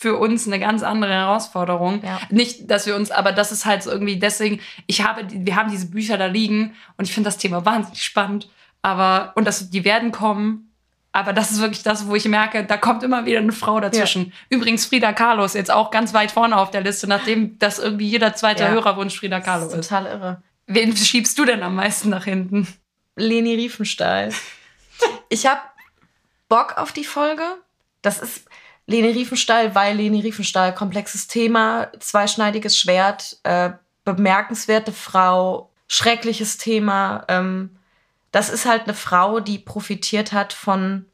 für 0.00 0.16
uns 0.16 0.46
eine 0.46 0.60
ganz 0.60 0.84
andere 0.84 1.12
Herausforderung. 1.12 2.02
Ja. 2.04 2.20
Nicht, 2.30 2.70
dass 2.70 2.86
wir 2.86 2.94
uns, 2.94 3.10
aber 3.10 3.32
das 3.32 3.50
ist 3.50 3.66
halt 3.66 3.82
so 3.82 3.90
irgendwie 3.90 4.16
deswegen, 4.16 4.60
ich 4.86 5.04
habe, 5.04 5.22
wir 5.28 5.56
haben 5.56 5.72
diese 5.72 5.86
Bücher 5.90 6.16
da 6.16 6.26
liegen 6.26 6.76
und 6.96 7.04
ich 7.08 7.12
finde 7.12 7.26
das 7.26 7.36
Thema 7.36 7.64
wahnsinnig 7.66 8.04
spannend. 8.04 8.48
Aber, 8.80 9.32
und 9.34 9.44
das, 9.44 9.70
die 9.70 9.84
werden 9.84 10.12
kommen. 10.12 10.72
Aber 11.10 11.32
das 11.32 11.50
ist 11.50 11.60
wirklich 11.60 11.82
das, 11.82 12.06
wo 12.06 12.14
ich 12.14 12.26
merke, 12.26 12.62
da 12.64 12.76
kommt 12.76 13.02
immer 13.02 13.26
wieder 13.26 13.40
eine 13.40 13.50
Frau 13.50 13.80
dazwischen. 13.80 14.32
Übrigens 14.50 14.86
Frida 14.86 15.12
Kahlo 15.12 15.44
ist 15.44 15.56
jetzt 15.56 15.72
auch 15.72 15.90
ganz 15.90 16.14
weit 16.14 16.30
vorne 16.30 16.56
auf 16.56 16.70
der 16.70 16.82
Liste, 16.82 17.08
nachdem 17.08 17.58
das 17.58 17.80
irgendwie 17.80 18.06
jeder 18.06 18.34
zweite 18.36 18.62
Ja. 18.62 18.68
Hörerwunsch 18.68 19.18
Frida 19.18 19.40
Kahlo 19.40 19.64
Das 19.64 19.72
ist 19.72 19.80
ist. 19.80 19.88
total 19.88 20.06
irre. 20.06 20.42
Wen 20.68 20.96
schiebst 20.96 21.36
du 21.40 21.44
denn 21.44 21.64
am 21.64 21.74
meisten 21.74 22.08
nach 22.08 22.24
hinten? 22.24 22.68
Leni 23.16 23.54
Riefenstahl. 23.56 24.32
Ich 25.28 25.46
habe 25.46 25.60
Bock 26.48 26.76
auf 26.76 26.92
die 26.92 27.04
Folge. 27.04 27.42
Das 28.02 28.20
ist 28.20 28.47
Leni 28.88 29.10
Riefenstahl, 29.10 29.74
weil 29.74 29.96
Leni 29.98 30.20
Riefenstahl 30.20 30.74
komplexes 30.74 31.26
Thema, 31.26 31.92
zweischneidiges 32.00 32.78
Schwert, 32.78 33.38
äh, 33.42 33.72
bemerkenswerte 34.04 34.92
Frau, 34.92 35.70
schreckliches 35.88 36.56
Thema. 36.56 37.22
Ähm, 37.28 37.76
das 38.32 38.48
ist 38.48 38.64
halt 38.64 38.84
eine 38.84 38.94
Frau, 38.94 39.40
die 39.40 39.58
profitiert 39.58 40.32
hat 40.32 40.54
von 40.54 41.04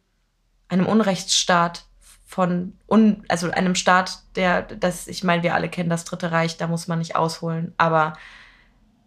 einem 0.69 0.87
Unrechtsstaat, 0.87 1.87
von 2.25 2.79
un, 2.89 3.25
also 3.29 3.51
einem 3.51 3.75
Staat, 3.75 4.21
der, 4.37 4.63
das, 4.63 5.09
ich 5.09 5.25
meine, 5.25 5.43
wir 5.43 5.55
alle 5.55 5.69
kennen 5.69 5.91
das 5.91 6.05
Dritte 6.05 6.31
Reich, 6.31 6.57
da 6.57 6.69
muss 6.69 6.87
man 6.87 7.01
nicht 7.01 7.17
ausholen, 7.17 7.75
aber 7.77 8.13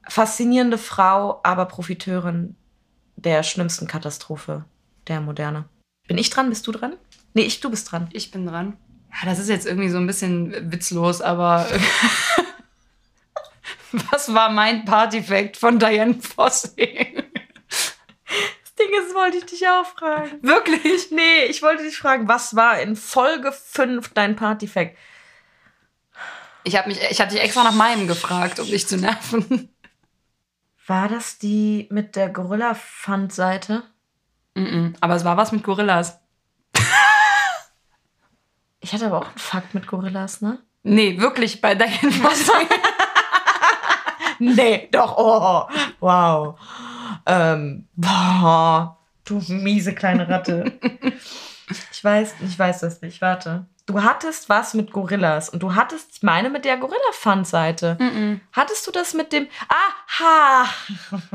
faszinierende 0.09 0.77
Frau, 0.77 1.39
aber 1.43 1.67
Profiteurin 1.67 2.57
der 3.15 3.43
schlimmsten 3.43 3.87
Katastrophe 3.87 4.65
der 5.07 5.21
Moderne. 5.21 5.69
Bin 6.07 6.17
ich 6.17 6.29
dran? 6.29 6.49
Bist 6.49 6.67
du 6.67 6.73
dran? 6.73 6.97
Nee, 7.37 7.43
ich, 7.43 7.59
du 7.59 7.69
bist 7.69 7.91
dran. 7.91 8.09
Ich 8.13 8.31
bin 8.31 8.47
dran. 8.47 8.77
Ja, 9.11 9.29
das 9.29 9.37
ist 9.37 9.47
jetzt 9.47 9.67
irgendwie 9.67 9.89
so 9.89 9.99
ein 9.99 10.07
bisschen 10.07 10.71
witzlos, 10.71 11.21
aber 11.21 11.67
was 13.91 14.33
war 14.33 14.49
mein 14.49 14.85
Partyfact 14.85 15.55
von 15.55 15.77
Diane 15.77 16.15
Fossey? 16.15 17.23
Das 18.25 18.73
Ding 18.79 18.89
ist, 18.89 19.13
wollte 19.13 19.37
ich 19.37 19.45
dich 19.45 19.67
auch 19.67 19.85
fragen. 19.85 20.39
Wirklich? 20.41 21.11
Nee, 21.11 21.43
ich 21.47 21.61
wollte 21.61 21.83
dich 21.83 21.95
fragen, 21.95 22.27
was 22.27 22.55
war 22.55 22.79
in 22.79 22.95
Folge 22.95 23.51
5 23.51 24.15
dein 24.15 24.35
Partyfact? 24.35 24.97
Ich 26.63 26.75
habe 26.75 26.89
mich, 26.89 26.99
ich 27.07 27.21
hatte 27.21 27.35
dich 27.35 27.43
extra 27.43 27.63
nach 27.63 27.75
meinem 27.75 28.07
gefragt, 28.07 28.59
um 28.59 28.65
dich 28.65 28.87
zu 28.87 28.97
nerven. 28.97 29.69
War 30.87 31.07
das 31.07 31.37
die 31.37 31.87
mit 31.91 32.15
der 32.15 32.29
Gorilla-Fund-Seite? 32.29 33.83
Mhm. 34.55 34.95
Aber 35.01 35.15
es 35.15 35.23
war 35.23 35.37
was 35.37 35.51
mit 35.51 35.61
Gorillas. 35.61 36.19
Ich 38.87 38.93
hatte 38.93 39.07
aber 39.07 39.17
auch 39.17 39.27
einen 39.27 39.37
Fakt 39.37 39.73
mit 39.73 39.85
Gorillas, 39.85 40.39
ne? 40.39 40.59
Nee, 40.83 41.19
wirklich 41.19 41.59
bei 41.59 41.75
Diane 41.75 42.09
Fossey. 42.09 42.67
Nee, 44.39 44.87
doch, 44.91 45.17
oh, 45.17 45.67
wow. 45.99 46.57
Ähm, 47.25 47.87
boah, 47.95 48.97
du 49.25 49.41
miese 49.49 49.93
kleine 49.95 50.29
Ratte. 50.29 50.73
Ich 51.91 52.01
weiß, 52.03 52.35
ich 52.47 52.57
weiß 52.57 52.81
das 52.81 53.01
nicht, 53.01 53.19
warte. 53.21 53.65
Du 53.87 54.03
hattest 54.03 54.47
was 54.47 54.73
mit 54.75 54.91
Gorillas 54.91 55.49
und 55.49 55.63
du 55.63 55.73
hattest, 55.75 56.11
ich 56.17 56.23
meine, 56.23 56.49
mit 56.51 56.65
der 56.65 56.77
Gorilla-Fund-Seite. 56.77 57.97
Mhm. 57.99 58.41
Hattest 58.53 58.85
du 58.87 58.91
das 58.91 59.13
mit 59.15 59.33
dem, 59.33 59.47
aha! 59.67 60.65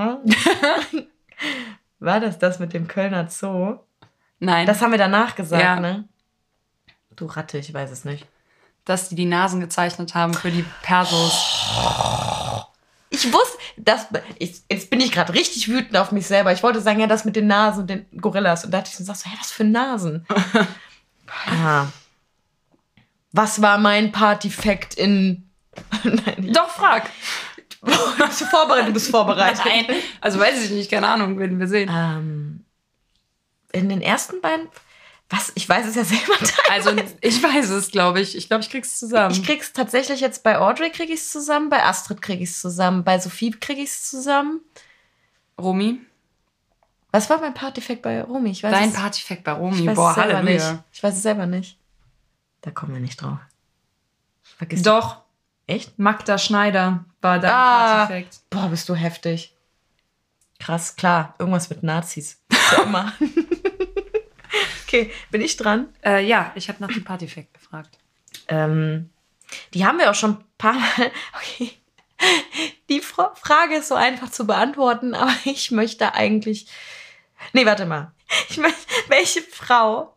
War 1.99 2.21
das 2.21 2.38
das 2.38 2.59
mit 2.61 2.73
dem 2.73 2.87
Kölner 2.88 3.29
Zoo? 3.29 3.81
Nein, 4.38 4.67
Das 4.67 4.81
haben 4.81 4.93
wir 4.93 4.99
danach 4.99 5.35
gesagt, 5.35 5.62
Ja. 5.62 5.81
ne? 5.81 6.09
Du 7.16 7.27
Ratte, 7.27 7.59
ich 7.59 7.72
weiß 7.72 7.90
es 7.90 8.05
nicht. 8.05 8.27
dass 8.85 9.09
die 9.09 9.14
die 9.14 9.27
Nasen 9.27 9.61
gezeichnet 9.61 10.14
haben 10.14 10.35
für 10.35 10.51
die 10.51 10.64
Persos. 10.83 11.33
Ich 13.11 13.33
wusste, 13.33 13.59
das, 13.77 14.07
ich, 14.38 14.62
jetzt 14.70 14.90
bin 14.90 15.01
ich 15.01 15.12
gerade 15.12 15.35
richtig 15.35 15.68
wütend 15.68 15.96
auf 15.96 16.12
mich 16.12 16.27
selber. 16.27 16.53
Ich 16.53 16.62
wollte 16.62 16.81
sagen, 16.81 16.98
ja, 16.98 17.07
das 17.07 17.25
mit 17.25 17.37
den 17.37 17.46
Nasen 17.46 17.83
und 17.83 17.90
den 17.90 18.07
Gorillas. 18.20 18.64
Und 18.64 18.70
da 18.72 18.79
dachte 18.79 18.90
ich 18.98 19.07
so, 19.07 19.12
hä, 19.12 19.37
was 19.38 19.53
für 19.53 19.64
Nasen? 19.64 20.27
ja. 21.46 21.90
Was 23.35 23.62
war 23.62 23.79
mein 23.79 24.12
Partyfact 24.12 24.92
in. 24.92 25.48
Nein, 26.05 26.53
Doch, 26.53 26.68
frag. 26.68 27.09
bist 27.81 28.42
du 28.42 28.44
vorbereitet? 28.44 28.88
Du 28.88 28.92
bist 28.92 29.11
vorbereitet. 29.11 29.62
Nein, 29.64 29.87
also 30.20 30.38
weiß 30.38 30.62
ich 30.64 30.70
nicht, 30.70 30.90
keine 30.90 31.09
Ahnung, 31.09 31.38
werden 31.38 31.59
wir 31.59 31.66
sehen. 31.66 31.88
Ähm, 31.90 32.66
in 33.72 33.88
den 33.88 34.03
ersten 34.03 34.42
beiden. 34.42 34.68
Was? 35.35 35.51
Ich 35.55 35.66
weiß 35.66 35.87
es 35.87 35.95
ja 35.95 36.05
selber. 36.05 36.35
Also 36.71 36.90
ich 37.23 37.42
weiß 37.42 37.71
es, 37.71 37.90
glaube 37.90 38.21
ich. 38.21 38.37
Ich 38.37 38.49
glaube, 38.49 38.62
ich 38.62 38.68
krieg's 38.71 38.99
zusammen. 38.99 39.33
Ich 39.35 39.42
krieg's 39.42 39.73
tatsächlich 39.73 40.21
jetzt 40.21 40.42
bei 40.42 40.59
Audrey 40.59 40.90
krieg 40.90 41.09
ich's 41.09 41.33
zusammen, 41.33 41.71
bei 41.71 41.83
Astrid 41.83 42.21
krieg 42.21 42.40
ich's 42.40 42.61
zusammen, 42.61 43.03
bei 43.03 43.18
Sophie 43.18 43.51
krieg 43.53 43.79
ich's 43.79 44.09
zusammen. 44.11 44.61
Romy? 45.59 46.01
Was 47.12 47.31
war 47.31 47.40
mein 47.40 47.55
Partyfact 47.55 48.03
bei 48.03 48.23
Romy? 48.23 48.51
Ich 48.51 48.62
weiß 48.62 48.73
Dein 48.73 48.88
es, 48.90 48.95
Partyfact 48.95 49.42
bei 49.45 49.53
Romy. 49.53 49.81
ich 49.81 49.87
weiß 49.87 49.97
Boah, 49.97 50.11
es 50.11 50.14
selber 50.16 50.33
Halleluja. 50.35 50.73
nicht. 50.73 50.83
Ich 50.92 51.03
weiß 51.03 51.14
es 51.14 51.23
selber 51.23 51.47
nicht. 51.47 51.79
Da 52.61 52.71
kommen 52.71 52.92
wir 52.95 53.01
nicht 53.01 53.21
drauf. 53.21 53.38
Vergiss 54.42 54.83
Doch, 54.83 55.23
Echt? 55.66 55.99
Magda 55.99 56.37
Schneider 56.38 57.05
war 57.23 57.38
dein 57.38 57.51
Ah. 57.51 58.07
Partyfact. 58.07 58.40
Boah, 58.51 58.68
bist 58.68 58.87
du 58.88 58.95
heftig. 58.95 59.55
Krass, 60.59 60.97
klar. 60.97 61.35
Irgendwas 61.38 61.71
mit 61.71 61.83
Nazis. 61.83 62.38
Ja 62.73 62.83
immer. 62.83 63.12
Okay, 64.93 65.11
bin 65.31 65.41
ich 65.41 65.57
dran? 65.57 65.89
Äh, 66.05 66.25
ja, 66.27 66.53
ich 66.55 66.69
habe 66.69 66.81
nach 66.81 66.93
dem 66.93 67.05
Partyfact 67.05 67.55
gefragt. 67.55 67.99
Ähm, 68.49 69.11
die 69.75 69.87
haben 69.87 69.99
wir 69.99 70.11
auch 70.11 70.15
schon 70.15 70.33
ein 70.33 70.45
paar 70.59 70.75
Mal. 70.75 71.11
Okay. 71.35 71.73
Die 72.89 73.01
Fra 73.01 73.35
Frage 73.35 73.77
ist 73.77 73.89
so 73.89 73.97
einfach 73.97 74.31
zu 74.31 74.47
beantworten, 74.47 75.15
aber 75.17 75.35
ich 75.45 75.71
möchte 75.71 76.15
eigentlich. 76.15 76.67
Nee, 77.53 77.67
warte 77.67 77.87
mal. 77.87 78.13
Ich 78.49 78.59
möchte, 78.59 78.79
welche 79.09 79.43
Frau 79.43 80.17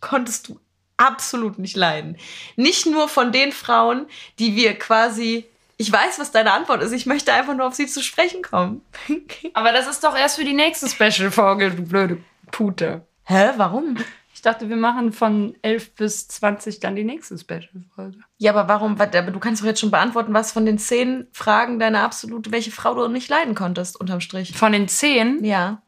konntest 0.00 0.48
du 0.48 0.58
absolut 0.96 1.58
nicht 1.58 1.76
leiden? 1.76 2.18
Nicht 2.56 2.86
nur 2.86 3.08
von 3.08 3.30
den 3.30 3.52
Frauen, 3.52 4.06
die 4.38 4.56
wir 4.56 4.76
quasi. 4.78 5.46
Ich 5.76 5.90
weiß, 5.90 6.18
was 6.18 6.30
deine 6.30 6.52
Antwort 6.52 6.82
ist. 6.82 6.92
Ich 6.92 7.06
möchte 7.06 7.32
einfach 7.32 7.54
nur 7.54 7.66
auf 7.66 7.74
sie 7.74 7.86
zu 7.86 8.02
sprechen 8.02 8.42
kommen. 8.42 8.80
Aber 9.54 9.72
das 9.72 9.86
ist 9.86 10.02
doch 10.02 10.16
erst 10.16 10.36
für 10.36 10.44
die 10.44 10.54
nächste 10.54 10.88
Special-Folge, 10.88 11.72
du 11.72 11.82
blöde 11.82 12.24
Pute. 12.50 13.06
Hä? 13.24 13.50
Warum? 13.56 13.96
Ich 14.34 14.42
dachte, 14.42 14.68
wir 14.68 14.76
machen 14.76 15.12
von 15.12 15.54
11 15.62 15.94
bis 15.94 16.28
20 16.28 16.80
dann 16.80 16.96
die 16.96 17.04
nächste 17.04 17.38
Special-Folge. 17.38 18.18
Ja, 18.38 18.52
aber 18.54 18.68
warum? 18.68 19.00
Aber 19.00 19.30
du 19.30 19.38
kannst 19.38 19.62
doch 19.62 19.66
jetzt 19.66 19.80
schon 19.80 19.90
beantworten, 19.90 20.34
was 20.34 20.52
von 20.52 20.66
den 20.66 20.78
zehn 20.78 21.26
Fragen 21.32 21.78
deine 21.78 22.00
absolute, 22.00 22.52
welche 22.52 22.70
Frau 22.70 22.94
du 22.94 23.08
nicht 23.08 23.28
leiden 23.28 23.54
konntest, 23.54 23.98
unterm 23.98 24.20
Strich. 24.20 24.56
Von 24.56 24.72
den 24.72 24.88
10? 24.88 25.44
Ja. 25.44 25.80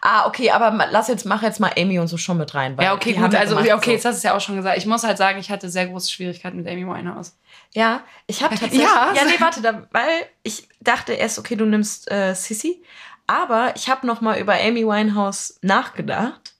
Ah, 0.00 0.26
okay, 0.26 0.50
aber 0.50 0.70
lass 0.90 1.08
jetzt, 1.08 1.26
mach 1.26 1.42
jetzt 1.42 1.60
mal 1.60 1.72
Amy 1.76 1.98
und 1.98 2.08
so 2.08 2.16
schon 2.16 2.38
mit 2.38 2.54
rein. 2.54 2.76
Ja, 2.80 2.94
okay, 2.94 3.12
gut. 3.12 3.34
Also, 3.34 3.56
gemacht, 3.56 3.72
okay, 3.74 3.90
so. 3.90 3.92
jetzt 3.92 4.04
hast 4.04 4.14
du 4.14 4.18
es 4.18 4.22
ja 4.22 4.36
auch 4.36 4.40
schon 4.40 4.56
gesagt. 4.56 4.78
Ich 4.78 4.86
muss 4.86 5.04
halt 5.04 5.18
sagen, 5.18 5.38
ich 5.38 5.50
hatte 5.50 5.68
sehr 5.68 5.86
große 5.86 6.10
Schwierigkeiten 6.10 6.56
mit 6.56 6.68
Amy 6.68 6.86
Winehouse. 6.86 7.36
Ja, 7.74 8.00
ich 8.26 8.42
habe 8.42 8.54
tatsächlich. 8.58 8.82
Ja. 8.82 9.12
Ja, 9.14 9.24
nee, 9.24 9.38
warte, 9.38 9.60
da, 9.60 9.86
weil 9.92 10.26
ich 10.42 10.68
dachte 10.80 11.12
erst, 11.12 11.38
okay, 11.38 11.56
du 11.56 11.66
nimmst 11.66 12.10
äh, 12.10 12.34
Sissy. 12.34 12.82
Aber 13.26 13.74
ich 13.76 13.88
habe 13.88 14.06
noch 14.06 14.20
mal 14.20 14.38
über 14.38 14.54
Amy 14.54 14.86
Winehouse 14.86 15.58
nachgedacht, 15.62 16.54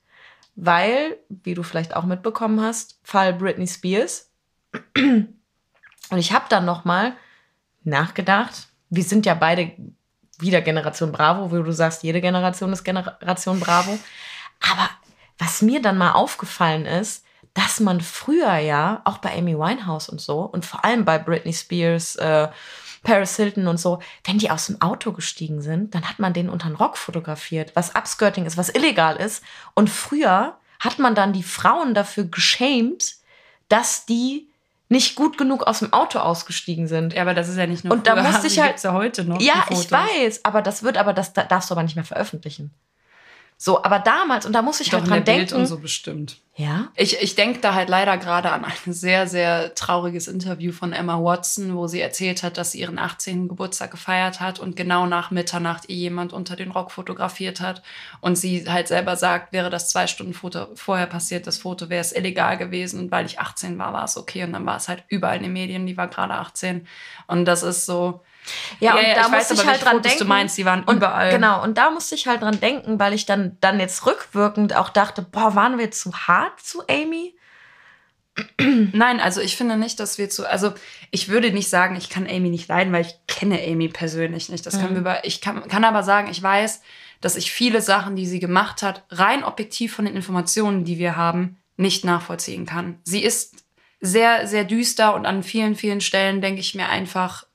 weil, 0.57 1.19
wie 1.29 1.55
du 1.55 1.63
vielleicht 1.63 1.95
auch 1.95 2.05
mitbekommen 2.05 2.61
hast, 2.61 2.99
Fall 3.03 3.33
Britney 3.33 3.67
Spears. 3.67 4.31
Und 4.97 6.19
ich 6.19 6.33
habe 6.33 6.47
dann 6.49 6.65
noch 6.65 6.85
mal 6.85 7.15
nachgedacht. 7.85 8.69
Wir 8.91 9.05
sind 9.05 9.27
ja 9.27 9.35
beide 9.35 9.73
wieder 10.39 10.61
Generation 10.61 11.13
Bravo, 11.13 11.51
wo 11.51 11.63
du 11.63 11.73
sagst, 11.73 12.03
jede 12.03 12.21
Generation 12.21 12.73
ist 12.73 12.85
Generation 12.85 13.61
Bravo. 13.61 13.99
Aber 14.61 14.89
was 15.39 15.63
mir 15.63 15.81
dann 15.81 15.99
mal 15.99 16.13
aufgefallen 16.13 16.87
ist, 16.87 17.25
dass 17.55 17.81
man 17.81 18.01
früher 18.01 18.57
ja, 18.57 19.01
auch 19.05 19.19
bei 19.19 19.37
Amy 19.37 19.59
Winehouse 19.59 20.09
und 20.09 20.21
so, 20.21 20.41
und 20.41 20.67
vor 20.67 20.85
allem 20.85 21.05
bei 21.05 21.19
Britney 21.19 21.55
Spears, 21.55 22.17
äh, 22.17 22.49
Paris 23.07 23.37
Hilton 23.37 23.69
und 23.69 23.79
so, 23.79 24.01
wenn 24.25 24.39
die 24.39 24.51
aus 24.51 24.67
dem 24.67 24.81
Auto 24.83 25.13
gestiegen 25.13 25.63
sind, 25.63 25.95
dann 25.95 26.09
hat 26.09 26.19
man 26.19 26.33
den 26.33 26.49
unter 26.51 26.69
den 26.69 26.75
Rock 26.77 26.97
fotografiert, 26.99 27.71
was 27.75 27.95
Upskirting 27.95 28.45
ist, 28.47 28.57
was 28.57 28.69
illegal 28.69 29.17
ist. 29.17 29.43
Und 29.75 29.89
früher 29.89 30.59
hat 30.81 30.99
man 30.99 31.15
dann 31.15 31.33
die 31.33 31.43
Frauen 31.45 31.95
dafür 31.95 32.25
geschämt, 32.25 33.15
dass 33.69 34.07
die 34.07 34.49
nicht 34.89 35.15
gut 35.17 35.39
genug 35.39 35.67
aus 35.67 35.81
dem 35.81 35.93
Auto 35.93 36.19
ausgestiegen 36.19 36.87
sind. 36.89 37.13
Ja, 37.13 37.23
aber 37.23 37.35
das 37.35 37.49
ist 37.49 37.57
ja 37.57 37.67
nicht 37.67 37.85
nur 37.85 37.93
Und 37.95 38.07
da 38.07 38.13
früher, 38.15 38.23
musste 38.25 38.43
die 38.43 38.55
ich 38.55 38.61
halt- 38.61 38.83
ja 38.83 38.93
heute 38.93 39.25
noch. 39.25 39.41
Ja, 39.41 39.65
ich 39.71 39.91
weiß, 39.91 40.45
aber 40.45 40.63
das 40.63 40.83
wird, 40.83 40.97
aber 40.97 41.13
das 41.13 41.33
da- 41.33 41.45
darfst 41.45 41.71
du 41.71 41.75
aber 41.75 41.83
nicht 41.83 41.97
mehr 41.97 42.05
veröffentlichen. 42.05 42.73
So, 43.59 43.83
aber 43.83 43.99
damals, 44.01 44.45
und 44.45 44.53
da 44.53 44.61
muss 44.61 44.81
ich 44.81 44.91
Doch 44.91 44.99
halt 44.99 45.05
in 45.05 45.11
dran 45.11 45.25
der 45.25 45.33
Bild 45.33 45.51
denken. 45.51 45.63
und 45.63 45.67
so 45.67 45.79
bestimmt. 45.79 46.37
Ja. 46.57 46.89
Ich, 46.95 47.23
ich 47.23 47.35
denke 47.35 47.61
da 47.61 47.75
halt 47.75 47.89
leider 47.89 48.17
gerade 48.19 48.51
an 48.51 48.65
ein 48.65 48.93
sehr, 48.93 49.27
sehr 49.27 49.75
trauriges 49.75 50.29
Interview 50.29 50.73
von 50.73 50.93
Emma 50.93 51.23
Watson, 51.23 51.75
wo 51.75 51.87
sie 51.87 52.01
erzählt 52.01 52.43
hat, 52.43 52.59
dass 52.59 52.73
sie 52.73 52.81
ihren 52.81 52.99
18. 52.99 53.49
Geburtstag 53.49 53.91
gefeiert 53.91 54.41
hat 54.41 54.59
und 54.59 54.77
genau 54.77 55.07
nach 55.07 55.31
Mitternacht 55.31 55.89
ihr 55.89 55.97
jemand 55.97 56.33
unter 56.33 56.55
den 56.57 56.71
Rock 56.71 56.91
fotografiert 56.91 57.61
hat. 57.61 57.83
Und 58.21 58.37
sie 58.37 58.69
halt 58.69 58.89
selber 58.89 59.17
sagt, 59.17 59.53
wäre 59.53 59.71
das 59.71 59.89
zwei 59.91 60.07
Stunden 60.07 60.35
Foto 60.35 60.67
vorher 60.75 61.07
passiert, 61.07 61.47
das 61.47 61.59
Foto 61.59 61.89
wäre 61.89 62.01
es 62.01 62.13
illegal 62.13 62.57
gewesen. 62.59 63.01
Und 63.01 63.11
weil 63.11 63.27
ich 63.27 63.39
18 63.39 63.79
war, 63.79 63.93
war 63.93 64.05
es 64.05 64.17
okay. 64.17 64.45
Und 64.45 64.53
dann 64.53 64.67
war 64.67 64.77
es 64.77 64.89
halt 64.89 65.05
überall 65.09 65.37
in 65.37 65.45
den 65.45 65.53
Medien, 65.53 65.87
die 65.87 65.97
war 65.97 66.09
gerade 66.09 66.35
18. 66.35 66.87
Und 67.27 67.47
das 67.47 67.63
ist 67.63 67.87
so. 67.87 68.21
Ja, 68.81 68.95
und 68.95 69.03
da 69.03 69.11
ich 69.11 69.17
muss 69.17 69.33
weiß 69.33 69.51
ich 69.53 69.67
halt 69.67 69.85
dran 69.85 70.03
denken. 70.03 70.19
du 70.19 70.25
meinst, 70.25 70.59
die 70.59 70.65
waren 70.65 70.85
Und 70.85 70.97
überall. 70.97 71.31
Genau, 71.31 71.63
und 71.63 71.79
da 71.79 71.91
musste 71.91 72.15
ich 72.15 72.27
halt 72.27 72.43
dran 72.43 72.61
denken, 72.61 72.99
weil 72.99 73.13
ich 73.13 73.27
dann, 73.27 73.57
dann 73.61 73.81
jetzt 73.81 74.07
rückwirkend 74.07 74.75
auch 74.75 74.89
dachte, 74.89 75.23
boah, 75.23 75.55
waren 75.55 75.79
wir 75.79 75.91
zu 75.91 76.13
hart 76.13 76.61
zu 76.61 76.83
Amy? 76.89 77.37
Nein, 78.61 79.21
also 79.21 79.41
ich 79.41 79.57
finde 79.57 79.77
nicht, 79.77 79.99
dass 79.99 80.19
wir 80.19 80.29
zu. 80.29 80.49
Also 80.49 80.75
ich 81.11 81.29
würde 81.29 81.53
nicht 81.53 81.71
sagen, 81.71 81.97
ich 81.97 82.11
kann 82.11 82.27
Amy 82.27 82.51
nicht 82.51 82.69
leiden, 82.69 82.93
weil 82.93 83.07
ich 83.07 83.15
kenne 83.27 83.61
Amy 83.63 83.89
persönlich 83.89 84.49
nicht. 84.49 84.67
Das 84.67 84.79
können 84.79 85.05
wir. 85.05 85.21
Ich 85.25 85.41
kann, 85.41 85.67
kann 85.69 85.85
aber 85.85 86.03
sagen, 86.03 86.29
ich 86.31 86.43
weiß, 86.43 86.83
dass 87.21 87.37
ich 87.37 87.51
viele 87.51 87.81
Sachen, 87.81 88.15
die 88.15 88.27
sie 88.27 88.39
gemacht 88.39 88.83
hat, 88.83 89.05
rein 89.11 89.43
objektiv 89.43 89.95
von 89.95 90.05
den 90.05 90.15
Informationen, 90.17 90.85
die 90.85 90.99
wir 90.99 91.17
haben, 91.17 91.57
nicht 91.77 92.05
nachvollziehen 92.05 92.67
kann. 92.67 92.99
Sie 93.05 93.23
ist 93.23 93.65
sehr, 94.01 94.47
sehr 94.47 94.65
düster 94.65 95.15
und 95.15 95.25
an 95.25 95.43
vielen, 95.43 95.75
vielen 95.75 96.01
Stellen 96.01 96.41
denke 96.41 96.61
ich 96.61 96.75
mir 96.75 96.89
einfach, 96.89 97.46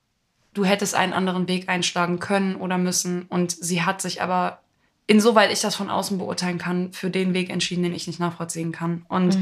du 0.54 0.64
hättest 0.64 0.94
einen 0.94 1.12
anderen 1.12 1.48
Weg 1.48 1.68
einschlagen 1.68 2.18
können 2.18 2.56
oder 2.56 2.78
müssen. 2.78 3.22
Und 3.22 3.50
sie 3.52 3.82
hat 3.82 4.02
sich 4.02 4.22
aber, 4.22 4.60
insoweit 5.06 5.52
ich 5.52 5.60
das 5.60 5.74
von 5.74 5.90
außen 5.90 6.18
beurteilen 6.18 6.58
kann, 6.58 6.92
für 6.92 7.10
den 7.10 7.34
Weg 7.34 7.50
entschieden, 7.50 7.82
den 7.82 7.94
ich 7.94 8.06
nicht 8.06 8.20
nachvollziehen 8.20 8.72
kann. 8.72 9.04
Und 9.08 9.38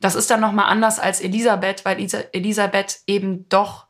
das 0.00 0.14
ist 0.14 0.30
dann 0.30 0.40
nochmal 0.40 0.66
anders 0.66 0.98
als 0.98 1.20
Elisabeth, 1.20 1.84
weil 1.84 2.00
Isa 2.00 2.20
Elisabeth 2.32 3.00
eben 3.06 3.48
doch 3.48 3.86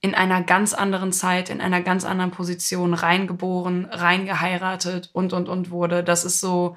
in 0.00 0.14
einer 0.14 0.42
ganz 0.42 0.74
anderen 0.74 1.12
Zeit, 1.12 1.48
in 1.48 1.60
einer 1.60 1.80
ganz 1.80 2.04
anderen 2.04 2.30
Position 2.30 2.94
reingeboren, 2.94 3.86
reingeheiratet 3.86 5.10
und, 5.12 5.32
und, 5.32 5.48
und 5.48 5.70
wurde. 5.70 6.04
Das 6.04 6.24
ist 6.24 6.40
so, 6.40 6.76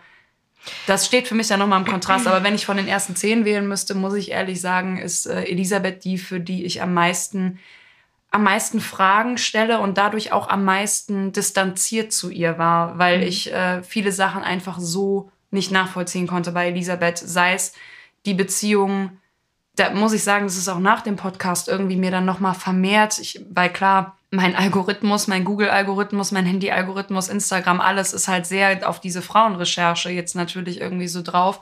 das 0.87 1.05
steht 1.05 1.27
für 1.27 1.35
mich 1.35 1.47
dann 1.47 1.59
nochmal 1.59 1.79
im 1.79 1.87
Kontrast. 1.87 2.27
Aber 2.27 2.43
wenn 2.43 2.55
ich 2.55 2.65
von 2.65 2.77
den 2.77 2.87
ersten 2.87 3.15
zehn 3.15 3.43
wählen 3.43 3.67
müsste, 3.67 3.93
muss 3.95 4.13
ich 4.13 4.31
ehrlich 4.31 4.61
sagen, 4.61 4.97
ist 4.97 5.25
äh, 5.25 5.43
Elisabeth 5.43 6.03
die, 6.03 6.17
für 6.17 6.39
die 6.39 6.63
ich 6.65 6.81
am 6.81 6.93
meisten, 6.93 7.59
am 8.31 8.43
meisten 8.43 8.79
Fragen 8.79 9.37
stelle 9.37 9.79
und 9.79 9.97
dadurch 9.97 10.31
auch 10.31 10.49
am 10.49 10.63
meisten 10.63 11.31
distanziert 11.31 12.13
zu 12.13 12.29
ihr 12.29 12.57
war, 12.57 12.97
weil 12.99 13.23
ich 13.23 13.51
äh, 13.51 13.81
viele 13.81 14.11
Sachen 14.11 14.43
einfach 14.43 14.77
so 14.79 15.31
nicht 15.51 15.71
nachvollziehen 15.71 16.27
konnte. 16.27 16.51
Bei 16.51 16.67
Elisabeth, 16.67 17.17
sei 17.17 17.53
es 17.53 17.73
die 18.25 18.35
Beziehung, 18.35 19.17
da 19.75 19.91
muss 19.91 20.13
ich 20.13 20.23
sagen, 20.23 20.45
das 20.45 20.57
ist 20.57 20.67
auch 20.67 20.79
nach 20.79 21.01
dem 21.01 21.15
Podcast 21.15 21.67
irgendwie 21.67 21.95
mir 21.95 22.11
dann 22.11 22.25
nochmal 22.25 22.53
vermehrt, 22.53 23.17
ich, 23.17 23.43
weil 23.49 23.71
klar, 23.71 24.17
mein 24.31 24.55
Algorithmus, 24.55 25.27
mein 25.27 25.43
Google-Algorithmus, 25.43 26.31
mein 26.31 26.45
Handy-Algorithmus, 26.45 27.29
Instagram, 27.29 27.81
alles 27.81 28.13
ist 28.13 28.27
halt 28.27 28.45
sehr 28.45 28.87
auf 28.87 28.99
diese 28.99 29.23
Frauenrecherche 29.23 30.11
jetzt 30.11 30.35
natürlich 30.35 30.79
irgendwie 30.81 31.07
so 31.07 31.23
drauf, 31.23 31.61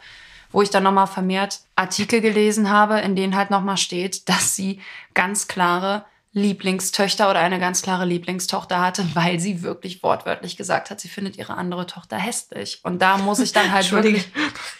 wo 0.51 0.61
ich 0.61 0.69
dann 0.69 0.83
nochmal 0.83 1.07
vermehrt 1.07 1.61
Artikel 1.75 2.19
gelesen 2.19 2.69
habe, 2.69 2.99
in 2.99 3.15
denen 3.15 3.35
halt 3.35 3.51
nochmal 3.51 3.77
steht, 3.77 4.27
dass 4.29 4.55
sie 4.55 4.81
ganz 5.13 5.47
klare 5.47 6.03
Lieblingstöchter 6.37 7.29
oder 7.29 7.39
eine 7.39 7.59
ganz 7.59 7.81
klare 7.81 8.05
Lieblingstochter 8.05 8.79
hatte, 8.79 9.05
weil 9.13 9.39
sie 9.39 9.63
wirklich 9.63 10.03
wortwörtlich 10.03 10.57
gesagt 10.57 10.89
hat, 10.89 10.99
sie 10.99 11.09
findet 11.09 11.37
ihre 11.37 11.55
andere 11.55 11.85
Tochter 11.87 12.17
hässlich. 12.17 12.79
Und 12.83 13.01
da 13.01 13.17
muss 13.17 13.39
ich 13.39 13.51
dann 13.51 13.71
halt 13.71 13.91
wirklich 13.91 14.27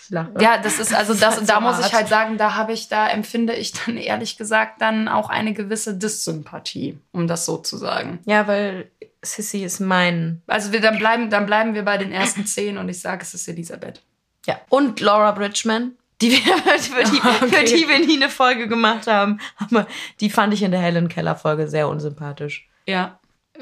Ich 0.09 0.41
ja, 0.41 0.57
das 0.57 0.79
ist 0.79 0.93
also 0.93 1.13
das, 1.13 1.37
halt 1.37 1.49
da 1.49 1.55
so 1.55 1.61
muss 1.61 1.79
ich 1.79 1.85
hart. 1.85 1.93
halt 1.93 2.07
sagen, 2.07 2.37
da 2.37 2.55
habe 2.55 2.71
ich, 2.71 2.87
da 2.87 3.09
empfinde 3.09 3.53
ich 3.53 3.73
dann 3.73 3.97
ehrlich 3.97 4.37
gesagt 4.37 4.81
dann 4.81 5.09
auch 5.09 5.29
eine 5.29 5.53
gewisse 5.53 5.95
Dissympathie, 5.95 6.97
um 7.11 7.27
das 7.27 7.45
so 7.45 7.57
zu 7.57 7.75
sagen. 7.75 8.19
Ja, 8.25 8.47
weil 8.47 8.89
Sissy 9.21 9.63
ist 9.63 9.79
mein. 9.79 10.41
Also 10.47 10.71
wir, 10.71 10.79
dann 10.79 10.97
bleiben, 10.97 11.29
dann 11.29 11.45
bleiben 11.45 11.73
wir 11.73 11.83
bei 11.83 11.97
den 11.97 12.11
ersten 12.11 12.45
zehn 12.45 12.77
und 12.77 12.87
ich 12.87 13.01
sage, 13.01 13.21
es 13.21 13.33
ist 13.33 13.47
Elisabeth. 13.47 14.01
Ja. 14.45 14.61
Und 14.69 15.01
Laura 15.01 15.31
Bridgman, 15.33 15.96
die 16.21 16.31
wir, 16.31 16.39
für, 16.79 17.03
die, 17.03 17.21
für 17.21 17.45
Okay. 17.45 17.65
die 17.65 17.87
wir 17.87 17.99
nie 18.05 18.15
eine 18.15 18.29
Folge 18.29 18.67
gemacht 18.67 19.07
haben. 19.07 19.39
Aber 19.57 19.87
die 20.19 20.29
fand 20.29 20.53
ich 20.53 20.63
in 20.63 20.71
der 20.71 20.79
Helen 20.81 21.07
Keller 21.09 21.35
Folge 21.35 21.67
sehr 21.67 21.87
unsympathisch. 21.87 22.67
Ja. 22.85 23.19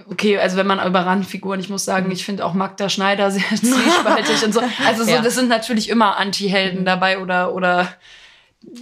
Okay, 0.10 0.38
also 0.38 0.58
wenn 0.58 0.68
man 0.68 0.86
über 0.86 1.06
Randfiguren, 1.06 1.60
ich 1.62 1.70
muss 1.70 1.86
sagen, 1.86 2.12
ich 2.12 2.26
finde 2.26 2.46
auch 2.46 2.54
Magda 2.54 2.90
Schneider 2.90 3.32
sehr 3.32 3.44
zwiespaltig 3.56 4.44
und 4.44 4.54
so. 4.54 4.62
Also 4.86 5.04
so, 5.06 5.12
Ja. 5.12 5.22
das 5.22 5.36
sind 5.36 5.48
natürlich 5.50 5.90
immer 5.90 6.18
Anti-Helden 6.18 6.84
dabei 6.86 7.20
oder, 7.20 7.54
oder 7.54 7.88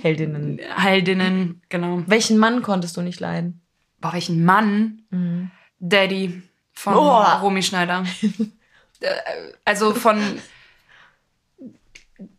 Heldinnen. 0.01 0.59
Heldinnen, 0.77 1.61
genau. 1.69 2.01
Welchen 2.07 2.37
Mann 2.37 2.61
konntest 2.61 2.97
du 2.97 3.01
nicht 3.01 3.19
leiden? 3.19 3.61
Boah, 3.99 4.13
welchen 4.13 4.43
Mann? 4.43 5.01
Daddy 5.79 6.41
von 6.73 6.93
Oh. 6.95 7.21
Romy 7.41 7.61
Schneider. 7.61 8.03
Äh, 9.01 9.09
also 9.65 9.93
von 9.93 10.17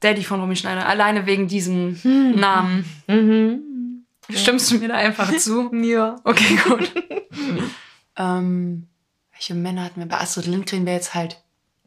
Daddy 0.01 0.25
von 0.25 0.41
Romy 0.41 0.57
Schneider. 0.57 0.87
Alleine 0.87 1.27
wegen 1.27 1.49
diesem 1.49 1.99
Namen. 2.37 2.85
Mhm. 3.07 3.75
Stimmst 4.31 4.71
du 4.71 4.79
mir 4.79 4.89
da 4.89 4.95
einfach 4.95 5.37
zu? 5.37 5.71
Ja. 5.85 6.17
Okay, 6.25 6.59
gut. 6.65 6.91
ähm, 8.17 8.87
welche 9.33 9.55
Männer 9.55 9.85
hatten 9.85 10.01
wir? 10.01 10.09
Bei 10.09 10.21
Astrid 10.21 10.47
Lindgren 10.47 10.87
wäre 10.87 10.97
jetzt 10.97 11.15
halt 11.15 11.43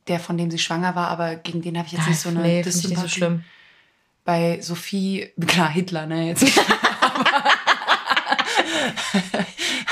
der, 0.07 0.19
von 0.19 0.38
dem 0.38 0.51
sie 0.51 0.60
schwanger 0.60 0.95
war, 0.95 1.07
aber 1.10 1.36
gegen 1.36 1.62
den 1.62 1.77
habe 1.77 1.88
ich 1.88 1.93
jetzt 1.93 2.07
nicht 2.07 2.19
so 2.19 2.29
eine 2.29 2.41
nee, 2.41 2.63
finde 2.63 2.77
ich 2.77 2.88
nicht 2.89 3.01
so 3.01 3.07
schlimm. 3.07 3.43
Bei 4.23 4.60
Sophie, 4.62 5.31
klar, 5.45 5.69
Hitler, 5.69 6.05
ne? 6.05 6.27
Jetzt. 6.27 6.45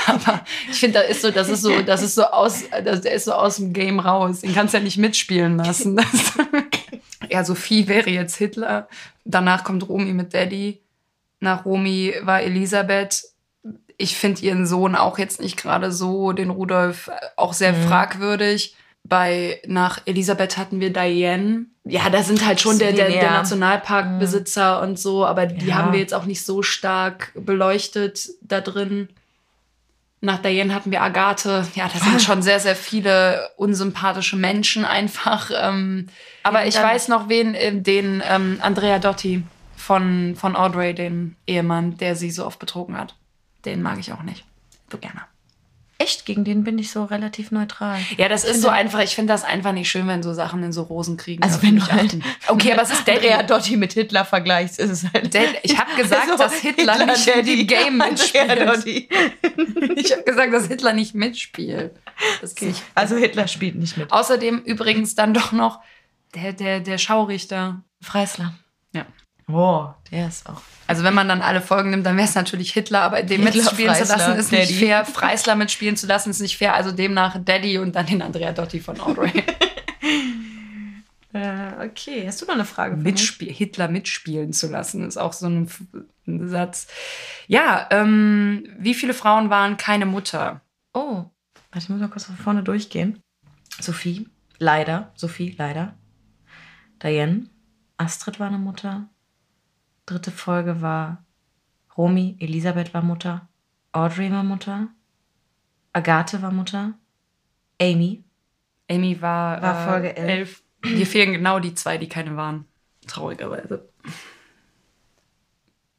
aber 0.06 0.44
ich 0.70 0.78
finde, 0.78 1.00
da 1.00 1.04
ist 1.04 1.22
so, 1.22 1.30
das 1.30 1.48
ist 1.48 1.62
so, 1.62 1.82
das 1.82 2.02
ist 2.02 2.14
so 2.14 2.24
aus, 2.24 2.64
das, 2.84 3.00
der 3.00 3.12
ist 3.12 3.24
so 3.24 3.32
aus 3.32 3.56
dem 3.56 3.72
Game 3.72 3.98
raus. 3.98 4.40
Den 4.40 4.54
kannst 4.54 4.74
du 4.74 4.78
ja 4.78 4.84
nicht 4.84 4.98
mitspielen 4.98 5.56
lassen. 5.58 5.96
Das, 5.96 6.32
ja, 7.30 7.44
Sophie 7.44 7.88
wäre 7.88 8.10
jetzt 8.10 8.36
Hitler. 8.36 8.88
Danach 9.24 9.64
kommt 9.64 9.88
Romy 9.88 10.12
mit 10.12 10.34
Daddy. 10.34 10.80
Nach 11.40 11.64
Romy 11.64 12.14
war 12.22 12.42
Elisabeth. 12.42 13.24
Ich 13.98 14.16
finde 14.16 14.42
ihren 14.42 14.66
Sohn 14.66 14.94
auch 14.94 15.18
jetzt 15.18 15.40
nicht 15.40 15.56
gerade 15.56 15.90
so, 15.92 16.32
den 16.32 16.50
Rudolf, 16.50 17.10
auch 17.36 17.52
sehr 17.52 17.74
fragwürdig. 17.74 18.76
Bei, 19.04 19.60
nach 19.66 20.00
Elisabeth 20.06 20.58
hatten 20.58 20.80
wir 20.80 20.92
Diane. 20.92 21.66
Ja, 21.84 22.10
da 22.10 22.22
sind 22.24 22.44
halt 22.44 22.60
schon 22.60 22.78
der, 22.78 22.92
der, 22.92 23.08
der. 23.08 23.30
Nationalparkbesitzer 23.30 24.80
und 24.82 24.98
so, 24.98 25.24
aber 25.24 25.46
die 25.46 25.66
Ja. 25.66 25.76
haben 25.76 25.92
wir 25.92 26.00
jetzt 26.00 26.12
auch 26.14 26.24
nicht 26.24 26.44
so 26.44 26.62
stark 26.62 27.32
beleuchtet 27.34 28.28
da 28.42 28.60
drin. 28.60 29.08
Nach 30.26 30.42
Diane 30.42 30.74
hatten 30.74 30.90
wir 30.90 31.02
Agathe. 31.02 31.64
Ja, 31.76 31.88
da 31.88 32.00
sind 32.00 32.20
schon 32.20 32.42
sehr, 32.42 32.58
sehr 32.58 32.74
viele 32.74 33.48
unsympathische 33.56 34.34
Menschen 34.36 34.84
einfach. 34.84 35.52
Ähm, 35.56 36.08
aber 36.42 36.62
Ja, 36.62 36.66
ich 36.66 36.74
weiß 36.74 37.06
noch, 37.06 37.28
wen, 37.28 37.54
äh, 37.54 37.80
den 37.80 38.24
ähm, 38.28 38.58
Andrea 38.60 38.98
Dotti 38.98 39.44
von, 39.76 40.34
von 40.34 40.56
Audrey, 40.56 40.94
den 40.94 41.36
Ehemann, 41.46 41.96
der 41.98 42.16
sie 42.16 42.32
so 42.32 42.44
oft 42.44 42.58
betrogen 42.58 42.98
hat. 42.98 43.14
Den 43.64 43.82
mag 43.82 44.00
ich 44.00 44.12
auch 44.12 44.24
nicht. 44.24 44.44
So 44.90 44.98
gerne. 44.98 45.20
Echt, 45.98 46.26
gegen 46.26 46.44
den 46.44 46.62
bin 46.62 46.78
ich 46.78 46.90
so 46.90 47.04
relativ 47.04 47.50
neutral. 47.50 47.98
Ja, 48.18 48.28
das 48.28 48.44
ist 48.44 48.60
so 48.60 48.68
einfach, 48.68 49.00
ich 49.00 49.14
finde 49.14 49.32
das 49.32 49.44
einfach 49.44 49.72
nicht 49.72 49.90
schön, 49.90 50.06
wenn 50.06 50.22
so 50.22 50.34
Sachen 50.34 50.62
in 50.62 50.70
so 50.70 50.82
Rosen 50.82 51.16
kriegen. 51.16 51.42
Also 51.42 51.62
wenn 51.62 51.76
du 51.76 51.82
ich 51.82 51.90
halt 51.90 52.16
Okay, 52.48 52.72
aber 52.72 52.82
es 52.82 52.90
ist 52.90 52.98
Andrea 53.08 53.38
Daddy. 53.38 53.46
Dotti 53.46 53.76
mit 53.78 53.94
Hitler 53.94 54.26
vergleichst, 54.26 54.78
ist 54.78 54.90
es 54.90 55.04
halt. 55.10 55.34
Dad- 55.34 55.56
Ich 55.62 55.78
habe 55.78 55.90
gesagt, 56.02 56.28
Also, 56.30 56.36
dass 56.42 56.54
Hitler, 56.56 57.06
nicht 57.06 57.26
in 57.26 57.46
dem 57.46 57.66
Game 57.66 57.96
mitspielt. 57.96 59.08
Ich 59.96 60.12
habe 60.12 60.22
gesagt, 60.24 60.52
dass 60.52 60.66
Hitler 60.68 60.92
nicht 60.92 61.14
mitspielt. 61.14 61.92
Nicht. 62.60 62.82
Also 62.94 63.16
Hitler 63.16 63.48
spielt 63.48 63.76
nicht 63.76 63.96
mit. 63.96 64.12
Außerdem 64.12 64.58
übrigens 64.60 65.14
dann 65.14 65.32
doch 65.34 65.52
noch 65.52 65.80
der, 66.34 66.52
der, 66.52 66.80
der 66.80 66.98
Schaurichter. 66.98 67.82
Freisler. 68.02 68.54
Oh, 69.48 69.86
der 70.10 70.28
ist 70.28 70.48
auch. 70.48 70.60
Also 70.88 71.04
wenn 71.04 71.14
man 71.14 71.28
dann 71.28 71.40
alle 71.40 71.60
Folgen 71.60 71.90
nimmt, 71.90 72.04
dann 72.04 72.16
wäre 72.16 72.26
es 72.26 72.34
natürlich 72.34 72.72
Hitler, 72.72 73.02
aber 73.02 73.22
den 73.22 73.42
Hitler, 73.42 73.62
mitspielen 73.62 73.94
zu 73.94 74.06
Freisler, 74.06 74.16
lassen 74.16 74.38
ist 74.38 74.52
nicht 74.52 74.70
Daddy. 74.70 74.74
fair. 74.74 75.04
Freisler 75.04 75.54
mitspielen 75.54 75.96
zu 75.96 76.06
lassen 76.06 76.30
ist 76.30 76.40
nicht 76.40 76.56
fair. 76.58 76.74
Also 76.74 76.90
demnach 76.92 77.36
Daddy 77.44 77.78
und 77.78 77.94
dann 77.94 78.06
den 78.06 78.22
Andrea 78.22 78.52
Dotti 78.52 78.80
von 78.80 79.00
Audrey. 79.00 79.44
Äh, 81.32 81.84
okay, 81.84 82.26
hast 82.26 82.40
du 82.40 82.46
noch 82.46 82.54
eine 82.54 82.64
Frage? 82.64 82.96
Mitspiel 82.96 83.52
Hitler 83.52 83.88
mitspielen 83.88 84.54
zu 84.54 84.68
lassen 84.68 85.06
ist 85.06 85.18
auch 85.18 85.34
so 85.34 85.46
ein, 85.46 85.68
ein 86.26 86.48
Satz. 86.48 86.86
Ja, 87.46 87.86
ähm, 87.90 88.64
wie 88.78 88.94
viele 88.94 89.12
Frauen 89.12 89.50
waren 89.50 89.76
keine 89.76 90.06
Mutter? 90.06 90.62
Oh, 90.94 91.24
warte, 91.72 91.78
ich 91.78 91.88
muss 91.90 92.00
mal 92.00 92.08
kurz 92.08 92.24
von 92.24 92.36
vorne 92.36 92.62
durchgehen. 92.62 93.20
Sophie, 93.78 94.30
leider. 94.58 95.12
Sophie, 95.14 95.54
leider. 95.58 95.98
Diane, 97.02 97.50
Astrid 97.98 98.40
war 98.40 98.46
eine 98.46 98.58
Mutter. 98.58 99.10
Dritte 100.06 100.30
Folge 100.30 100.80
war 100.82 101.24
Romy, 101.96 102.36
Elisabeth 102.40 102.94
war 102.94 103.02
Mutter. 103.02 103.48
Audrey 103.92 104.30
war 104.30 104.42
Mutter. 104.44 104.88
Agathe 105.92 106.42
war 106.42 106.52
Mutter. 106.52 106.94
Amy. 107.80 108.22
Amy 108.90 109.20
war, 109.20 109.60
War 109.62 109.82
äh, 109.82 109.90
Folge 109.90 110.16
elf. 110.16 110.62
elf. 110.84 110.96
Hier 110.96 111.06
fehlen 111.06 111.32
genau 111.32 111.58
die 111.58 111.74
zwei, 111.74 111.98
die 111.98 112.08
keine 112.08 112.36
waren. 112.36 112.66
Traurigerweise. 113.06 113.88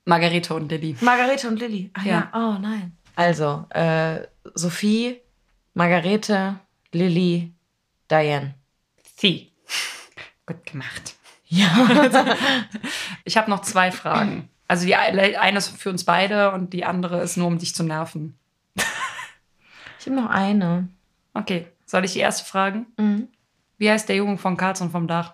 Margarete 0.05 0.53
und 0.53 0.71
Lilly. 0.71 0.95
Margarete 1.01 1.47
und 1.49 1.59
Lilly. 1.59 1.89
Ach 1.93 2.05
ja. 2.05 2.29
Ja. 2.33 2.55
Oh 2.55 2.59
nein. 2.59 2.95
Also, 3.15 3.65
äh, 3.71 4.21
Sophie, 4.53 5.19
Margarete, 5.73 6.59
Lilly, 6.93 7.53
Diane. 8.09 8.55
Sie. 9.17 9.51
Gut 10.45 10.65
gemacht. 10.65 11.15
Ja. 11.47 11.67
Ich 13.27 13.35
habe 13.35 13.49
noch 13.49 13.61
zwei 13.61 13.91
Fragen. 13.91 14.47
Also 14.69 14.85
die 14.85 14.95
eine 14.95 15.57
ist 15.57 15.77
für 15.77 15.89
uns 15.89 16.05
beide 16.05 16.51
und 16.51 16.71
die 16.71 16.85
andere 16.85 17.21
ist 17.21 17.35
nur, 17.35 17.47
um 17.47 17.57
dich 17.57 17.75
zu 17.75 17.83
nerven. 17.83 18.39
Ich 19.99 20.05
habe 20.05 20.15
noch 20.15 20.29
eine. 20.29 20.87
Okay, 21.33 21.67
soll 21.85 22.05
ich 22.05 22.13
die 22.13 22.19
erste 22.19 22.45
fragen? 22.45 22.85
Mhm. 22.95 23.27
Wie 23.77 23.91
heißt 23.91 24.07
der 24.07 24.15
Junge 24.15 24.37
von 24.37 24.55
Karlsson 24.55 24.91
vom 24.91 25.07
Dach? 25.07 25.33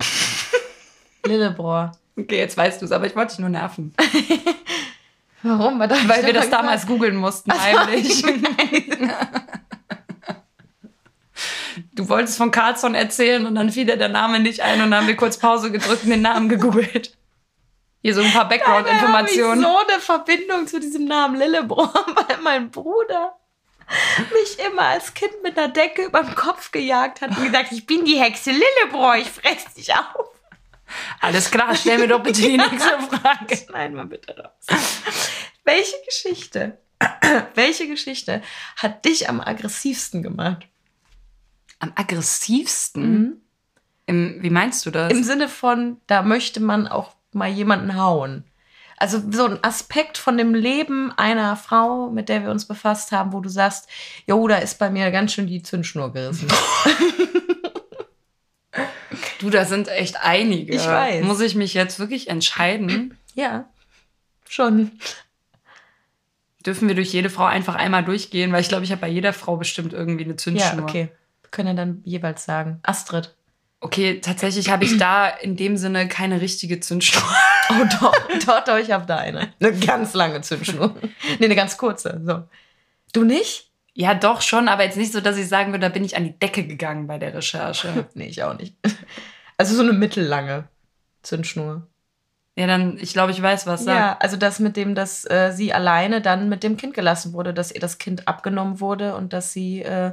Lillebrohr. 1.24 1.92
Okay, 2.18 2.38
jetzt 2.38 2.56
weißt 2.56 2.80
du 2.80 2.86
es, 2.86 2.92
aber 2.92 3.06
ich 3.06 3.14
wollte 3.14 3.30
dich 3.30 3.38
nur 3.38 3.50
nerven. 3.50 3.94
Warum? 5.44 5.78
Weil, 5.78 5.90
Weil 5.90 6.26
wir 6.26 6.32
das 6.32 6.50
damals 6.50 6.88
googeln 6.88 7.14
mussten, 7.14 7.52
heimlich. 7.52 8.24
Du 11.92 12.08
wolltest 12.08 12.38
von 12.38 12.50
Carlsson 12.50 12.94
erzählen 12.94 13.46
und 13.46 13.56
dann 13.56 13.70
fiel 13.70 13.84
dir 13.84 13.96
der 13.96 14.08
Name 14.08 14.40
nicht 14.40 14.60
ein 14.60 14.74
und 14.74 14.90
dann 14.90 14.94
haben 14.94 15.08
wir 15.08 15.16
kurz 15.16 15.38
Pause 15.38 15.72
gedrückt 15.72 16.04
und 16.04 16.10
den 16.10 16.22
Namen 16.22 16.48
gegoogelt. 16.48 17.16
Hier 18.02 18.14
so 18.14 18.22
ein 18.22 18.32
paar 18.32 18.48
Background-Informationen. 18.48 19.60
Ich 19.60 19.66
so 19.66 19.76
eine 19.76 20.00
Verbindung 20.00 20.66
zu 20.66 20.80
diesem 20.80 21.04
Namen 21.04 21.36
Lillebrohr, 21.36 21.92
weil 22.28 22.38
mein 22.42 22.70
Bruder 22.70 23.36
mich 24.32 24.64
immer 24.64 24.82
als 24.82 25.12
Kind 25.14 25.42
mit 25.42 25.58
einer 25.58 25.68
Decke 25.68 26.04
über 26.04 26.22
den 26.22 26.34
Kopf 26.34 26.70
gejagt 26.70 27.20
hat 27.20 27.36
und 27.36 27.44
gesagt, 27.44 27.72
ich 27.72 27.86
bin 27.86 28.04
die 28.04 28.18
Hexe 28.18 28.52
Lillebrohr, 28.52 29.16
ich 29.16 29.28
fress 29.28 29.74
dich 29.74 29.92
auf. 29.92 30.30
Alles 31.20 31.50
klar, 31.50 31.74
stell 31.74 31.98
mir 31.98 32.08
doch 32.08 32.22
bitte 32.22 32.40
die 32.40 32.56
nächste 32.56 32.78
Frage. 32.78 33.56
Schneiden 33.56 33.96
wir 33.96 34.04
bitte 34.04 34.36
raus. 34.36 34.78
Welche 35.64 35.96
Geschichte, 36.06 36.78
welche 37.54 37.86
Geschichte 37.86 38.42
hat 38.76 39.04
dich 39.04 39.28
am 39.28 39.40
aggressivsten 39.40 40.22
gemacht? 40.22 40.66
Am 41.80 41.92
aggressivsten? 41.96 43.42
Im, 44.06 44.36
wie 44.40 44.50
meinst 44.50 44.86
du 44.86 44.90
das? 44.90 45.12
Im 45.12 45.24
Sinne 45.24 45.48
von, 45.48 45.96
da 46.06 46.22
möchte 46.22 46.60
man 46.60 46.88
auch 46.88 47.14
mal 47.32 47.50
jemanden 47.50 47.96
hauen. 47.96 48.44
Also 48.96 49.22
so 49.30 49.46
ein 49.46 49.64
Aspekt 49.64 50.18
von 50.18 50.36
dem 50.36 50.54
Leben 50.54 51.10
einer 51.16 51.56
Frau, 51.56 52.10
mit 52.10 52.28
der 52.28 52.42
wir 52.42 52.50
uns 52.50 52.66
befasst 52.66 53.12
haben, 53.12 53.32
wo 53.32 53.40
du 53.40 53.48
sagst, 53.48 53.88
jo, 54.26 54.46
da 54.46 54.56
ist 54.56 54.78
bei 54.78 54.90
mir 54.90 55.10
ganz 55.10 55.32
schön 55.32 55.46
die 55.46 55.62
Zündschnur 55.62 56.12
gerissen. 56.12 56.48
du, 59.38 59.50
da 59.50 59.64
sind 59.64 59.88
echt 59.88 60.22
einige. 60.22 60.74
Ich 60.74 60.86
weiß. 60.86 61.24
Muss 61.24 61.40
ich 61.40 61.54
mich 61.54 61.74
jetzt 61.74 61.98
wirklich 61.98 62.28
entscheiden? 62.28 63.16
ja, 63.34 63.68
schon. 64.48 64.92
Dürfen 66.66 66.88
wir 66.88 66.94
durch 66.94 67.12
jede 67.12 67.30
Frau 67.30 67.44
einfach 67.44 67.74
einmal 67.74 68.04
durchgehen? 68.04 68.52
Weil 68.52 68.60
ich 68.60 68.68
glaube, 68.68 68.84
ich 68.84 68.90
habe 68.90 69.00
bei 69.00 69.08
jeder 69.08 69.32
Frau 69.32 69.56
bestimmt 69.56 69.94
irgendwie 69.94 70.24
eine 70.24 70.36
Zündschnur. 70.36 70.80
Ja, 70.80 70.82
okay. 70.82 71.08
Können 71.50 71.76
dann 71.76 72.02
jeweils 72.04 72.44
sagen. 72.44 72.80
Astrid. 72.82 73.34
Okay, 73.82 74.20
tatsächlich 74.20 74.68
habe 74.68 74.84
ich 74.84 74.98
da 74.98 75.26
in 75.28 75.56
dem 75.56 75.78
Sinne 75.78 76.06
keine 76.06 76.40
richtige 76.40 76.80
Zündschnur. 76.80 77.22
Oh 77.72 77.86
doch, 78.00 78.12
doch, 78.44 78.64
doch, 78.64 78.78
ich 78.78 78.90
habe 78.90 79.06
da 79.06 79.18
eine. 79.18 79.52
Eine 79.60 79.72
ganz 79.72 80.12
lange 80.14 80.40
Zündschnur. 80.40 80.92
nee, 81.38 81.44
eine 81.44 81.54
ganz 81.54 81.78
kurze. 81.78 82.20
So. 82.24 82.42
Du 83.12 83.22
nicht? 83.22 83.70
Ja, 83.94 84.12
doch 84.14 84.42
schon, 84.42 84.66
aber 84.66 84.82
jetzt 84.82 84.96
nicht 84.96 85.12
so, 85.12 85.20
dass 85.20 85.36
ich 85.36 85.46
sagen 85.46 85.70
würde, 85.70 85.86
da 85.86 85.88
bin 85.88 86.04
ich 86.04 86.16
an 86.16 86.24
die 86.24 86.36
Decke 86.36 86.66
gegangen 86.66 87.06
bei 87.06 87.18
der 87.18 87.32
Recherche. 87.32 88.08
Nee, 88.14 88.26
ich 88.26 88.42
auch 88.42 88.58
nicht. 88.58 88.74
Also 89.56 89.76
so 89.76 89.82
eine 89.82 89.92
mittellange 89.92 90.64
Zündschnur. 91.22 91.86
ja, 92.56 92.66
dann, 92.66 92.98
ich 92.98 93.12
glaube, 93.12 93.30
ich 93.30 93.40
weiß, 93.40 93.68
was 93.68 93.84
sagt. 93.84 93.96
Ja, 93.96 94.16
also 94.18 94.36
das 94.36 94.58
mit 94.58 94.76
dem, 94.76 94.96
dass 94.96 95.24
äh, 95.30 95.52
sie 95.54 95.72
alleine 95.72 96.20
dann 96.20 96.48
mit 96.48 96.64
dem 96.64 96.76
Kind 96.76 96.94
gelassen 96.94 97.32
wurde, 97.34 97.54
dass 97.54 97.70
ihr 97.70 97.80
das 97.80 97.98
Kind 97.98 98.26
abgenommen 98.26 98.80
wurde 98.80 99.14
und 99.14 99.32
dass 99.32 99.52
sie 99.52 99.82
äh, 99.82 100.10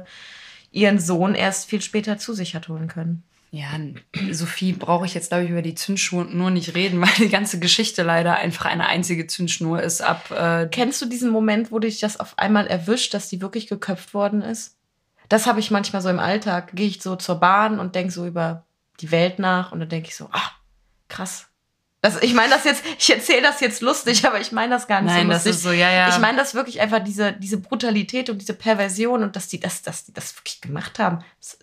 ihren 0.70 1.00
Sohn 1.00 1.34
erst 1.34 1.68
viel 1.68 1.82
später 1.82 2.18
zu 2.18 2.32
sich 2.32 2.54
hat 2.54 2.68
holen 2.68 2.88
können. 2.88 3.22
Ja, 3.50 3.68
Sophie 4.30 4.74
brauche 4.74 5.06
ich 5.06 5.14
jetzt, 5.14 5.30
glaube 5.30 5.44
ich, 5.44 5.50
über 5.50 5.62
die 5.62 5.74
Zündschnur 5.74 6.24
nur 6.24 6.50
nicht 6.50 6.74
reden, 6.74 7.00
weil 7.02 7.12
die 7.18 7.30
ganze 7.30 7.58
Geschichte 7.58 8.02
leider 8.02 8.36
einfach 8.36 8.66
eine 8.66 8.86
einzige 8.86 9.26
Zündschnur 9.26 9.82
ist 9.82 10.02
ab. 10.02 10.30
Äh 10.30 10.68
Kennst 10.70 11.00
du 11.00 11.06
diesen 11.06 11.30
Moment, 11.30 11.72
wo 11.72 11.78
dich 11.78 12.00
das 12.00 12.20
auf 12.20 12.38
einmal 12.38 12.66
erwischt, 12.66 13.14
dass 13.14 13.28
die 13.28 13.40
wirklich 13.40 13.66
geköpft 13.66 14.12
worden 14.12 14.42
ist? 14.42 14.76
Das 15.28 15.46
habe 15.46 15.60
ich 15.60 15.70
manchmal 15.70 16.02
so 16.02 16.08
im 16.08 16.18
Alltag. 16.18 16.70
Gehe 16.74 16.88
ich 16.88 17.02
so 17.02 17.16
zur 17.16 17.36
Bahn 17.36 17.78
und 17.78 17.94
denke 17.94 18.12
so 18.12 18.26
über 18.26 18.64
die 19.00 19.10
Welt 19.10 19.38
nach 19.38 19.72
und 19.72 19.80
dann 19.80 19.88
denke 19.88 20.08
ich 20.08 20.16
so, 20.16 20.28
ah, 20.32 20.50
krass. 21.08 21.47
Das, 22.00 22.22
ich 22.22 22.32
meine 22.32 22.50
das 22.50 22.62
jetzt, 22.64 22.84
ich 22.98 23.10
erzähle 23.12 23.42
das 23.42 23.60
jetzt 23.60 23.82
lustig, 23.82 24.24
aber 24.26 24.40
ich 24.40 24.52
meine 24.52 24.74
das 24.74 24.86
gar 24.86 25.02
nicht 25.02 25.12
Nein, 25.12 25.26
so 25.26 25.32
lustig. 25.32 25.50
Das 25.50 25.56
ist 25.56 25.62
so, 25.64 25.72
ja, 25.72 25.90
ja. 25.90 26.08
Ich 26.10 26.18
meine 26.18 26.38
das 26.38 26.54
wirklich 26.54 26.80
einfach 26.80 27.00
diese, 27.02 27.32
diese 27.32 27.58
Brutalität 27.58 28.30
und 28.30 28.38
diese 28.40 28.54
Perversion 28.54 29.22
und 29.24 29.34
dass 29.34 29.48
die 29.48 29.58
das, 29.58 29.82
dass 29.82 30.04
die 30.04 30.12
das 30.12 30.36
wirklich 30.36 30.60
gemacht 30.60 30.98
haben. 30.98 31.24
Das, 31.40 31.58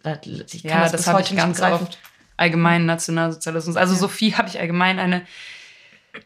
ich 0.53 0.63
kann 0.63 0.71
ja, 0.71 0.81
das, 0.83 0.91
das, 0.91 1.07
habe 1.07 1.21
ich 1.21 1.35
ganz 1.35 1.57
begreifen. 1.59 1.87
oft. 1.87 1.97
Allgemeinen 2.37 2.85
Nationalsozialismus. 2.85 3.77
Also 3.77 3.93
Ja. 3.93 3.99
Sophie 3.99 4.35
habe 4.35 4.49
ich 4.49 4.59
allgemein 4.59 4.99
eine, 4.99 5.25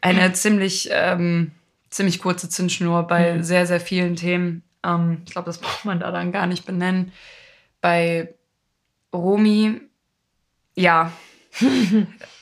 eine 0.00 0.32
ziemlich, 0.32 0.88
ähm, 0.90 1.52
ziemlich 1.88 2.18
kurze 2.18 2.48
Zündschnur 2.48 3.04
bei 3.06 3.34
Mhm. 3.34 3.42
sehr, 3.44 3.64
sehr 3.66 3.80
vielen 3.80 4.16
Themen. 4.16 4.64
Ähm, 4.84 5.22
ich 5.24 5.30
glaube, 5.32 5.46
das 5.46 5.58
braucht 5.58 5.84
man 5.84 6.00
da 6.00 6.10
dann 6.10 6.32
gar 6.32 6.48
nicht 6.48 6.64
benennen. 6.66 7.12
Bei 7.80 8.34
Romi, 9.12 9.80
ja, 10.74 11.12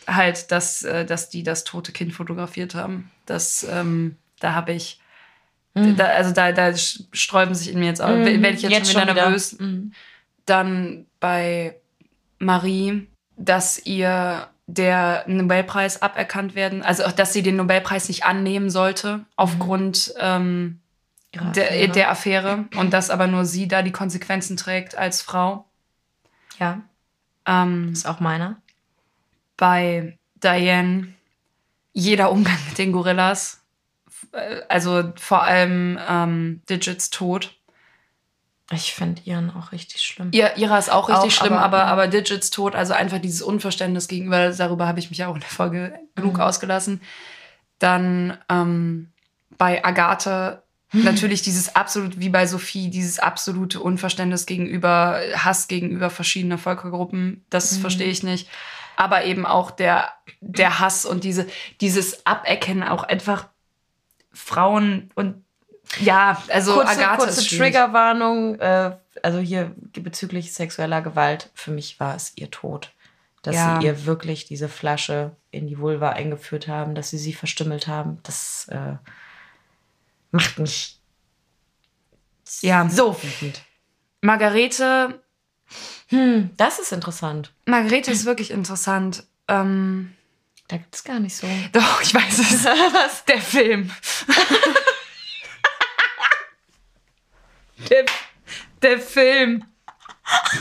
halt, 0.09 0.51
dass, 0.51 0.83
äh, 0.83 1.05
dass 1.05 1.29
die 1.29 1.43
das 1.43 1.63
tote 1.65 1.93
Kind 1.93 2.13
fotografiert 2.13 2.75
haben. 2.75 3.11
Das, 3.27 3.65
ähm, 3.71 4.17
da 4.41 4.55
habe 4.55 4.73
ich, 4.73 5.01
Mhm. 5.75 5.97
da, 5.97 6.07
also 6.07 6.33
da, 6.33 6.51
da 6.53 6.75
sträuben 6.77 7.55
sich 7.55 7.71
in 7.71 7.79
mir 7.79 7.87
jetzt, 7.87 8.01
auch, 8.01 8.09
Mhm. 8.09 8.25
werde 8.43 8.49
ich 8.57 8.63
jetzt, 8.63 8.91
schon 8.93 9.03
wieder 9.03 9.15
nervös. 9.15 9.59
Mhm. 9.59 9.93
Dann 10.47 11.07
bei 11.21 11.77
Marie, 12.39 13.07
dass 13.37 13.85
ihr 13.85 14.49
der 14.67 15.25
Nobelpreis 15.27 16.03
aberkannt 16.03 16.55
werden, 16.55 16.83
also 16.83 17.05
auch, 17.05 17.13
dass 17.13 17.33
sie 17.33 17.43
den 17.43 17.57
Nobelpreis 17.57 18.09
nicht 18.09 18.25
annehmen 18.25 18.71
sollte 18.71 19.25
aufgrund 19.37 20.13
ähm, 20.19 20.81
Ihre 21.33 21.53
der, 21.53 21.67
Affäre. 21.71 21.89
der 21.93 22.11
Affäre 22.11 22.65
und 22.77 22.93
dass 22.93 23.11
aber 23.11 23.27
nur 23.27 23.45
sie 23.45 23.69
da 23.69 23.83
die 23.83 23.93
Konsequenzen 23.93 24.57
trägt 24.57 24.97
als 24.97 25.21
Frau. 25.23 25.67
Ja, 26.59 26.81
Ähm, 27.47 27.93
ist 27.93 28.07
auch 28.07 28.21
meiner. 28.21 28.61
Bei 29.59 30.17
Diane 30.37 31.09
jeder 31.93 32.31
Umgang 32.33 32.57
mit 32.69 32.79
den 32.79 32.93
Gorillas, 32.93 33.61
Äh, 34.33 34.63
also 34.69 35.13
vor 35.17 35.43
allem 35.45 35.99
ähm, 36.09 36.63
Digits 36.69 37.11
Tod. 37.11 37.55
Ich 38.71 38.93
finde 38.95 39.23
ihren 39.25 39.51
auch 39.51 39.73
richtig 39.73 40.03
schlimm. 40.03 40.29
Ihr, 40.33 40.57
ihrer 40.59 40.79
ist 40.79 40.91
auch 40.91 41.09
richtig 41.09 41.33
Auch, 41.39 41.45
schlimm, 41.45 41.53
aber- 41.55 41.83
aber, 41.83 41.87
aber, 41.87 42.09
Digits 42.09 42.51
Tod, 42.51 42.75
also 42.75 42.93
einfach 42.95 43.19
dieses 43.19 43.41
Unverständnis 43.43 44.09
gegenüber, 44.09 44.51
darüber 44.51 44.87
habe 44.87 44.99
ich 44.99 45.09
mich 45.11 45.19
ja 45.21 45.29
auch 45.29 45.35
in 45.35 45.41
der 45.41 45.49
Folge 45.49 45.99
genug 46.15 46.35
Mhm. 46.35 46.41
ausgelassen. 46.41 47.01
Dann 47.79 48.37
ähm, 48.51 49.11
bei 49.57 49.85
Agathe 49.85 50.63
natürlich 50.93 51.43
dieses 51.43 51.75
absolut, 51.77 52.19
wie 52.19 52.29
bei 52.29 52.47
Sophie, 52.47 52.91
dieses 52.91 53.19
absolute 53.19 53.81
Unverständnis 53.81 54.47
gegenüber, 54.47 55.21
Hass 55.35 55.69
gegenüber 55.69 56.11
verschiedener 56.11 56.59
Völkergruppen, 56.59 57.45
das 57.51 57.77
Mhm. 57.77 57.81
verstehe 57.83 58.09
ich 58.11 58.23
nicht. 58.23 58.49
Aber 59.01 59.25
eben 59.25 59.47
auch 59.47 59.71
der, 59.71 60.09
der 60.41 60.81
Hass 60.81 61.07
und 61.07 61.23
diese, 61.23 61.47
dieses 61.81 62.27
Aberkennen 62.27 62.83
auch 62.83 63.05
einfach 63.05 63.47
Frauen 64.33 65.11
und 65.15 65.45
ja, 66.01 66.43
also 66.49 66.75
kurze, 66.75 66.89
Agathe 66.91 67.25
kurze. 67.27 67.57
Triggerwarnung. 67.57 68.59
Äh, 68.59 68.97
also 69.23 69.39
hier 69.39 69.73
bezüglich 69.93 70.53
sexueller 70.53 71.01
Gewalt. 71.01 71.51
Für 71.55 71.71
mich 71.71 72.01
war 72.01 72.17
es 72.17 72.33
ihr 72.37 72.51
Tod. 72.51 72.93
Dass 73.43 73.55
Ja. 73.55 73.79
sie 73.81 73.87
ihr 73.87 74.05
wirklich 74.05 74.47
diese 74.47 74.69
Flasche 74.69 75.31
in 75.53 75.69
die 75.69 75.79
Vulva 75.79 76.11
eingeführt 76.11 76.67
haben, 76.67 76.97
dass 76.97 77.11
sie 77.11 77.19
sie 77.19 77.33
verstümmelt 77.33 77.87
haben. 77.87 78.19
Das 78.25 78.67
äh, 78.69 78.97
macht 80.33 80.59
mich 80.59 80.99
Ja. 82.63 82.89
so 82.91 83.17
wütend. 83.23 83.63
Margarete 84.23 85.23
Hm, 86.09 86.51
das 86.57 86.79
ist 86.79 86.93
interessant. 86.93 87.53
Margarete 87.67 88.11
ist 88.11 88.25
wirklich 88.25 88.51
interessant. 88.51 89.25
Ähm, 89.49 90.15
Da 90.69 90.77
gibt 90.79 90.95
es 90.95 91.05
gar 91.05 91.21
nicht 91.21 91.37
so. 91.37 91.47
doch, 91.73 92.01
ich 92.03 92.15
weiß 92.15 92.39
es. 92.39 92.65
Was? 92.93 93.25
Der 93.27 93.41
Film. 93.41 93.91
der, 97.91 98.05
der 98.83 98.99
Film. 98.99 99.65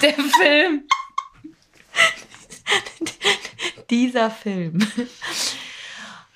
Der 0.02 0.14
Film. 0.14 0.84
Dieser 3.90 4.30
Film. 4.32 4.80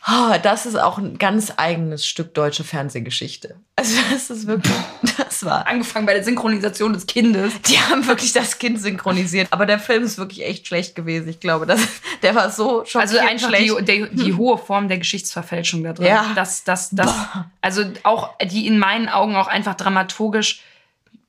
Oh, 0.07 0.35
das 0.41 0.65
ist 0.65 0.75
auch 0.75 0.97
ein 0.97 1.17
ganz 1.17 1.53
eigenes 1.57 2.05
Stück 2.07 2.33
deutsche 2.33 2.63
Fernsehgeschichte. 2.63 3.59
Also 3.75 3.95
das 4.11 4.29
ist 4.29 4.47
wirklich, 4.47 4.73
war 5.45 5.67
Angefangen 5.67 6.05
bei 6.05 6.13
der 6.13 6.23
Synchronisation 6.23 6.93
des 6.93 7.05
Kindes. 7.07 7.53
Die 7.63 7.77
haben 7.79 8.05
wirklich 8.07 8.33
das 8.33 8.59
Kind 8.59 8.81
synchronisiert. 8.81 9.47
Aber 9.51 9.65
der 9.65 9.79
Film 9.79 10.03
ist 10.03 10.17
wirklich 10.17 10.45
echt 10.45 10.67
schlecht 10.67 10.95
gewesen. 10.95 11.29
Ich 11.29 11.39
glaube, 11.39 11.65
das, 11.65 11.79
der 12.21 12.35
war 12.35 12.49
so 12.49 12.83
schon 12.85 13.01
Also 13.01 13.17
einfach 13.19 13.49
schlecht. 13.49 13.73
die, 13.87 14.07
die, 14.09 14.15
die 14.15 14.33
hohe 14.33 14.57
Form 14.57 14.87
der 14.87 14.97
Geschichtsverfälschung 14.97 15.83
da 15.83 15.93
drin. 15.93 16.07
Ja. 16.07 16.31
Das, 16.35 16.63
das, 16.63 16.89
das. 16.91 17.13
Also 17.61 17.83
auch, 18.03 18.29
die 18.43 18.67
in 18.67 18.79
meinen 18.79 19.09
Augen 19.09 19.35
auch 19.35 19.47
einfach 19.47 19.75
dramaturgisch, 19.75 20.61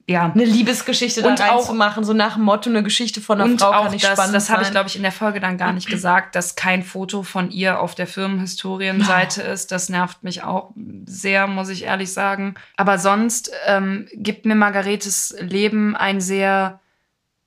ja. 0.08 0.30
eine 0.32 0.44
Liebesgeschichte 0.44 1.22
da 1.22 1.28
Und 1.30 1.40
auch- 1.42 1.58
reinzumachen, 1.58 2.04
so 2.04 2.12
nach 2.12 2.34
dem 2.34 2.44
Motto, 2.44 2.68
eine 2.70 2.82
Geschichte 2.82 3.20
von 3.20 3.40
einer 3.40 3.50
Und 3.50 3.60
Frau 3.60 3.68
auch 3.70 3.82
kann 3.84 3.92
nicht 3.92 4.04
das, 4.04 4.12
spannend 4.12 4.34
das 4.34 4.50
habe 4.50 4.62
ich, 4.62 4.70
glaube 4.70 4.88
ich, 4.88 4.96
in 4.96 5.02
der 5.02 5.12
Folge 5.12 5.40
dann 5.40 5.58
gar 5.58 5.72
nicht 5.72 5.88
gesagt, 5.88 6.34
dass 6.34 6.56
kein 6.56 6.82
Foto 6.82 7.22
von 7.22 7.50
ihr 7.50 7.80
auf 7.80 7.94
der 7.94 8.06
Firmenhistorienseite 8.06 9.42
ist. 9.42 9.72
Das 9.72 9.88
nervt 9.88 10.22
mich 10.22 10.42
auch 10.42 10.72
sehr, 11.06 11.46
muss 11.46 11.68
ich 11.68 11.84
ehrlich 11.84 12.12
sagen. 12.12 12.54
Aber 12.76 12.98
sonst 12.98 13.50
ähm, 13.66 14.06
gibt 14.14 14.44
mir 14.46 14.54
Margaretes 14.54 15.34
Leben 15.40 15.96
ein 15.96 16.20
sehr 16.20 16.80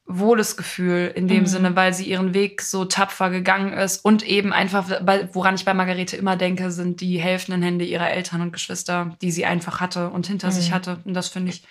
wohles 0.07 0.55
Gefühl 0.55 1.11
in 1.15 1.27
dem 1.27 1.41
Mhm. 1.41 1.47
Sinne, 1.47 1.75
weil 1.75 1.93
sie 1.93 2.05
ihren 2.07 2.33
Weg 2.35 2.61
so 2.61 2.85
tapfer 2.85 3.31
gegangen 3.31 3.73
ist 3.73 4.05
und 4.05 4.21
eben 4.23 4.53
einfach, 4.53 4.87
woran 5.33 5.55
ich 5.55 5.65
bei 5.65 5.73
Margarete 5.73 6.15
immer 6.15 6.35
denke, 6.35 6.69
sind 6.69 7.01
die 7.01 7.17
helfenden 7.19 7.63
Hände 7.63 7.85
ihrer 7.85 8.11
Eltern 8.11 8.41
und 8.41 8.51
Geschwister, 8.53 9.15
die 9.21 9.31
sie 9.31 9.45
einfach 9.45 9.79
hatte 9.81 10.09
und 10.09 10.27
hinter 10.27 10.51
sich 10.51 10.69
Mhm. 10.69 10.73
hatte. 10.75 10.99
Und 11.05 11.15
das 11.15 11.29
finde 11.29 11.51
ich, 11.51 11.63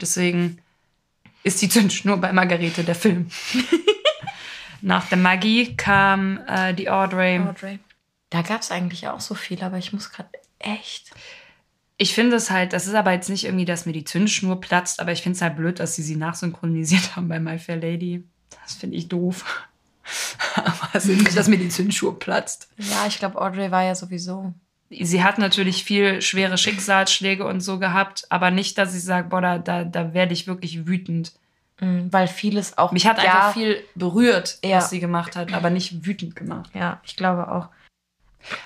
deswegen 0.00 0.58
ist 1.42 1.60
die 1.60 1.68
Zündschnur 1.68 2.16
bei 2.16 2.32
Margarete 2.32 2.82
der 2.82 2.94
Film. 2.94 3.28
Nach 4.80 5.06
der 5.08 5.18
Magie 5.18 5.76
kam 5.76 6.40
äh, 6.48 6.72
die 6.74 6.88
Audrey. 6.90 7.38
Audrey. 7.40 7.78
Da 8.30 8.42
gab 8.42 8.62
es 8.62 8.70
eigentlich 8.70 9.06
auch 9.08 9.20
so 9.20 9.34
viel, 9.34 9.62
aber 9.62 9.78
ich 9.78 9.92
muss 9.92 10.10
gerade 10.10 10.30
echt. 10.58 11.10
Ich 12.02 12.14
finde 12.14 12.34
es 12.34 12.50
halt, 12.50 12.72
das 12.72 12.88
ist 12.88 12.94
aber 12.94 13.12
jetzt 13.12 13.30
nicht 13.30 13.44
irgendwie, 13.44 13.64
dass 13.64 13.86
mir 13.86 13.92
die 13.92 14.02
Zündschnur 14.02 14.60
platzt, 14.60 14.98
aber 14.98 15.12
ich 15.12 15.22
finde 15.22 15.36
es 15.36 15.40
halt 15.42 15.54
blöd, 15.54 15.78
dass 15.78 15.94
sie 15.94 16.02
sie 16.02 16.16
nachsynchronisiert 16.16 17.14
haben 17.14 17.28
bei 17.28 17.38
My 17.38 17.60
Fair 17.60 17.76
Lady. 17.76 18.24
Das 18.60 18.74
finde 18.74 18.96
ich 18.96 19.06
doof. 19.08 19.44
aber 20.56 20.88
es 20.94 21.06
ist 21.06 21.22
nicht, 21.22 21.36
dass 21.36 21.46
mir 21.46 21.58
die 21.58 21.68
Zündschnur 21.68 22.18
platzt. 22.18 22.68
Ja, 22.76 23.06
ich 23.06 23.20
glaube, 23.20 23.40
Audrey 23.40 23.70
war 23.70 23.84
ja 23.84 23.94
sowieso. 23.94 24.52
Sie 24.90 25.22
hat 25.22 25.38
natürlich 25.38 25.84
viel 25.84 26.20
schwere 26.22 26.58
Schicksalsschläge 26.58 27.46
und 27.46 27.60
so 27.60 27.78
gehabt, 27.78 28.26
aber 28.30 28.50
nicht, 28.50 28.78
dass 28.78 28.96
ich 28.96 29.04
sage, 29.04 29.28
boah, 29.28 29.40
da, 29.40 29.58
da, 29.58 29.84
da 29.84 30.12
werde 30.12 30.32
ich 30.32 30.48
wirklich 30.48 30.88
wütend. 30.88 31.32
Mhm, 31.78 32.12
Weil 32.12 32.26
vieles 32.26 32.78
auch. 32.78 32.90
Mich 32.90 33.06
hat 33.06 33.18
ja, 33.18 33.24
einfach 33.24 33.52
viel 33.52 33.80
berührt, 33.94 34.58
Ja. 34.64 34.78
was 34.78 34.90
sie 34.90 34.98
gemacht 34.98 35.36
hat, 35.36 35.52
aber 35.52 35.70
nicht 35.70 36.04
wütend 36.04 36.34
gemacht. 36.34 36.72
Ja, 36.74 37.00
ich 37.04 37.14
glaube 37.14 37.46
auch. 37.52 37.68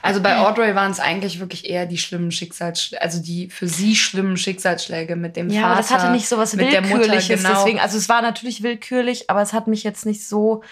Also 0.02 0.20
bei 0.22 0.38
Audrey 0.38 0.74
waren 0.74 0.90
es 0.90 1.00
eigentlich 1.00 1.38
wirklich 1.40 1.68
eher 1.68 1.86
die 1.86 1.98
schlimmen 1.98 2.30
Schicksalsschläge, 2.30 3.02
also 3.02 3.20
die 3.20 3.50
für 3.50 3.68
sie 3.68 3.94
schlimmen 3.94 4.36
Schicksalsschläge 4.36 5.16
mit 5.16 5.36
dem 5.36 5.50
Ja, 5.50 5.62
Vater. 5.62 5.72
aber 5.72 5.80
das 5.80 5.90
hatte 5.90 6.10
nicht 6.12 6.28
so 6.28 6.38
was 6.38 6.54
mit 6.54 6.72
der 6.72 6.82
Mutter, 6.82 7.00
Willkürliches. 7.00 7.42
genau. 7.42 7.54
Deswegen, 7.54 7.80
also 7.80 7.98
es 7.98 8.08
war 8.08 8.22
natürlich 8.22 8.62
willkürlich, 8.62 9.28
aber 9.30 9.42
es 9.42 9.52
hat 9.52 9.66
mich 9.66 9.82
jetzt 9.84 10.06
nicht 10.06 10.26
so. 10.26 10.62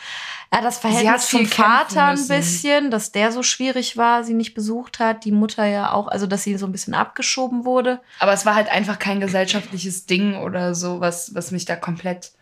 Ja, 0.53 0.61
das 0.61 0.77
hat 0.77 0.93
Verhältnis 0.93 1.29
zum 1.29 1.47
Vater 1.47 2.05
ein 2.05 2.29
bisschen, 2.29 2.91
dass 2.91 3.13
der 3.13 3.33
so 3.33 3.43
schwierig 3.43 3.97
war, 3.97 4.23
sie 4.25 4.35
nicht 4.35 4.55
besucht 4.55 5.01
hat. 5.01 5.25
Die 5.25 5.33
Mutter 5.33 5.65
ja 5.65 5.93
auch, 5.93 6.09
also 6.09 6.27
dass 6.27 6.45
sie 6.45 6.57
so 6.57 6.67
ein 6.67 6.73
bisschen 6.73 6.95
abgeschoben 6.95 7.65
wurde. 7.65 8.01
Aber 8.21 8.33
es 8.33 8.47
war 8.47 8.55
halt 8.55 8.69
einfach 8.71 8.99
kein 8.99 9.21
gesellschaftliches 9.21 10.07
Ding 10.07 10.37
oder 10.37 10.75
so, 10.75 11.01
was, 11.01 11.35
was 11.35 11.51
mich 11.51 11.65
da 11.65 11.77
komplett 11.77 12.33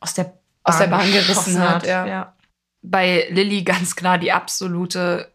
Aus 0.00 0.14
der 0.14 0.32
Aus 0.62 0.78
der 0.78 0.86
Bahn 0.86 1.10
gerissen 1.10 1.58
hat, 1.58 1.84
ja. 1.84 2.06
ja. 2.06 2.32
bei 2.82 3.26
Lilly 3.30 3.62
ganz 3.62 3.96
klar 3.96 4.18
die 4.18 4.30
absolute 4.30 5.31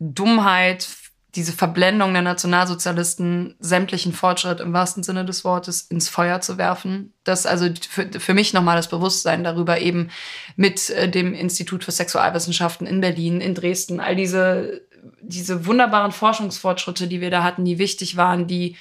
Dummheit, 0.00 0.88
diese 1.36 1.52
Verblendung 1.52 2.12
der 2.12 2.22
Nationalsozialisten, 2.22 3.54
sämtlichen 3.60 4.12
Fortschritt 4.12 4.58
im 4.60 4.72
wahrsten 4.72 5.02
Sinne 5.02 5.24
des 5.24 5.44
Wortes 5.44 5.82
ins 5.82 6.08
Feuer 6.08 6.40
zu 6.40 6.58
werfen. 6.58 7.12
Das 7.22 7.46
also 7.46 7.68
für, 7.88 8.08
für 8.18 8.34
mich 8.34 8.52
nochmal 8.52 8.76
das 8.76 8.88
Bewusstsein 8.88 9.44
darüber 9.44 9.78
eben 9.78 10.10
mit 10.56 10.90
äh, 10.90 11.08
dem 11.08 11.32
Institut 11.34 11.84
für 11.84 11.92
Sexualwissenschaften 11.92 12.86
in 12.86 13.00
Berlin, 13.00 13.40
in 13.40 13.54
Dresden, 13.54 14.00
all 14.00 14.16
diese, 14.16 14.82
diese 15.20 15.66
wunderbaren 15.66 16.10
Forschungsfortschritte, 16.10 17.06
die 17.06 17.20
wir 17.20 17.30
da 17.30 17.44
hatten, 17.44 17.64
die 17.64 17.78
wichtig 17.78 18.16
waren, 18.16 18.48
die, 18.48 18.76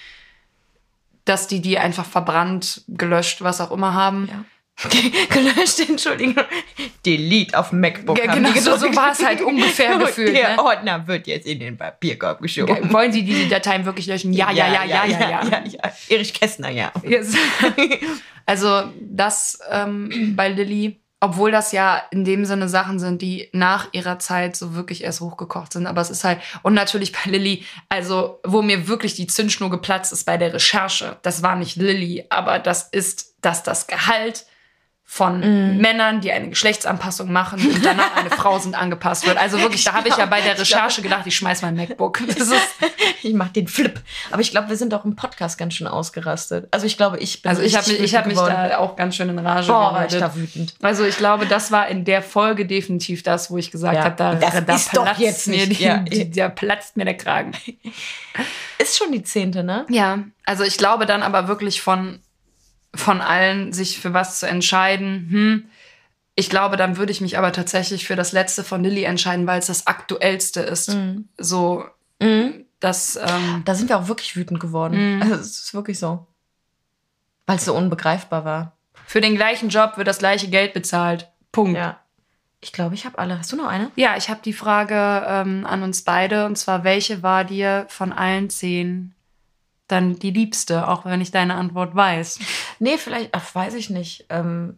dass 1.26 1.48
die 1.48 1.62
die 1.62 1.78
einfach 1.78 2.06
verbrannt, 2.06 2.84
gelöscht, 2.88 3.44
was 3.44 3.62
auch 3.62 3.72
immer 3.72 3.94
haben. 3.94 4.28
Ja. 4.32 4.46
gelöscht, 5.30 5.80
Entschuldigung. 5.88 6.44
Delete 7.06 7.58
auf 7.58 7.72
MacBook. 7.72 8.18
Ja, 8.18 8.34
genau, 8.34 8.52
so, 8.54 8.78
so 8.78 8.96
war 8.96 9.12
es 9.12 9.24
halt 9.24 9.42
ungefähr 9.42 9.98
gefühlt. 10.00 10.36
Der 10.36 10.56
ne? 10.56 10.64
Ordner 10.64 11.06
wird 11.08 11.28
jetzt 11.28 11.48
in 11.48 11.60
den 11.60 11.78
Papierkorb 11.78 12.42
geschoben. 12.42 12.92
Wollen 12.94 13.12
Sie 13.12 13.24
diese 13.24 13.48
Dateien 13.48 13.86
wirklich 13.86 14.08
löschen? 14.08 14.32
Ja, 14.32 14.52
ja, 14.52 14.68
ja, 14.68 14.86
ja, 14.86 15.06
ja, 15.06 15.20
ja. 15.20 15.44
ja, 15.44 15.64
ja. 15.66 15.92
Erich 16.08 16.34
Kästner, 16.34 16.70
ja. 16.70 16.92
Yes. 17.04 17.34
Also 18.46 18.86
das 19.00 19.60
ähm, 19.70 20.34
bei 20.36 20.50
Lilly, 20.50 21.00
obwohl 21.20 21.52
das 21.52 21.72
ja 21.72 22.02
in 22.10 22.26
dem 22.26 22.46
Sinne 22.46 22.68
Sachen 22.68 22.98
sind, 22.98 23.22
die 23.22 23.48
nach 23.54 23.90
ihrer 23.92 24.18
Zeit 24.18 24.56
so 24.56 24.74
wirklich 24.74 25.04
erst 25.04 25.22
hochgekocht 25.22 25.74
sind. 25.74 25.86
Aber 25.86 26.02
es 26.02 26.10
ist 26.10 26.24
halt, 26.24 26.40
und 26.64 26.74
natürlich 26.74 27.12
bei 27.12 27.30
Lilly, 27.30 27.64
also 27.90 28.40
wo 28.44 28.64
mir 28.64 28.88
wirklich 28.88 29.14
die 29.14 29.28
Zündschnur 29.28 29.70
geplatzt 29.70 30.12
ist 30.14 30.26
bei 30.26 30.38
der 30.38 30.52
Recherche, 30.52 31.18
das 31.22 31.44
war 31.44 31.58
nicht 31.58 31.76
Lilly, 31.76 32.26
aber 32.30 32.58
das 32.58 32.90
ist, 32.92 33.36
dass 33.42 33.62
das 33.62 33.86
Gehalt 33.86 34.48
von 35.12 35.40
Mhm. 35.40 35.78
Männern, 35.82 36.22
die 36.22 36.32
eine 36.32 36.50
Geschlechtsanpassung 36.50 37.32
machen 37.32 37.60
und 37.68 37.84
danach 37.84 38.16
eine 38.16 38.30
Frau 38.30 38.60
sind, 38.60 38.76
angepasst 38.76 39.26
wird. 39.26 39.38
Also 39.38 39.60
wirklich, 39.60 39.84
da 39.84 39.94
habe 39.94 40.08
ich 40.08 40.16
ja 40.18 40.28
bei 40.28 40.40
der 40.40 40.56
Recherche 40.60 41.02
gedacht, 41.02 41.26
ich 41.26 41.36
schmeiß 41.36 41.64
mein 41.64 41.76
MacBook. 41.76 42.22
Ich 43.22 43.34
mach 43.34 43.50
den 43.50 43.68
Flip. 43.68 44.00
Aber 44.32 44.40
ich 44.42 44.52
glaube, 44.52 44.70
wir 44.70 44.78
sind 44.78 44.94
auch 44.94 45.04
im 45.04 45.16
Podcast 45.18 45.58
ganz 45.58 45.74
schön 45.74 45.88
ausgerastet. 45.88 46.70
Also 46.72 46.86
ich 46.86 46.96
glaube, 46.96 47.18
ich 47.18 47.42
bin 47.42 47.50
also 47.50 47.62
ich 47.62 47.76
habe 47.76 47.92
mich, 47.92 48.00
ich 48.00 48.16
hab 48.16 48.28
mich 48.28 48.38
da 48.38 48.78
auch 48.78 48.96
ganz 48.96 49.16
schön 49.18 49.28
in 49.28 49.38
Rage 49.40 49.68
Boah, 49.68 49.94
war 49.94 50.06
ich 50.06 50.14
da 50.14 50.34
wütend. 50.36 50.74
Also 50.82 51.04
ich 51.04 51.18
glaube, 51.18 51.46
das 51.46 51.70
war 51.72 51.90
in 51.90 52.06
der 52.06 52.22
Folge 52.22 52.66
definitiv 52.66 53.22
das, 53.24 53.52
wo 53.52 53.58
ich 53.58 53.72
gesagt 53.72 53.96
Ja, 53.96 54.04
habe, 54.06 54.16
da, 54.16 54.36
das 54.36 54.64
da 54.66 54.74
ist 54.76 54.96
doch 54.96 55.04
platzt 55.04 55.20
jetzt 55.20 55.48
mir 55.50 55.68
nicht- 55.68 55.82
die, 55.82 55.84
ja. 55.84 55.98
die, 55.98 56.32
da 56.32 56.48
platzt 56.48 56.96
mir 56.96 57.04
der 57.04 57.18
Kragen. 57.18 57.52
Ist 58.78 58.98
schon 58.98 59.12
die 59.12 59.24
zehnte, 59.24 59.64
ne? 59.66 59.86
Ja, 59.90 60.20
also 60.46 60.64
ich 60.64 60.78
glaube 60.78 61.06
dann 61.06 61.22
aber 61.22 61.50
wirklich 61.50 61.82
von, 61.82 62.20
von 62.96 63.22
allen 63.22 63.74
sich 63.74 64.00
für 64.00 64.14
was 64.14 64.40
zu 64.40 64.48
entscheiden. 64.48 65.28
Hm, 65.30 65.66
ich 66.36 66.50
glaube, 66.50 66.78
dann 66.78 66.98
würde 66.98 67.12
ich 67.12 67.22
mich 67.22 67.38
aber 67.38 67.52
tatsächlich 67.52 68.08
für 68.08 68.16
das 68.16 68.32
letzte 68.32 68.64
von 68.64 68.84
Lilly 68.84 69.04
entscheiden, 69.04 69.46
weil 69.46 69.60
es 69.60 69.68
das 69.68 69.88
aktuellste 69.88 70.62
ist. 70.62 70.96
So, 71.38 71.86
das, 72.80 73.16
ähm, 73.18 73.62
Da 73.66 73.76
sind 73.76 73.90
wir 73.90 73.98
auch 73.98 74.08
wirklich 74.08 74.36
wütend 74.36 74.60
geworden. 74.60 75.18
Mhm. 75.18 75.22
Also 75.22 75.36
es 75.36 75.64
ist 75.64 75.74
wirklich 75.74 76.00
so. 76.00 76.26
Weil 77.46 77.58
es 77.58 77.66
so 77.66 77.76
unbegreifbar 77.76 78.46
war. 78.46 78.78
für 79.06 79.22
den 79.22 79.36
gleichen 79.36 79.70
Job 79.70 79.98
wird 79.98 80.08
das 80.08 80.20
gleiche 80.20 80.50
Geld 80.50 80.74
bezahlt. 80.74 81.30
Punkt. 81.52 81.78
Ja. 81.78 82.00
Ich 82.62 82.74
glaube, 82.74 82.94
ich 82.96 83.06
habe 83.06 83.18
alle. 83.18 83.40
Hast 83.40 83.52
du 83.52 83.56
noch 83.56 83.68
eine? 83.68 83.90
Ja, 83.96 84.16
ich 84.18 84.30
habe 84.30 84.42
die 84.44 84.54
Frage 84.54 85.26
ähm, 85.28 85.66
an 85.66 85.82
uns 85.82 86.04
beide 86.04 86.46
und 86.46 86.58
zwar, 86.58 86.84
welche 86.84 87.24
war 87.24 87.44
dir 87.44 87.86
von 87.90 88.12
allen 88.12 88.50
zehn 88.50 89.14
dann 89.92 90.18
die 90.20 90.32
liebste, 90.32 90.88
auch 90.88 91.06
wenn 91.06 91.22
ich 91.22 91.32
deine 91.32 91.56
Antwort 91.56 91.96
weiß? 91.96 92.40
Nee, 92.80 92.98
vielleicht, 92.98 93.30
ach, 93.34 93.54
weiß 93.54 93.74
ich 93.74 93.90
nicht. 93.90 94.26
Ähm, 94.30 94.78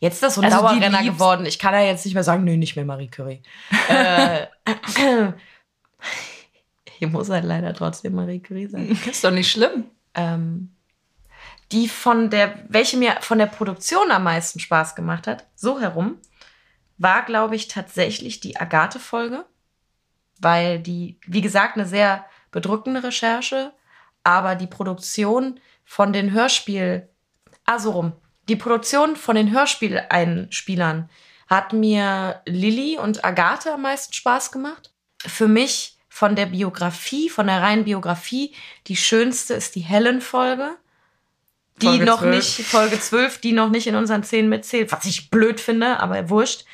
jetzt 0.00 0.14
ist 0.14 0.22
das 0.22 0.34
so 0.34 0.42
ein 0.42 0.52
Also 0.52 0.66
Dauerrenner 0.66 1.02
geworden. 1.02 1.46
Ich 1.46 1.58
kann 1.58 1.74
ja 1.74 1.82
jetzt 1.82 2.04
nicht 2.04 2.14
mehr 2.14 2.24
sagen, 2.24 2.44
nee, 2.44 2.56
nicht 2.56 2.76
mehr 2.76 2.84
Marie 2.84 3.08
Curie. 3.08 3.42
äh, 3.88 4.46
hier 6.98 7.08
muss 7.08 7.30
halt 7.30 7.44
leider 7.44 7.72
trotzdem 7.74 8.14
Marie 8.14 8.40
Curie 8.40 8.66
sein. 8.66 8.98
Ist 9.06 9.24
doch 9.24 9.30
nicht 9.30 9.50
schlimm. 9.50 9.84
ähm, 10.14 10.74
die 11.72 11.88
von 11.88 12.30
der, 12.30 12.64
welche 12.68 12.96
mir 12.96 13.18
von 13.20 13.38
der 13.38 13.46
Produktion 13.46 14.10
am 14.10 14.24
meisten 14.24 14.58
Spaß 14.58 14.94
gemacht 14.94 15.26
hat, 15.26 15.46
so 15.54 15.80
herum, 15.80 16.16
war, 16.96 17.24
glaube 17.24 17.56
ich, 17.56 17.68
tatsächlich 17.68 18.40
die 18.40 18.56
Agathe-Folge, 18.58 19.44
weil 20.40 20.80
die, 20.80 21.18
wie 21.26 21.42
gesagt, 21.42 21.76
eine 21.76 21.86
sehr 21.86 22.24
bedrückende 22.50 23.02
Recherche, 23.02 23.72
aber 24.24 24.54
die 24.54 24.66
Produktion 24.66 25.60
von 25.84 26.12
den 26.12 26.32
Hörspiel, 26.32 27.08
ah, 27.64 27.78
so 27.78 27.92
rum, 27.92 28.12
die 28.48 28.56
Produktion 28.56 29.16
von 29.16 29.36
den 29.36 29.52
Hörspieleinspielern 29.52 31.10
hat 31.48 31.72
mir 31.72 32.42
Lilly 32.46 32.98
und 32.98 33.24
Agathe 33.24 33.72
am 33.72 33.82
meisten 33.82 34.12
Spaß 34.12 34.52
gemacht. 34.52 34.92
Für 35.26 35.48
mich 35.48 35.98
von 36.08 36.34
der 36.36 36.46
Biografie, 36.46 37.28
von 37.28 37.46
der 37.46 37.62
reinen 37.62 37.84
Biografie, 37.84 38.54
die 38.86 38.96
schönste 38.96 39.54
ist 39.54 39.74
die 39.74 39.80
Helen-Folge. 39.80 40.76
Die 41.80 41.86
Folge 41.86 42.04
noch 42.04 42.20
12. 42.20 42.34
nicht, 42.34 42.66
Folge 42.66 43.00
12, 43.00 43.38
die 43.38 43.52
noch 43.52 43.70
nicht 43.70 43.86
in 43.86 43.94
unseren 43.94 44.24
Zehn 44.24 44.48
mitzählt, 44.48 44.90
was 44.92 45.04
ich 45.04 45.30
blöd 45.30 45.60
finde, 45.60 46.00
aber 46.00 46.28
wurscht. 46.28 46.64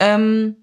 Ähm, 0.00 0.56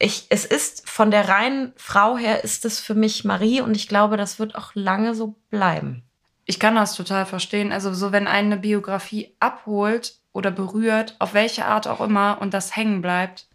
ich, 0.00 0.26
es 0.30 0.46
ist 0.46 0.88
von 0.88 1.10
der 1.10 1.28
reinen 1.28 1.72
Frau 1.76 2.16
her 2.16 2.42
ist 2.42 2.64
es 2.64 2.80
für 2.80 2.94
mich 2.94 3.24
Marie 3.24 3.60
und 3.60 3.76
ich 3.76 3.86
glaube, 3.86 4.16
das 4.16 4.38
wird 4.38 4.54
auch 4.54 4.72
lange 4.74 5.14
so 5.14 5.36
bleiben. 5.50 6.02
Ich 6.46 6.58
kann 6.58 6.74
das 6.74 6.94
total 6.94 7.26
verstehen. 7.26 7.70
Also 7.70 7.92
so, 7.92 8.10
wenn 8.10 8.26
eine 8.26 8.56
Biografie 8.56 9.36
abholt 9.40 10.14
oder 10.32 10.50
berührt, 10.50 11.16
auf 11.18 11.34
welche 11.34 11.66
Art 11.66 11.86
auch 11.86 12.00
immer, 12.00 12.38
und 12.40 12.54
das 12.54 12.74
hängen 12.74 13.02
bleibt, 13.02 13.46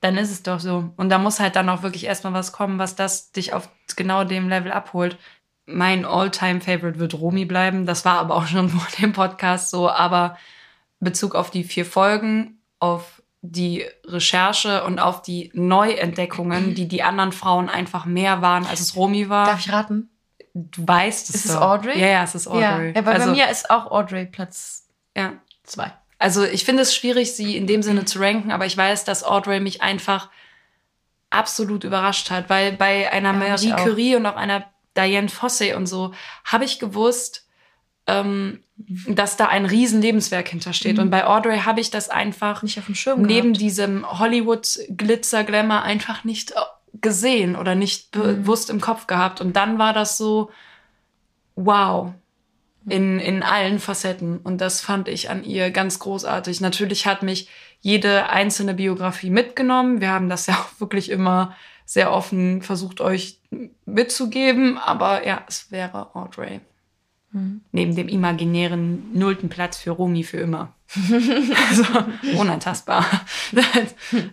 dann 0.00 0.18
ist 0.18 0.32
es 0.32 0.42
doch 0.42 0.58
so. 0.58 0.90
Und 0.96 1.10
da 1.10 1.18
muss 1.18 1.38
halt 1.38 1.54
dann 1.54 1.68
auch 1.68 1.82
wirklich 1.82 2.04
erstmal 2.04 2.34
was 2.34 2.52
kommen, 2.52 2.78
was 2.78 2.96
das 2.96 3.30
dich 3.30 3.52
auf 3.54 3.68
genau 3.94 4.24
dem 4.24 4.48
Level 4.48 4.72
abholt. 4.72 5.16
Mein 5.64 6.04
All-Time-Favorite 6.04 6.98
wird 6.98 7.14
Romy 7.14 7.44
bleiben. 7.44 7.86
Das 7.86 8.04
war 8.04 8.18
aber 8.18 8.34
auch 8.34 8.48
schon 8.48 8.68
vor 8.68 8.86
dem 9.00 9.12
Podcast 9.12 9.70
so. 9.70 9.88
Aber 9.88 10.36
Bezug 10.98 11.36
auf 11.36 11.50
die 11.50 11.62
vier 11.62 11.86
Folgen, 11.86 12.58
auf 12.80 13.13
die 13.46 13.84
Recherche 14.06 14.84
und 14.84 14.98
auf 14.98 15.20
die 15.20 15.50
Neuentdeckungen, 15.52 16.74
die 16.74 16.88
die 16.88 17.02
anderen 17.02 17.30
Frauen 17.30 17.68
einfach 17.68 18.06
mehr 18.06 18.40
waren, 18.40 18.64
als 18.64 18.80
es 18.80 18.96
Romy 18.96 19.28
war. 19.28 19.46
Darf 19.46 19.60
ich 19.60 19.70
raten? 19.70 20.08
Du 20.54 20.88
weißt 20.88 21.28
es 21.28 21.34
Ist 21.34 21.44
es 21.46 21.52
doch. 21.52 21.60
Audrey? 21.60 22.00
Ja, 22.00 22.06
ja, 22.06 22.22
es 22.22 22.34
ist 22.34 22.46
Audrey. 22.46 22.94
Ja, 22.94 23.04
weil 23.04 23.14
also, 23.14 23.26
bei 23.26 23.32
mir 23.32 23.50
ist 23.50 23.68
auch 23.70 23.90
Audrey 23.90 24.24
Platz 24.24 24.86
ja. 25.14 25.34
zwei. 25.64 25.92
Also 26.18 26.42
ich 26.42 26.64
finde 26.64 26.82
es 26.82 26.94
schwierig, 26.94 27.34
sie 27.34 27.56
in 27.58 27.66
dem 27.66 27.82
Sinne 27.82 28.06
zu 28.06 28.18
ranken, 28.18 28.50
aber 28.50 28.64
ich 28.64 28.76
weiß, 28.76 29.04
dass 29.04 29.24
Audrey 29.24 29.60
mich 29.60 29.82
einfach 29.82 30.30
absolut 31.28 31.84
überrascht 31.84 32.30
hat, 32.30 32.48
weil 32.48 32.72
bei 32.72 33.12
einer 33.12 33.34
Ja, 33.34 33.38
Marie. 33.38 33.72
Curie 33.72 34.16
und 34.16 34.24
auch 34.24 34.36
einer 34.36 34.64
Diane 34.96 35.28
Fossey 35.28 35.74
und 35.74 35.86
so 35.86 36.14
habe 36.44 36.64
ich 36.64 36.78
gewusst, 36.78 37.43
ähm, 38.06 38.60
dass 39.08 39.36
da 39.36 39.46
ein 39.46 39.66
riesen 39.66 40.02
Lebenswerk 40.02 40.48
hintersteht. 40.48 40.98
Und 40.98 41.10
bei 41.10 41.26
Audrey 41.26 41.60
habe 41.60 41.80
ich 41.80 41.90
das 41.90 42.10
einfach 42.10 42.62
Nicht 42.62 42.78
auf 42.78 42.86
dem 42.86 42.94
Schirm 42.94 43.22
neben 43.22 43.48
gehabt. 43.52 43.60
diesem 43.60 44.18
Hollywood-Glitzer-Glamour 44.18 45.82
einfach 45.82 46.24
nicht 46.24 46.52
äh, 46.52 46.54
gesehen 47.00 47.56
oder 47.56 47.74
nicht 47.74 48.14
Mhm. 48.16 48.20
bewusst 48.44 48.70
im 48.70 48.80
Kopf 48.80 49.06
gehabt. 49.06 49.40
Und 49.40 49.54
dann 49.56 49.78
war 49.78 49.92
das 49.92 50.16
so, 50.18 50.50
wow, 51.54 52.12
in, 52.88 53.18
in 53.20 53.42
allen 53.42 53.78
Facetten. 53.78 54.38
Und 54.38 54.60
das 54.60 54.80
fand 54.80 55.08
ich 55.08 55.30
an 55.30 55.44
ihr 55.44 55.70
ganz 55.70 55.98
großartig. 55.98 56.60
Natürlich 56.60 57.06
hat 57.06 57.22
mich 57.22 57.48
jede 57.80 58.28
einzelne 58.28 58.74
Biografie 58.74 59.30
mitgenommen. 59.30 60.00
Wir 60.00 60.10
haben 60.10 60.28
das 60.28 60.46
ja 60.46 60.54
auch 60.60 60.80
wirklich 60.80 61.10
immer 61.10 61.54
sehr 61.86 62.12
offen 62.12 62.62
versucht, 62.62 63.00
euch 63.00 63.38
mitzugeben. 63.86 64.78
Aber 64.78 65.26
ja, 65.26 65.44
es 65.48 65.70
wäre 65.70 66.14
Audrey. 66.14 66.60
Neben 67.72 67.96
dem 67.96 68.08
imaginären 68.08 69.12
nullten 69.12 69.48
Platz 69.48 69.76
für 69.76 69.90
Romy 69.90 70.22
für 70.22 70.38
immer. 70.38 70.72
also, 71.68 71.84
unantastbar. 72.38 73.04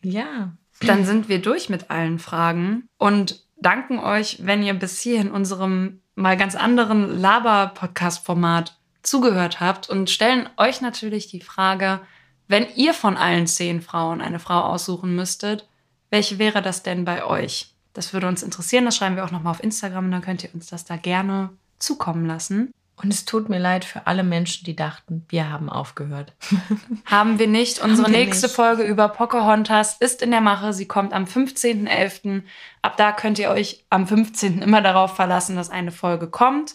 Ja. 0.00 0.52
Dann 0.80 1.04
sind 1.04 1.28
wir 1.28 1.42
durch 1.42 1.68
mit 1.68 1.90
allen 1.90 2.20
Fragen 2.20 2.88
und 2.98 3.42
danken 3.60 3.98
euch, 3.98 4.38
wenn 4.46 4.62
ihr 4.62 4.74
bis 4.74 5.00
hierhin 5.00 5.32
unserem 5.32 6.02
mal 6.14 6.36
ganz 6.36 6.54
anderen 6.54 7.20
Laber-Podcast-Format 7.20 8.78
zugehört 9.02 9.58
habt 9.58 9.88
und 9.88 10.08
stellen 10.08 10.48
euch 10.56 10.80
natürlich 10.80 11.26
die 11.26 11.40
Frage, 11.40 12.00
wenn 12.46 12.66
ihr 12.76 12.94
von 12.94 13.16
allen 13.16 13.46
zehn 13.46 13.80
Frauen 13.80 14.20
eine 14.20 14.38
Frau 14.38 14.60
aussuchen 14.60 15.14
müsstet, 15.16 15.68
welche 16.10 16.38
wäre 16.38 16.62
das 16.62 16.82
denn 16.82 17.04
bei 17.04 17.24
euch? 17.24 17.74
Das 17.92 18.12
würde 18.12 18.28
uns 18.28 18.42
interessieren, 18.42 18.84
das 18.84 18.96
schreiben 18.96 19.16
wir 19.16 19.24
auch 19.24 19.32
nochmal 19.32 19.50
auf 19.50 19.62
Instagram 19.62 20.06
und 20.06 20.10
dann 20.12 20.22
könnt 20.22 20.44
ihr 20.44 20.54
uns 20.54 20.68
das 20.68 20.84
da 20.84 20.96
gerne 20.96 21.50
zukommen 21.78 22.26
lassen. 22.26 22.72
Und 23.00 23.12
es 23.12 23.24
tut 23.24 23.48
mir 23.48 23.60
leid 23.60 23.84
für 23.84 24.08
alle 24.08 24.24
Menschen, 24.24 24.64
die 24.64 24.74
dachten, 24.74 25.24
wir 25.28 25.50
haben 25.50 25.70
aufgehört. 25.70 26.32
Haben 27.04 27.38
wir 27.38 27.46
nicht. 27.46 27.78
Unsere 27.78 28.08
wir 28.08 28.18
nächste 28.18 28.46
nicht. 28.46 28.56
Folge 28.56 28.82
über 28.82 29.08
Pocahontas 29.08 29.98
ist 30.00 30.20
in 30.20 30.32
der 30.32 30.40
Mache. 30.40 30.72
Sie 30.72 30.88
kommt 30.88 31.12
am 31.12 31.24
15.11. 31.24 32.42
Ab 32.82 32.96
da 32.96 33.12
könnt 33.12 33.38
ihr 33.38 33.50
euch 33.50 33.84
am 33.88 34.08
15. 34.08 34.62
immer 34.62 34.82
darauf 34.82 35.14
verlassen, 35.14 35.54
dass 35.54 35.70
eine 35.70 35.92
Folge 35.92 36.26
kommt. 36.26 36.74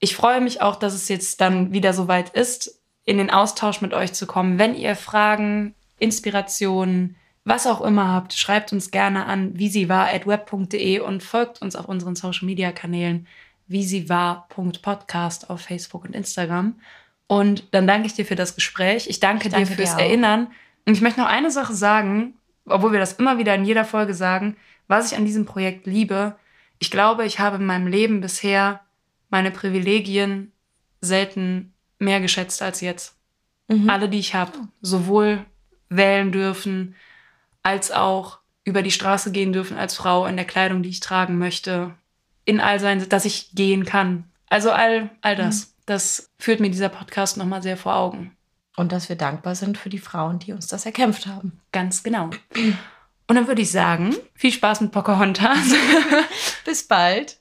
Ich 0.00 0.16
freue 0.16 0.40
mich 0.40 0.62
auch, 0.62 0.76
dass 0.76 0.94
es 0.94 1.08
jetzt 1.08 1.40
dann 1.40 1.72
wieder 1.72 1.92
soweit 1.92 2.30
ist, 2.30 2.80
in 3.04 3.18
den 3.18 3.30
Austausch 3.30 3.80
mit 3.80 3.94
euch 3.94 4.12
zu 4.14 4.26
kommen. 4.26 4.58
Wenn 4.58 4.74
ihr 4.74 4.96
Fragen, 4.96 5.76
Inspirationen, 5.98 7.16
was 7.44 7.68
auch 7.68 7.80
immer 7.80 8.08
habt, 8.08 8.34
schreibt 8.34 8.72
uns 8.72 8.90
gerne 8.90 9.26
an 9.26 9.56
wie 9.56 9.68
sie 9.68 9.88
war 9.88 10.08
at 10.08 10.26
web.de 10.26 10.98
und 10.98 11.22
folgt 11.22 11.62
uns 11.62 11.76
auf 11.76 11.86
unseren 11.86 12.16
Social 12.16 12.44
Media 12.44 12.72
Kanälen 12.72 13.28
wie 13.66 13.84
sie 13.84 14.08
war.podcast 14.08 15.50
auf 15.50 15.62
Facebook 15.62 16.04
und 16.04 16.14
Instagram. 16.14 16.76
Und 17.26 17.64
dann 17.72 17.86
danke 17.86 18.06
ich 18.06 18.14
dir 18.14 18.24
für 18.24 18.36
das 18.36 18.54
Gespräch. 18.54 19.08
Ich 19.08 19.20
danke, 19.20 19.46
Ich 19.46 19.52
danke 19.52 19.68
dir 19.68 19.76
fürs 19.76 19.96
dir. 19.96 20.04
Erinnern. 20.04 20.48
Und 20.84 20.94
ich 20.94 21.00
möchte 21.00 21.20
noch 21.20 21.28
eine 21.28 21.50
Sache 21.50 21.74
sagen, 21.74 22.34
obwohl 22.64 22.92
wir 22.92 23.00
das 23.00 23.14
immer 23.14 23.38
wieder 23.38 23.54
in 23.54 23.64
jeder 23.64 23.84
Folge 23.84 24.14
sagen, 24.14 24.56
was 24.86 25.10
ich 25.10 25.18
an 25.18 25.24
diesem 25.24 25.44
Projekt 25.44 25.86
liebe. 25.86 26.36
Ich 26.78 26.90
glaube, 26.90 27.24
ich 27.24 27.40
habe 27.40 27.56
in 27.56 27.66
meinem 27.66 27.88
Leben 27.88 28.20
bisher 28.20 28.80
meine 29.28 29.50
Privilegien 29.50 30.52
selten 31.00 31.72
mehr 31.98 32.20
geschätzt 32.20 32.62
als 32.62 32.80
jetzt. 32.80 33.16
Mhm. 33.68 33.90
Alle, 33.90 34.08
die 34.08 34.18
ich 34.18 34.34
habe, 34.34 34.52
sowohl 34.80 35.44
wählen 35.88 36.30
dürfen, 36.30 36.94
als 37.62 37.90
auch 37.90 38.38
über 38.64 38.82
die 38.82 38.90
Straße 38.90 39.32
gehen 39.32 39.52
dürfen 39.52 39.76
als 39.76 39.96
Frau 39.96 40.26
in 40.26 40.36
der 40.36 40.44
Kleidung, 40.44 40.82
die 40.82 40.88
ich 40.88 41.00
tragen 41.00 41.38
möchte, 41.38 41.94
in 42.46 42.60
all 42.60 42.80
sein, 42.80 43.06
dass 43.08 43.26
ich 43.26 43.50
gehen 43.54 43.84
kann. 43.84 44.24
Also 44.48 44.70
all, 44.70 45.10
all 45.20 45.36
das. 45.36 45.66
Mhm. 45.66 45.70
Das 45.84 46.30
führt 46.38 46.60
mir 46.60 46.70
dieser 46.70 46.88
Podcast 46.88 47.36
nochmal 47.36 47.62
sehr 47.62 47.76
vor 47.76 47.96
Augen. 47.96 48.34
Und 48.76 48.92
dass 48.92 49.08
wir 49.08 49.16
dankbar 49.16 49.54
sind 49.54 49.78
für 49.78 49.88
die 49.88 49.98
Frauen, 49.98 50.38
die 50.38 50.52
uns 50.52 50.66
das 50.66 50.86
erkämpft 50.86 51.26
haben. 51.26 51.60
Ganz 51.72 52.02
genau. 52.02 52.30
Und 53.26 53.34
dann 53.34 53.46
würde 53.46 53.62
ich 53.62 53.70
sagen, 53.70 54.14
viel 54.34 54.52
Spaß 54.52 54.80
mit 54.80 54.92
Pocahontas. 54.92 55.74
Bis 56.64 56.86
bald. 56.86 57.38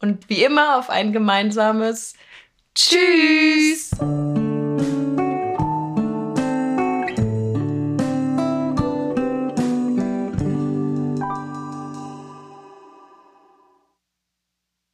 Und 0.00 0.28
wie 0.28 0.42
immer 0.42 0.78
auf 0.78 0.88
ein 0.88 1.12
gemeinsames 1.12 2.14
Tschüss. 2.74 3.90